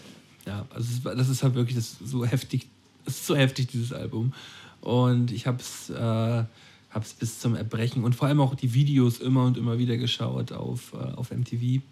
[0.45, 2.68] ja, also das ist halt wirklich das so heftig,
[3.07, 4.34] es ist so heftig, dieses Album.
[4.82, 6.45] Und ich habe es äh,
[6.91, 9.97] habe es bis zum Erbrechen und vor allem auch die Videos immer und immer wieder
[9.97, 11.82] geschaut auf, äh, auf MTV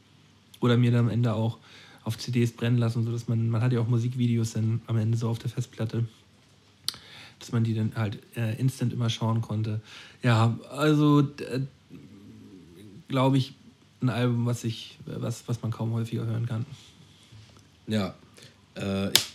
[0.60, 1.58] oder mir dann am Ende auch
[2.04, 5.18] auf CDs brennen lassen, so dass man, man hat ja auch Musikvideos dann am Ende
[5.18, 6.06] so auf der Festplatte,
[7.40, 9.80] dass man die dann halt äh, instant immer schauen konnte.
[10.22, 11.60] Ja, also äh,
[13.08, 13.54] glaube ich,
[14.00, 16.64] ein Album, was ich, was, was man kaum häufiger hören kann.
[17.86, 18.14] Ja,
[18.76, 19.26] äh, ich,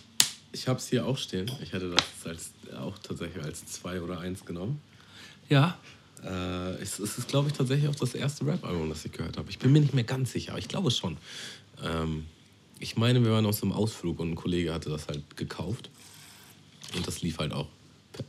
[0.52, 1.50] ich habe es hier auch stehen.
[1.62, 4.80] Ich hätte das als, auch tatsächlich als 2 oder 1 genommen.
[5.52, 5.76] Ja.
[6.24, 9.50] Äh, es, es ist, glaube ich, tatsächlich auch das erste Rap-Album, das ich gehört habe.
[9.50, 11.18] Ich bin mir nicht mehr ganz sicher, aber ich glaube schon.
[11.84, 12.24] Ähm,
[12.78, 15.90] ich meine, wir waren aus einem Ausflug und ein Kollege hatte das halt gekauft.
[16.96, 17.68] Und das lief halt auch.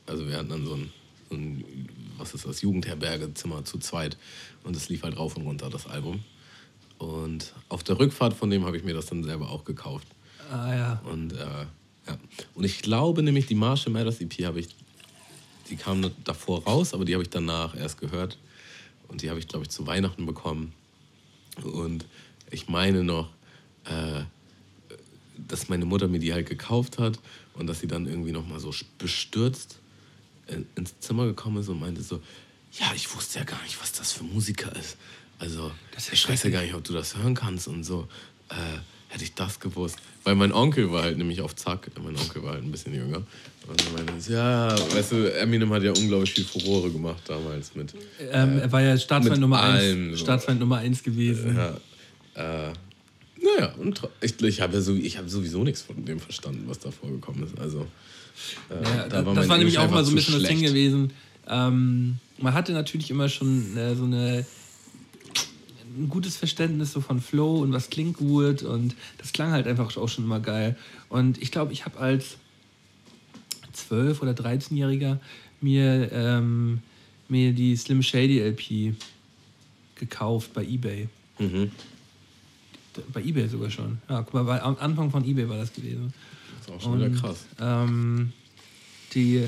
[0.06, 0.92] Also wir hatten dann so ein,
[1.30, 4.18] so ein was ist das, Jugendherbergezimmer zu zweit.
[4.64, 6.24] Und es lief halt rauf und runter, das Album.
[6.98, 10.08] Und auf der Rückfahrt von dem habe ich mir das dann selber auch gekauft.
[10.52, 11.02] Ah ja.
[11.10, 11.38] Und, äh,
[12.08, 12.18] ja.
[12.54, 14.68] und ich glaube nämlich, die Marshall Mathers EP habe ich,
[15.70, 18.38] die kam davor raus, aber die habe ich danach erst gehört.
[19.08, 20.74] Und die habe ich, glaube ich, zu Weihnachten bekommen.
[21.62, 22.06] Und
[22.50, 23.30] ich meine noch,
[23.86, 24.24] äh,
[25.38, 27.20] dass meine Mutter mir die halt gekauft hat
[27.54, 29.80] und dass sie dann irgendwie nochmal so bestürzt
[30.76, 32.22] ins Zimmer gekommen ist und meinte so,
[32.74, 34.98] ja, ich wusste ja gar nicht, was das für Musiker ist.
[35.40, 38.08] Also, Das ist ich weiß ja gar nicht, ob du das hören kannst und so.
[38.50, 38.56] Äh,
[39.14, 39.98] hätte ich das gewusst.
[40.24, 41.90] Weil mein Onkel war halt nämlich auf Zack.
[42.04, 43.22] Mein Onkel war halt ein bisschen jünger.
[43.68, 47.94] Und er meinte, ja, weißt du, Eminem hat ja unglaublich viel Furore gemacht damals mit.
[48.32, 50.18] Ähm, er war ja Staatsfeind Nummer allem 1.
[50.20, 50.26] so.
[50.26, 51.56] Staatsfeind Nummer 1 gewesen.
[51.56, 52.74] Ja, äh,
[53.42, 56.80] naja, und ich, ich habe ja so, ich hab sowieso nichts von dem verstanden, was
[56.80, 57.60] da vorgekommen ist.
[57.60, 57.86] Also,
[58.70, 60.74] äh, Ja, da das mein war nämlich auch mal so ein bisschen das Ding schlecht.
[60.74, 61.12] gewesen.
[61.48, 64.46] Ähm, man hatte natürlich immer schon äh, so eine
[65.98, 69.96] ein gutes Verständnis so von Flow und was klingt gut und das klang halt einfach
[69.98, 70.76] auch schon immer geil.
[71.10, 72.38] Und ich glaube, ich habe als
[73.90, 75.20] 12- oder 13-Jähriger
[75.62, 76.80] mir, ähm,
[77.28, 78.96] mir die Slim Shady LP
[79.96, 81.08] gekauft bei eBay.
[81.40, 81.72] Mhm.
[83.12, 83.98] Bei eBay sogar schon.
[84.10, 86.14] Ja, guck mal, bei, am Anfang von eBay war das gewesen.
[86.60, 87.46] Das ist auch schon wieder Und, krass.
[87.60, 88.34] Ähm,
[89.14, 89.48] die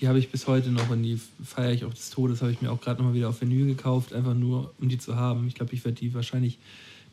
[0.00, 2.42] die habe ich bis heute noch und die feiere ich auch des Todes.
[2.42, 5.16] Habe ich mir auch gerade nochmal wieder auf Vinyl gekauft, einfach nur um die zu
[5.16, 5.46] haben.
[5.46, 6.58] Ich glaube, ich werde die wahrscheinlich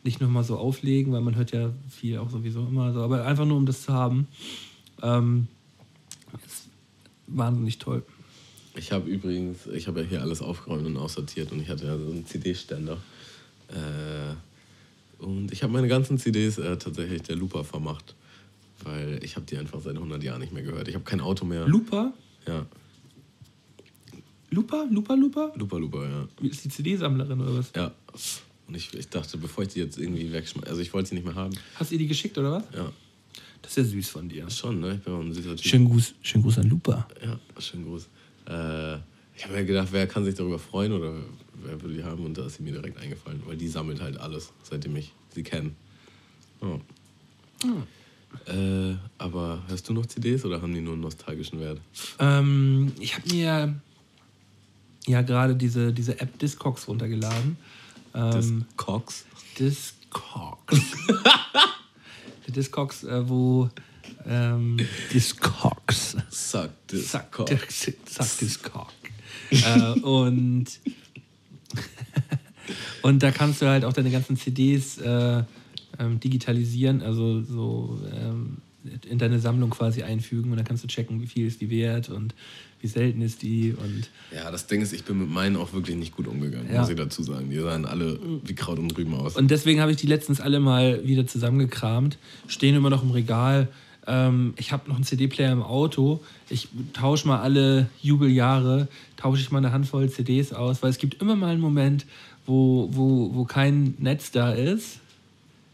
[0.04, 3.44] nicht nochmal so auflegen, weil man hört ja viel auch sowieso immer so, aber einfach
[3.44, 4.26] nur um das zu haben.
[5.00, 5.46] Ähm,
[6.44, 6.68] ist
[7.28, 8.02] wahnsinnig toll.
[8.74, 11.96] Ich habe übrigens, ich habe ja hier alles aufgeräumt und aussortiert und ich hatte ja
[11.98, 12.96] so einen CD-Ständer.
[13.68, 18.14] Äh, und ich habe meine ganzen CDs äh, tatsächlich der Lupa vermacht,
[18.82, 20.88] weil ich habe die einfach seit 100 Jahren nicht mehr gehört.
[20.88, 21.66] Ich habe kein Auto mehr.
[21.66, 22.12] Lupa?
[22.46, 22.66] Ja,
[24.50, 24.86] Lupa?
[24.90, 25.14] Lupa?
[25.14, 25.52] Lupa?
[25.56, 26.28] Lupa Lupa, ja.
[26.42, 27.72] Ist die CD-Sammlerin oder was?
[27.74, 27.92] Ja.
[28.68, 31.24] Und ich, ich dachte, bevor ich die jetzt irgendwie wegschmeiße, also ich wollte sie nicht
[31.24, 31.54] mehr haben.
[31.76, 32.64] Hast du ihr die geschickt oder was?
[32.74, 32.92] Ja,
[33.62, 34.48] Das ist ja süß von dir.
[34.50, 34.96] schon, ne?
[34.96, 35.64] Ich bin auch ein süßer Typ.
[35.66, 37.06] Schönen Gruß, schönen Gruß an Lupa.
[37.24, 38.08] Ja, schön groß.
[38.48, 38.96] Äh,
[39.36, 41.14] ich habe mir gedacht, wer kann sich darüber freuen oder
[41.64, 44.18] wer würde die haben und da ist sie mir direkt eingefallen, weil die sammelt halt
[44.18, 45.70] alles, seitdem ich sie kenne.
[46.60, 46.78] Oh.
[48.46, 51.80] Äh, aber hörst du noch CDs oder haben die nur einen nostalgischen Wert?
[52.18, 53.74] Ähm, ich habe mir
[55.06, 57.56] ja gerade diese, diese App Discogs runtergeladen.
[58.14, 58.66] Ähm.
[58.78, 59.24] Discogs.
[62.46, 63.70] Der Discogs, äh, wo
[64.26, 64.78] ähm,
[65.12, 66.16] Discogs.
[66.30, 67.48] Suck this Zack, Cock.
[67.48, 68.88] zack, Discog.
[69.50, 70.66] äh, und,
[73.02, 75.44] und da kannst du halt auch deine ganzen CDs äh,
[75.98, 78.58] ähm, digitalisieren, also so ähm,
[79.08, 82.08] in deine Sammlung quasi einfügen und dann kannst du checken, wie viel ist die wert
[82.08, 82.34] und
[82.80, 85.96] wie selten ist die und Ja, das Ding ist, ich bin mit meinen auch wirklich
[85.96, 86.80] nicht gut umgegangen, Ja.
[86.80, 87.48] muss ich dazu sagen.
[87.48, 89.36] Die sahen alle wie Kraut und Rüben aus.
[89.36, 92.18] Und deswegen habe ich die letztens alle mal wieder zusammengekramt.
[92.48, 93.68] Stehen immer noch im Regal.
[94.08, 96.18] Ähm, ich habe noch einen CD-Player im Auto.
[96.50, 101.22] Ich tausche mal alle Jubeljahre, tausche ich mal eine Handvoll CDs aus, weil es gibt
[101.22, 102.04] immer mal einen Moment,
[102.46, 104.98] wo, wo, wo kein Netz da ist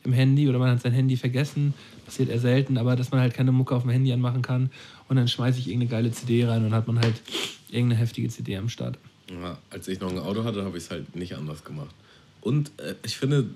[0.08, 1.74] im Handy oder man hat sein Handy vergessen.
[2.06, 4.70] Passiert eher selten, aber dass man halt keine Mucke auf dem Handy anmachen kann.
[5.08, 7.20] Und dann schmeiße ich irgendeine geile CD rein und hat man halt
[7.68, 8.98] irgendeine heftige CD am Start.
[9.30, 11.94] Ja, als ich noch ein Auto hatte, habe ich es halt nicht anders gemacht.
[12.40, 13.50] Und äh, ich finde,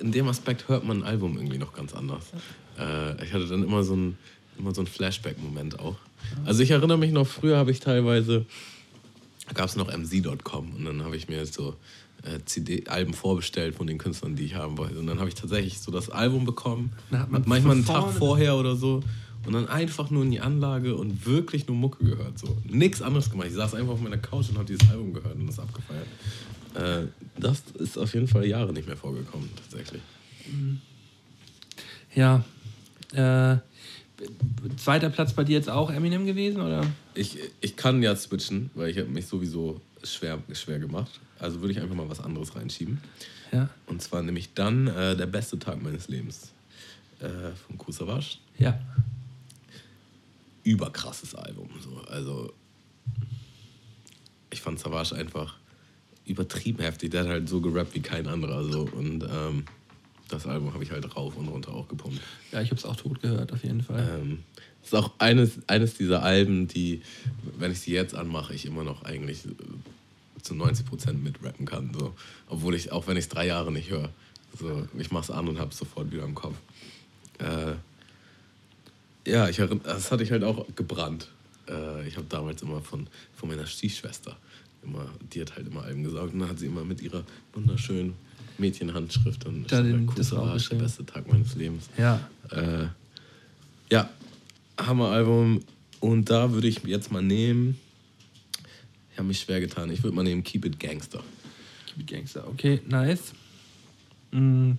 [0.00, 2.32] in dem Aspekt hört man ein Album irgendwie noch ganz anders.
[2.78, 4.18] Äh, ich hatte dann immer so ein,
[4.58, 5.96] immer so ein Flashback-Moment auch.
[6.44, 8.46] Also ich erinnere mich noch, früher habe ich teilweise,
[9.46, 11.76] da gab es noch mc.com und dann habe ich mir so
[12.22, 14.98] äh, CD-Alben vorbestellt von den Künstlern, die ich haben wollte.
[14.98, 18.76] Und dann habe ich tatsächlich so das Album bekommen, man manchmal einen Tag vorher oder
[18.76, 19.02] so.
[19.44, 22.38] Und dann einfach nur in die Anlage und wirklich nur Mucke gehört.
[22.38, 22.56] So.
[22.64, 23.48] Nichts anderes gemacht.
[23.48, 26.06] Ich saß einfach auf meiner Couch und habe dieses Album gehört und das abgefeiert.
[26.74, 27.08] Äh,
[27.38, 30.00] das ist auf jeden Fall Jahre nicht mehr vorgekommen, tatsächlich.
[32.14, 32.44] Ja,
[33.12, 33.56] äh,
[34.76, 36.86] zweiter Platz bei dir jetzt auch Eminem gewesen, oder?
[37.14, 41.20] Ich, ich kann ja switchen, weil ich habe mich sowieso schwer, schwer gemacht.
[41.38, 43.00] Also würde ich einfach mal was anderes reinschieben.
[43.52, 43.68] Ja.
[43.86, 46.52] Und zwar nämlich dann äh, der beste Tag meines Lebens
[47.20, 48.38] äh, von Kusavasch.
[48.58, 48.78] Ja.
[50.64, 51.68] Überkrasses Album.
[51.80, 52.00] So.
[52.08, 52.52] Also
[54.50, 55.56] ich fand Savage einfach
[56.24, 57.10] übertrieben heftig.
[57.10, 58.64] Der hat halt so gerappt wie kein anderer.
[58.64, 58.82] So.
[58.82, 59.64] Und ähm,
[60.28, 62.20] das Album habe ich halt rauf und runter auch gepumpt.
[62.52, 64.20] Ja, ich habe es auch tot gehört, auf jeden Fall.
[64.22, 64.44] Ähm,
[64.84, 67.02] ist auch eines, eines dieser Alben, die,
[67.58, 69.40] wenn ich sie jetzt anmache, ich immer noch eigentlich
[70.42, 71.92] zu 90 Prozent mitrappen kann.
[71.98, 72.14] So.
[72.48, 74.10] Obwohl ich, auch wenn ich es drei Jahre nicht höre,
[74.58, 76.56] so, ich mache es an und habe es sofort wieder im Kopf.
[77.38, 77.74] Äh,
[79.30, 81.28] ja, ich, das hatte ich halt auch gebrannt.
[81.68, 83.06] Äh, ich habe damals immer von,
[83.36, 84.36] von meiner Stiefschwester,
[84.82, 87.22] immer, die hat halt immer Alben gesaugt und dann hat sie immer mit ihrer
[87.54, 88.14] wunderschönen
[88.58, 91.88] Mädchenhandschrift und Da den- das Savage, der beste Tag meines Lebens.
[91.96, 92.20] ja.
[92.50, 92.86] Äh,
[93.90, 94.08] ja,
[94.78, 95.60] Hammeralbum.
[96.00, 97.78] Und da würde ich jetzt mal nehmen.
[99.12, 99.90] Ich habe mich schwer getan.
[99.90, 101.22] Ich würde mal nehmen Keep It Gangster.
[101.86, 102.48] Keep it Gangster.
[102.48, 103.32] Okay, nice.
[104.30, 104.72] Mm.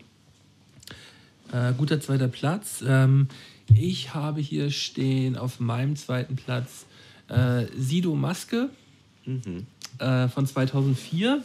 [1.52, 2.84] Äh, guter zweiter Platz.
[2.86, 3.28] Ähm,
[3.68, 6.86] ich habe hier stehen auf meinem zweiten Platz
[7.30, 8.70] äh, Sido Maske
[10.00, 11.44] äh, von 2004.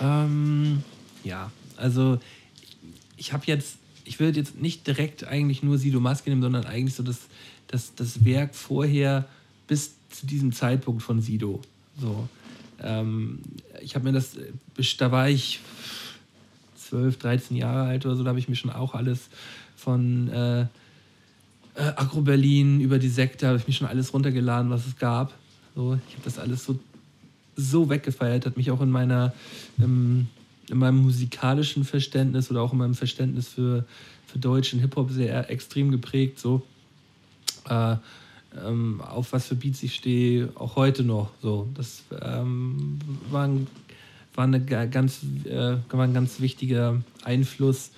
[0.00, 0.82] Ähm,
[1.22, 2.18] ja, also
[3.16, 6.94] ich habe jetzt, ich würde jetzt nicht direkt eigentlich nur Sido Maske nehmen, sondern eigentlich
[6.94, 7.20] so das,
[7.68, 9.26] das, das Werk vorher
[9.66, 11.60] bis zu diesem Zeitpunkt von Sido.
[12.00, 12.28] So.
[12.82, 13.40] Ähm,
[13.80, 14.52] ich habe mir das, äh,
[14.98, 15.60] da war ich
[16.76, 19.28] 12, 13 Jahre alt oder so, da habe ich mir schon auch alles
[19.76, 20.66] von äh, äh,
[21.96, 25.34] Agro Berlin über die Sekte, habe ich mir schon alles runtergeladen, was es gab.
[25.74, 26.78] So, ich habe das alles so,
[27.56, 29.32] so weggefeiert, hat mich auch in meiner,
[29.80, 30.28] ähm,
[30.68, 33.84] in meinem musikalischen Verständnis oder auch in meinem Verständnis für,
[34.26, 36.38] für deutschen Hip-Hop sehr extrem geprägt.
[36.38, 36.62] So.
[37.68, 37.96] Äh,
[38.64, 41.30] ähm, auf was für Beats ich stehe, auch heute noch.
[41.42, 42.98] So, das ähm,
[43.30, 43.66] war, ein,
[44.34, 47.90] war, eine ga- ganz, äh, war ein ganz wichtiger Einfluss,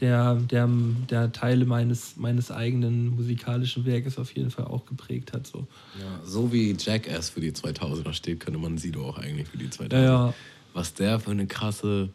[0.00, 0.68] der, der,
[1.08, 5.46] der Teile meines, meines eigenen musikalischen Werkes auf jeden Fall auch geprägt hat.
[5.46, 5.66] So.
[5.98, 9.68] Ja, so wie Jackass für die 2000er steht, könnte man Sido auch eigentlich für die
[9.68, 9.94] 2000er.
[9.94, 10.34] Ja, ja.
[10.74, 12.10] Was der für eine krasse,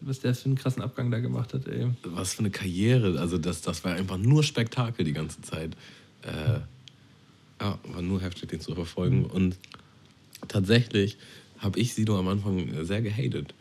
[0.00, 1.88] Was der für einen krassen Abgang da gemacht hat, ey.
[2.04, 3.20] was für eine Karriere.
[3.20, 5.76] Also das, das war einfach nur Spektakel die ganze Zeit.
[6.22, 6.60] Äh,
[7.60, 9.26] ja, war nur heftig, den zu verfolgen.
[9.26, 9.56] Und
[10.48, 11.18] tatsächlich
[11.58, 13.54] habe ich Sido am Anfang sehr gehatet.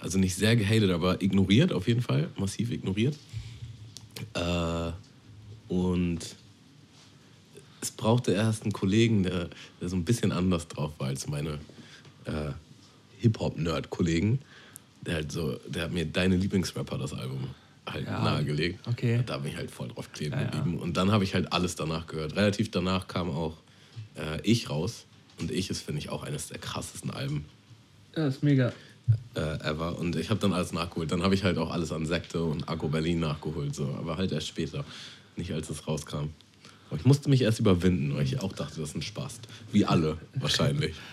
[0.00, 3.16] Also nicht sehr gehatet, aber ignoriert auf jeden Fall, massiv ignoriert.
[4.34, 4.92] Äh,
[5.68, 6.18] und
[7.80, 9.48] es brauchte erst einen Kollegen, der,
[9.80, 11.58] der so ein bisschen anders drauf war als meine
[12.24, 12.52] äh,
[13.24, 14.40] Hip-Hop-Nerd-Kollegen.
[15.06, 17.48] Der, halt so, der hat mir Deine Lieblingsrapper das Album
[17.86, 18.86] halt Ja, nahegelegt.
[18.88, 19.22] okay.
[19.26, 20.46] Da bin ich halt voll drauf kleben Ja, ja.
[20.50, 20.78] geblieben.
[20.78, 22.36] Und dann habe ich halt alles danach gehört.
[22.36, 23.56] Relativ danach kam auch
[24.16, 25.04] äh, Ich raus.
[25.40, 27.44] Und Ich ist, finde ich, auch eines der krassesten Alben
[28.16, 28.72] Ja, ist mega.
[29.34, 29.98] äh, ever.
[29.98, 31.10] Und ich habe dann alles nachgeholt.
[31.12, 33.74] Dann habe ich halt auch alles an Sekte und Akku Berlin nachgeholt.
[33.74, 33.86] So.
[33.98, 34.84] Aber halt erst später.
[35.36, 36.30] Nicht als es rauskam.
[36.88, 39.40] Aber ich musste mich erst überwinden, weil ich auch dachte, das ist ein Spaß.
[39.72, 40.94] Wie alle wahrscheinlich.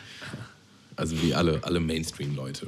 [0.95, 2.68] Also wie alle, alle Mainstream-Leute.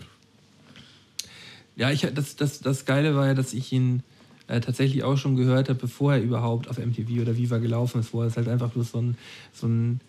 [1.75, 4.03] Ja, ich, das, das, das Geile war ja, dass ich ihn
[4.47, 8.13] äh, tatsächlich auch schon gehört habe, bevor er überhaupt auf MTV oder Viva gelaufen ist,
[8.13, 9.17] wo er es halt einfach nur so ein,
[9.53, 9.99] so ein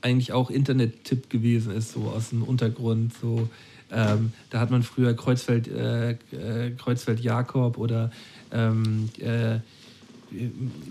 [0.00, 3.12] eigentlich auch Internet-Tipp gewesen ist, so aus dem Untergrund.
[3.20, 3.48] So,
[3.90, 8.10] ähm, da hat man früher Kreuzfeld, äh, äh, Kreuzfeld Jakob oder
[8.52, 9.58] ähm, äh,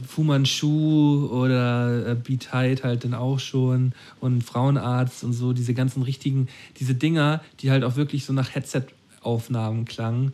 [0.08, 5.74] Fu Manchu oder äh, Beat Height halt dann auch schon und Frauenarzt und so, diese
[5.74, 6.48] ganzen richtigen,
[6.78, 10.34] diese Dinger, die halt auch wirklich so nach Headset-Aufnahmen klangen.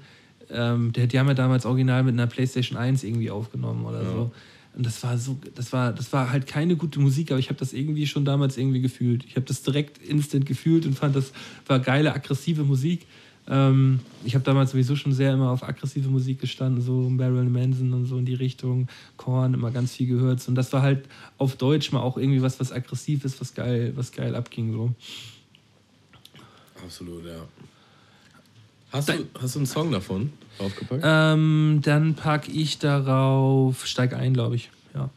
[0.52, 4.31] Ähm, die, die haben ja damals original mit einer Playstation 1 irgendwie aufgenommen oder so.
[4.76, 7.60] Und das war so, das war, das war halt keine gute Musik, aber ich habe
[7.60, 9.26] das irgendwie schon damals irgendwie gefühlt.
[9.26, 11.31] Ich habe das direkt instant gefühlt und fand, das
[11.65, 13.06] war geile, aggressive Musik.
[13.50, 17.94] Ähm, ich habe damals sowieso schon sehr immer auf aggressive Musik gestanden, so Marilyn Manson
[17.94, 20.48] und so in die Richtung, Korn, immer ganz viel gehört.
[20.48, 21.08] Und das war halt
[21.38, 24.72] auf Deutsch mal auch irgendwie was, was aggressiv ist, was geil, was geil abging.
[24.72, 24.94] So.
[26.84, 27.48] Absolut, ja.
[28.92, 31.04] Hast du, hast du einen Song davon draufgepackt?
[31.06, 34.70] Ähm, dann packe ich darauf, steig ein, glaube ich.
[34.94, 35.10] Ja.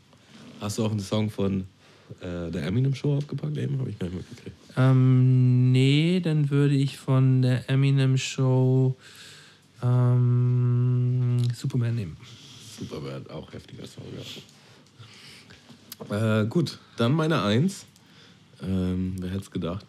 [0.61, 1.67] Hast du auch einen Song von
[2.21, 3.57] äh, der Eminem Show aufgepackt?
[3.57, 4.57] Eben habe ich gar nicht mitgekriegt.
[4.77, 8.97] Ähm, nee, dann würde ich von der Eminem Show
[9.83, 12.17] ähm, Superman nehmen.
[12.79, 14.23] Superbad, auch heftiger Song, ja.
[16.43, 17.87] Äh, gut, dann meine Eins.
[18.63, 19.87] Ähm, wer hätte es gedacht?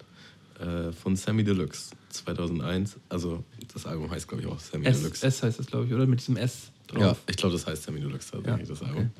[0.59, 2.97] Äh, von Sammy Deluxe 2001.
[3.09, 3.43] Also,
[3.73, 5.25] das Album heißt, glaube ich, auch Sammy S, Deluxe.
[5.25, 6.05] S heißt das, glaube ich, oder?
[6.05, 7.01] Mit diesem S drauf.
[7.01, 9.11] Ja, ich glaube, das heißt Sammy Deluxe tatsächlich, Ja, das Album.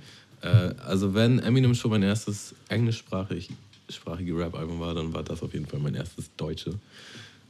[0.43, 5.65] Äh, also wenn Eminem schon mein erstes englischsprachige Rap-Album war, dann war das auf jeden
[5.65, 6.73] Fall mein erstes deutsche.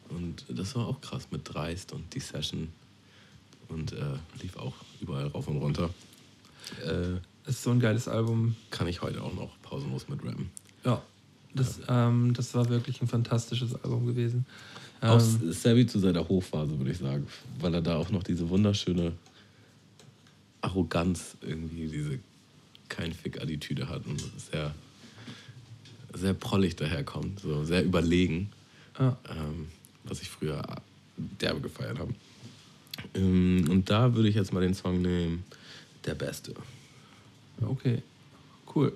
[0.10, 2.70] Und das war auch krass mit Dreist und die Session.
[3.70, 3.98] Und äh,
[4.42, 5.90] lief auch überall rauf und runter.
[6.86, 8.56] Äh, Das ist so ein geiles Album.
[8.70, 10.50] kann ich heute auch noch pausenlos mit rappen.
[10.86, 11.02] Ja.
[11.56, 14.46] Das, ähm, das war wirklich ein fantastisches Album gewesen.
[15.02, 17.28] Auch Ähm, Savvy zu seiner Hochphase, würde ich sagen.
[17.60, 19.14] Weil er da auch noch diese wunderschöne
[20.62, 22.20] Arroganz, irgendwie diese
[22.94, 24.74] kein Fick-Attitüde hat und sehr,
[26.14, 28.50] sehr prollig daherkommt, so sehr überlegen,
[29.00, 29.18] ja.
[29.30, 29.68] ähm,
[30.04, 30.62] was ich früher
[31.18, 32.14] derbe gefeiert habe.
[33.16, 35.44] Ähm, und da würde ich jetzt mal den Song nehmen,
[36.06, 36.54] Der Beste.
[37.62, 38.04] Okay,
[38.76, 38.94] cool.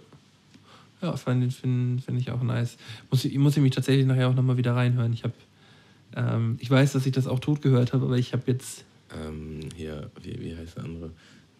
[1.01, 2.77] Ja, finde find, find ich auch nice.
[3.11, 5.13] Muss, ich muss ich mich tatsächlich nachher auch nochmal wieder reinhören.
[5.13, 5.33] Ich habe,
[6.15, 8.83] ähm, ich weiß, dass ich das auch tot gehört habe, aber ich habe jetzt
[9.15, 11.11] Ähm, hier, wie, wie heißt der andere?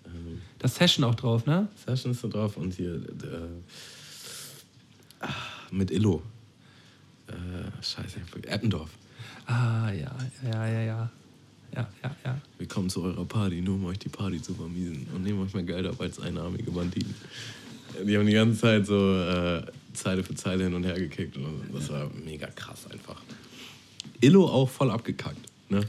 [0.07, 1.67] Ähm, das Session auch drauf, ne?
[1.85, 3.47] Session ist da drauf und hier äh,
[5.19, 5.29] ah,
[5.71, 6.21] mit Illo.
[7.27, 7.33] Äh,
[7.81, 8.89] scheiße, Eppendorf.
[9.45, 11.11] Ah, ja, ja, ja, ja.
[11.75, 12.41] Ja, ja, ja.
[12.57, 15.53] Wir kommen zu eurer Party, nur um euch die Party zu vermiesen und nehmen euch
[15.53, 17.13] mehr Geld ab als einarmige Banditen.
[18.05, 19.63] Die haben die ganze Zeit so äh,
[19.93, 23.21] Zeile für Zeile hin und her gekickt und das war mega krass einfach.
[24.21, 25.39] Illo auch voll abgekackt.
[25.69, 25.81] Ne?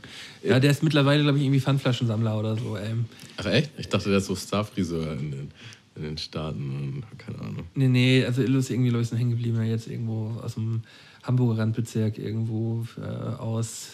[0.42, 2.76] Ja, der ist mittlerweile, glaube ich, irgendwie Pfandflaschensammler oder so.
[2.76, 3.04] Ähm,
[3.36, 3.70] Ach echt?
[3.78, 5.50] Ich dachte, der ist so Starfriseur in den,
[5.96, 7.64] in den Staaten und keine Ahnung.
[7.74, 9.62] nee, nee, also Illo ist irgendwie, glaube ich, hängen geblieben.
[9.64, 10.82] Jetzt irgendwo aus dem
[11.22, 13.90] Hamburger Randbezirk, irgendwo äh, aus,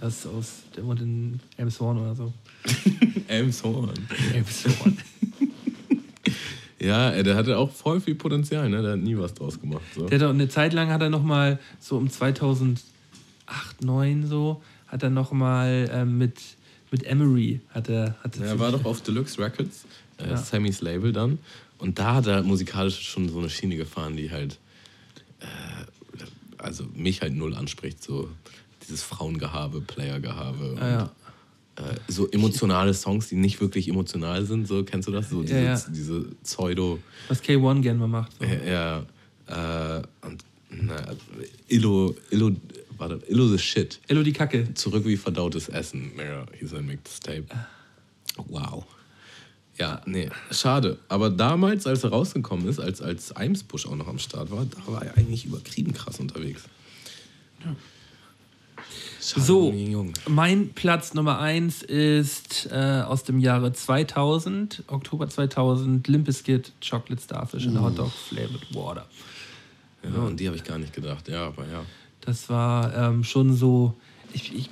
[0.00, 2.32] aus, aus, der wohnt in Elmshorn oder so.
[3.28, 3.92] Elmshorn.
[4.34, 4.98] Elmshorn.
[6.80, 8.82] Ja, der hatte auch voll viel Potenzial, ne?
[8.82, 9.82] Der hat nie was draus gemacht.
[9.94, 10.06] So.
[10.06, 12.82] Der hat auch eine Zeit lang hat er noch mal so um 2008,
[13.82, 14.62] 2009 so
[14.92, 16.38] hat er noch mal ähm, mit
[16.92, 19.84] mit Emery hat er hat Er war doch auf Deluxe Records,
[20.18, 20.36] äh, Ja.
[20.36, 21.38] Sammys Label dann.
[21.78, 24.58] Und da hat er musikalisch schon so eine Schiene gefahren, die halt,
[25.40, 25.46] äh,
[26.58, 28.02] also mich halt null anspricht.
[28.04, 28.28] So
[28.82, 30.76] dieses Frauengehabe, Playergehabe.
[30.80, 31.10] Ah, ja.
[31.76, 34.68] äh, so emotionale Songs, die nicht wirklich emotional sind.
[34.68, 35.30] So, kennst du das?
[35.30, 35.80] So diese, Ja, ja.
[35.88, 36.98] diese Pseudo-
[37.28, 38.32] was K1 gern mal macht.
[38.38, 38.44] So.
[38.44, 38.98] Ja,
[39.46, 40.96] äh, und na,
[41.68, 42.50] Illo, Illo,
[43.02, 44.00] warte, Illo the Shit.
[44.06, 44.74] Ello die Kacke.
[44.74, 46.12] Zurück wie verdautes Essen.
[46.16, 47.46] Ja, hieß ein Mixtape.
[48.48, 48.84] Wow.
[49.78, 50.98] Ja, nee, schade.
[51.08, 54.92] Aber damals, als er rausgekommen ist, als, als Eimsbusch auch noch am Start war, da
[54.92, 56.62] war er eigentlich übertrieben krass unterwegs.
[57.60, 57.76] Schade
[59.40, 59.74] So,
[60.28, 67.22] mein Platz Nummer 1 ist äh, aus dem Jahre 2000, Oktober 2000, Limp Bizkit Chocolate
[67.22, 69.06] Starfish in Hot Dog Flavored Water.
[70.02, 71.28] Ja, und die habe ich gar nicht gedacht.
[71.28, 71.84] Ja, aber ja.
[72.24, 73.94] Das war ähm, schon so,
[74.32, 74.70] ich, ich,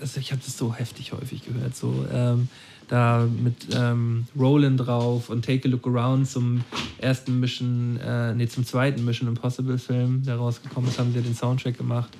[0.00, 2.48] also ich habe das so heftig häufig gehört, so ähm,
[2.88, 6.62] da mit ähm, Roland drauf und Take a Look Around zum
[6.98, 11.34] ersten Mission, äh, nee, zum zweiten Mission Impossible Film, der rausgekommen ist, haben sie den
[11.34, 12.10] Soundtrack gemacht.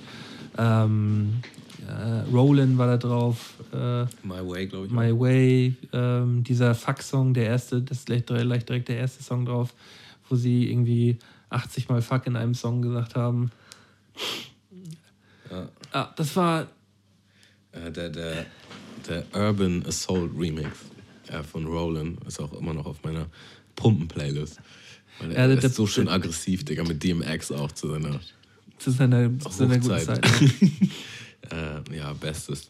[0.57, 1.35] Ähm,
[1.87, 4.91] äh, Roland war da drauf, äh, My Way, glaube ich.
[4.91, 9.45] My Way, ähm, dieser Fuck-Song, der erste, das ist leicht, leicht direkt der erste Song
[9.45, 9.73] drauf,
[10.27, 11.17] wo sie irgendwie
[11.49, 13.51] 80 Mal Fuck in einem Song gesagt haben.
[15.51, 15.69] Ja.
[15.91, 16.67] Ah, das war,
[17.71, 18.45] Äh, der, der,
[19.07, 20.69] der Urban Assault Remix
[21.27, 23.27] äh, von Roland ist auch immer noch auf meiner
[23.75, 24.59] Pumpen-Playlist.
[25.19, 28.19] Weil Ja, er der- ist so der- schön aggressiv, Digga, mit DMX auch zu seiner
[28.77, 29.97] zu seiner, zu seiner guten.
[30.05, 30.21] Zeit.
[30.41, 30.71] Ne?
[31.91, 32.69] äh, ja, Bestes.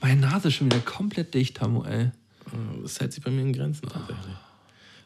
[0.00, 2.04] Meine Nase ist schon wieder komplett dicht, Tamu, ey.
[2.06, 2.10] Äh,
[2.82, 4.34] Das hält sich bei mir in Grenzen tatsächlich.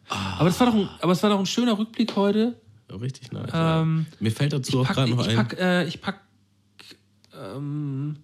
[0.08, 2.58] Aber es war doch ein, aber es war doch ein schöner Rückblick heute.
[2.90, 3.50] Ja, richtig nice.
[3.54, 4.16] Ähm, ja.
[4.20, 5.36] Mir fällt dazu auch gerade noch ich ein.
[5.36, 6.20] pack, äh, ich pack,
[7.42, 8.16] ähm,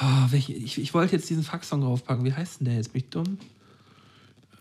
[0.00, 2.24] ah, welche, ich, ich wollte jetzt diesen Fuck-Song draufpacken.
[2.24, 2.92] Wie heißt denn der jetzt?
[2.92, 3.38] Bin ich dumm?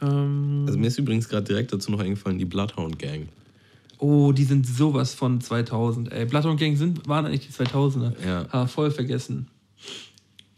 [0.02, 3.28] Ähm, Also mir ist übrigens gerade direkt dazu noch eingefallen, die Bloodhound Gang.
[4.00, 6.26] oh, die sind sowas von 2000, ey.
[6.26, 8.14] Blood und Gang sind, waren eigentlich die 2000er.
[8.26, 8.48] Ja.
[8.52, 9.48] Ha, voll vergessen.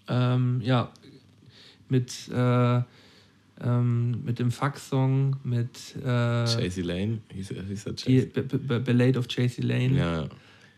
[0.10, 0.92] Ähm, ja,
[1.88, 2.82] mit, äh,
[3.62, 6.04] ähm, mit dem Fuck-Song, mit äh,
[6.46, 8.26] Chasey Lane, hieß, hieß er Chasey?
[8.80, 9.96] Ballade of Chasey Lane.
[9.98, 10.28] Ja,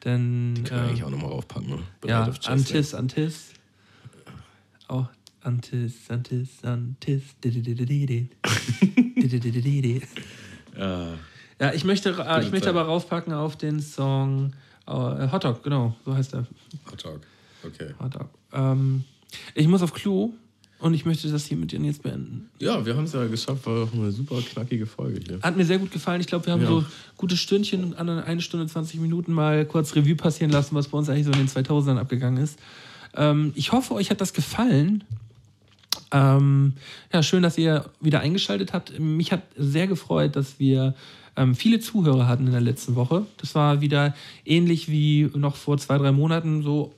[0.01, 1.69] Dann die können wir eigentlich äh, auch nochmal raufpacken.
[1.69, 1.79] Ne?
[2.05, 3.53] ja, Antis, Antis.
[4.87, 5.07] Auch
[5.41, 7.23] Antis, Antis, Antis.
[11.59, 14.53] Ja, ich möchte, äh, ich möchte aber raufpacken auf den Song
[14.87, 14.91] äh,
[15.31, 16.41] Hot Dog, genau, so heißt er.
[16.41, 17.21] Ja, Hot Dog.
[17.63, 17.93] Okay.
[17.99, 18.29] Hot Dog.
[18.51, 19.03] Ähm,
[19.53, 20.33] ich muss auf Klo
[20.81, 22.49] und ich möchte das hier mit dir jetzt beenden.
[22.59, 25.39] Ja, wir haben es ja geschafft, war auch eine super knackige Folge hier.
[25.41, 26.21] Hat mir sehr gut gefallen.
[26.21, 26.67] Ich glaube, wir haben Ja.
[26.67, 26.83] so
[27.17, 31.25] gute Stündchen, eine Stunde 20 Minuten mal kurz Revue passieren lassen, was bei uns eigentlich
[31.25, 32.59] so in den 2000ern abgegangen ist.
[33.15, 35.03] Ähm, ich hoffe, euch hat das gefallen.
[36.11, 36.73] Ähm,
[37.13, 38.99] ja, schön, dass ihr wieder eingeschaltet habt.
[38.99, 40.95] Mich hat sehr gefreut, dass wir
[41.37, 43.25] ähm, viele Zuhörer hatten in der letzten Woche.
[43.37, 44.13] Das war wieder
[44.45, 46.63] ähnlich wie noch vor zwei, drei Monaten.
[46.63, 46.93] So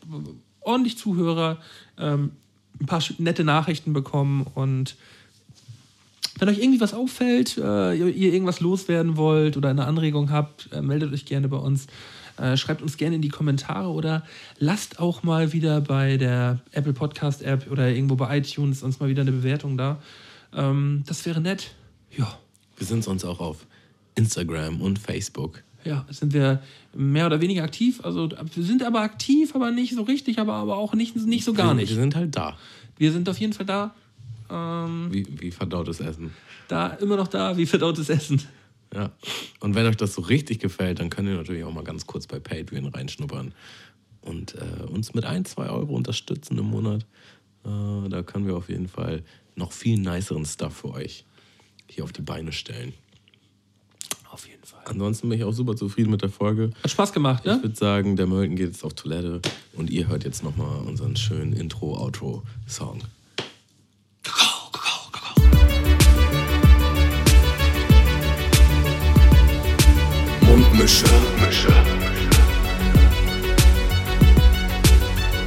[0.61, 1.57] ordentlich Zuhörer,
[1.99, 2.31] ähm,
[2.79, 4.95] ein paar nette Nachrichten bekommen und
[6.39, 10.81] wenn euch irgendwie was auffällt, äh, ihr irgendwas loswerden wollt oder eine Anregung habt, äh,
[10.81, 11.87] meldet euch gerne bei uns.
[12.37, 14.23] Äh, schreibt uns gerne in die Kommentare oder
[14.57, 19.07] lasst auch mal wieder bei der Apple Podcast App oder irgendwo bei iTunes uns mal
[19.07, 20.01] wieder eine Bewertung da.
[20.55, 21.75] Ähm, das wäre nett.
[22.17, 22.39] Ja.
[22.77, 23.67] Wir sind sonst auch auf
[24.15, 25.63] Instagram und Facebook.
[25.85, 26.61] Ja, sind wir
[26.93, 28.03] mehr oder weniger aktiv.
[28.03, 31.53] Also wir sind aber aktiv, aber nicht so richtig, aber, aber auch nicht, nicht so
[31.53, 31.89] gar nicht.
[31.89, 32.57] Wir sind halt da.
[32.97, 33.93] Wir sind auf jeden Fall da.
[34.49, 36.31] Ähm, wie, wie verdautes Essen.
[36.67, 38.41] Da, immer noch da, wie verdautes Essen.
[38.93, 39.11] Ja.
[39.59, 42.27] Und wenn euch das so richtig gefällt, dann könnt ihr natürlich auch mal ganz kurz
[42.27, 43.53] bei Patreon reinschnuppern
[44.21, 47.05] und äh, uns mit ein, zwei Euro unterstützen im Monat.
[47.65, 49.23] Äh, da können wir auf jeden Fall
[49.55, 51.25] noch viel niceren Stuff für euch
[51.87, 52.93] hier auf die Beine stellen.
[54.85, 56.71] Ansonsten bin ich auch super zufrieden mit der Folge.
[56.83, 57.55] Hat Spaß gemacht, ne?
[57.57, 59.41] Ich würde sagen, der Mölten geht jetzt auf Toilette
[59.73, 63.01] und ihr hört jetzt nochmal unseren schönen Intro-Outro-Song.
[70.41, 71.05] Mundmische.
[71.07, 71.73] Mundmische.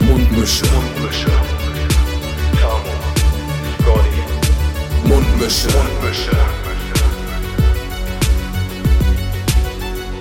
[0.00, 1.30] Mundmische.
[2.60, 2.94] Tamo.
[3.80, 5.08] Scotty.
[5.08, 5.68] Mundmische.
[5.68, 6.65] Mundmische.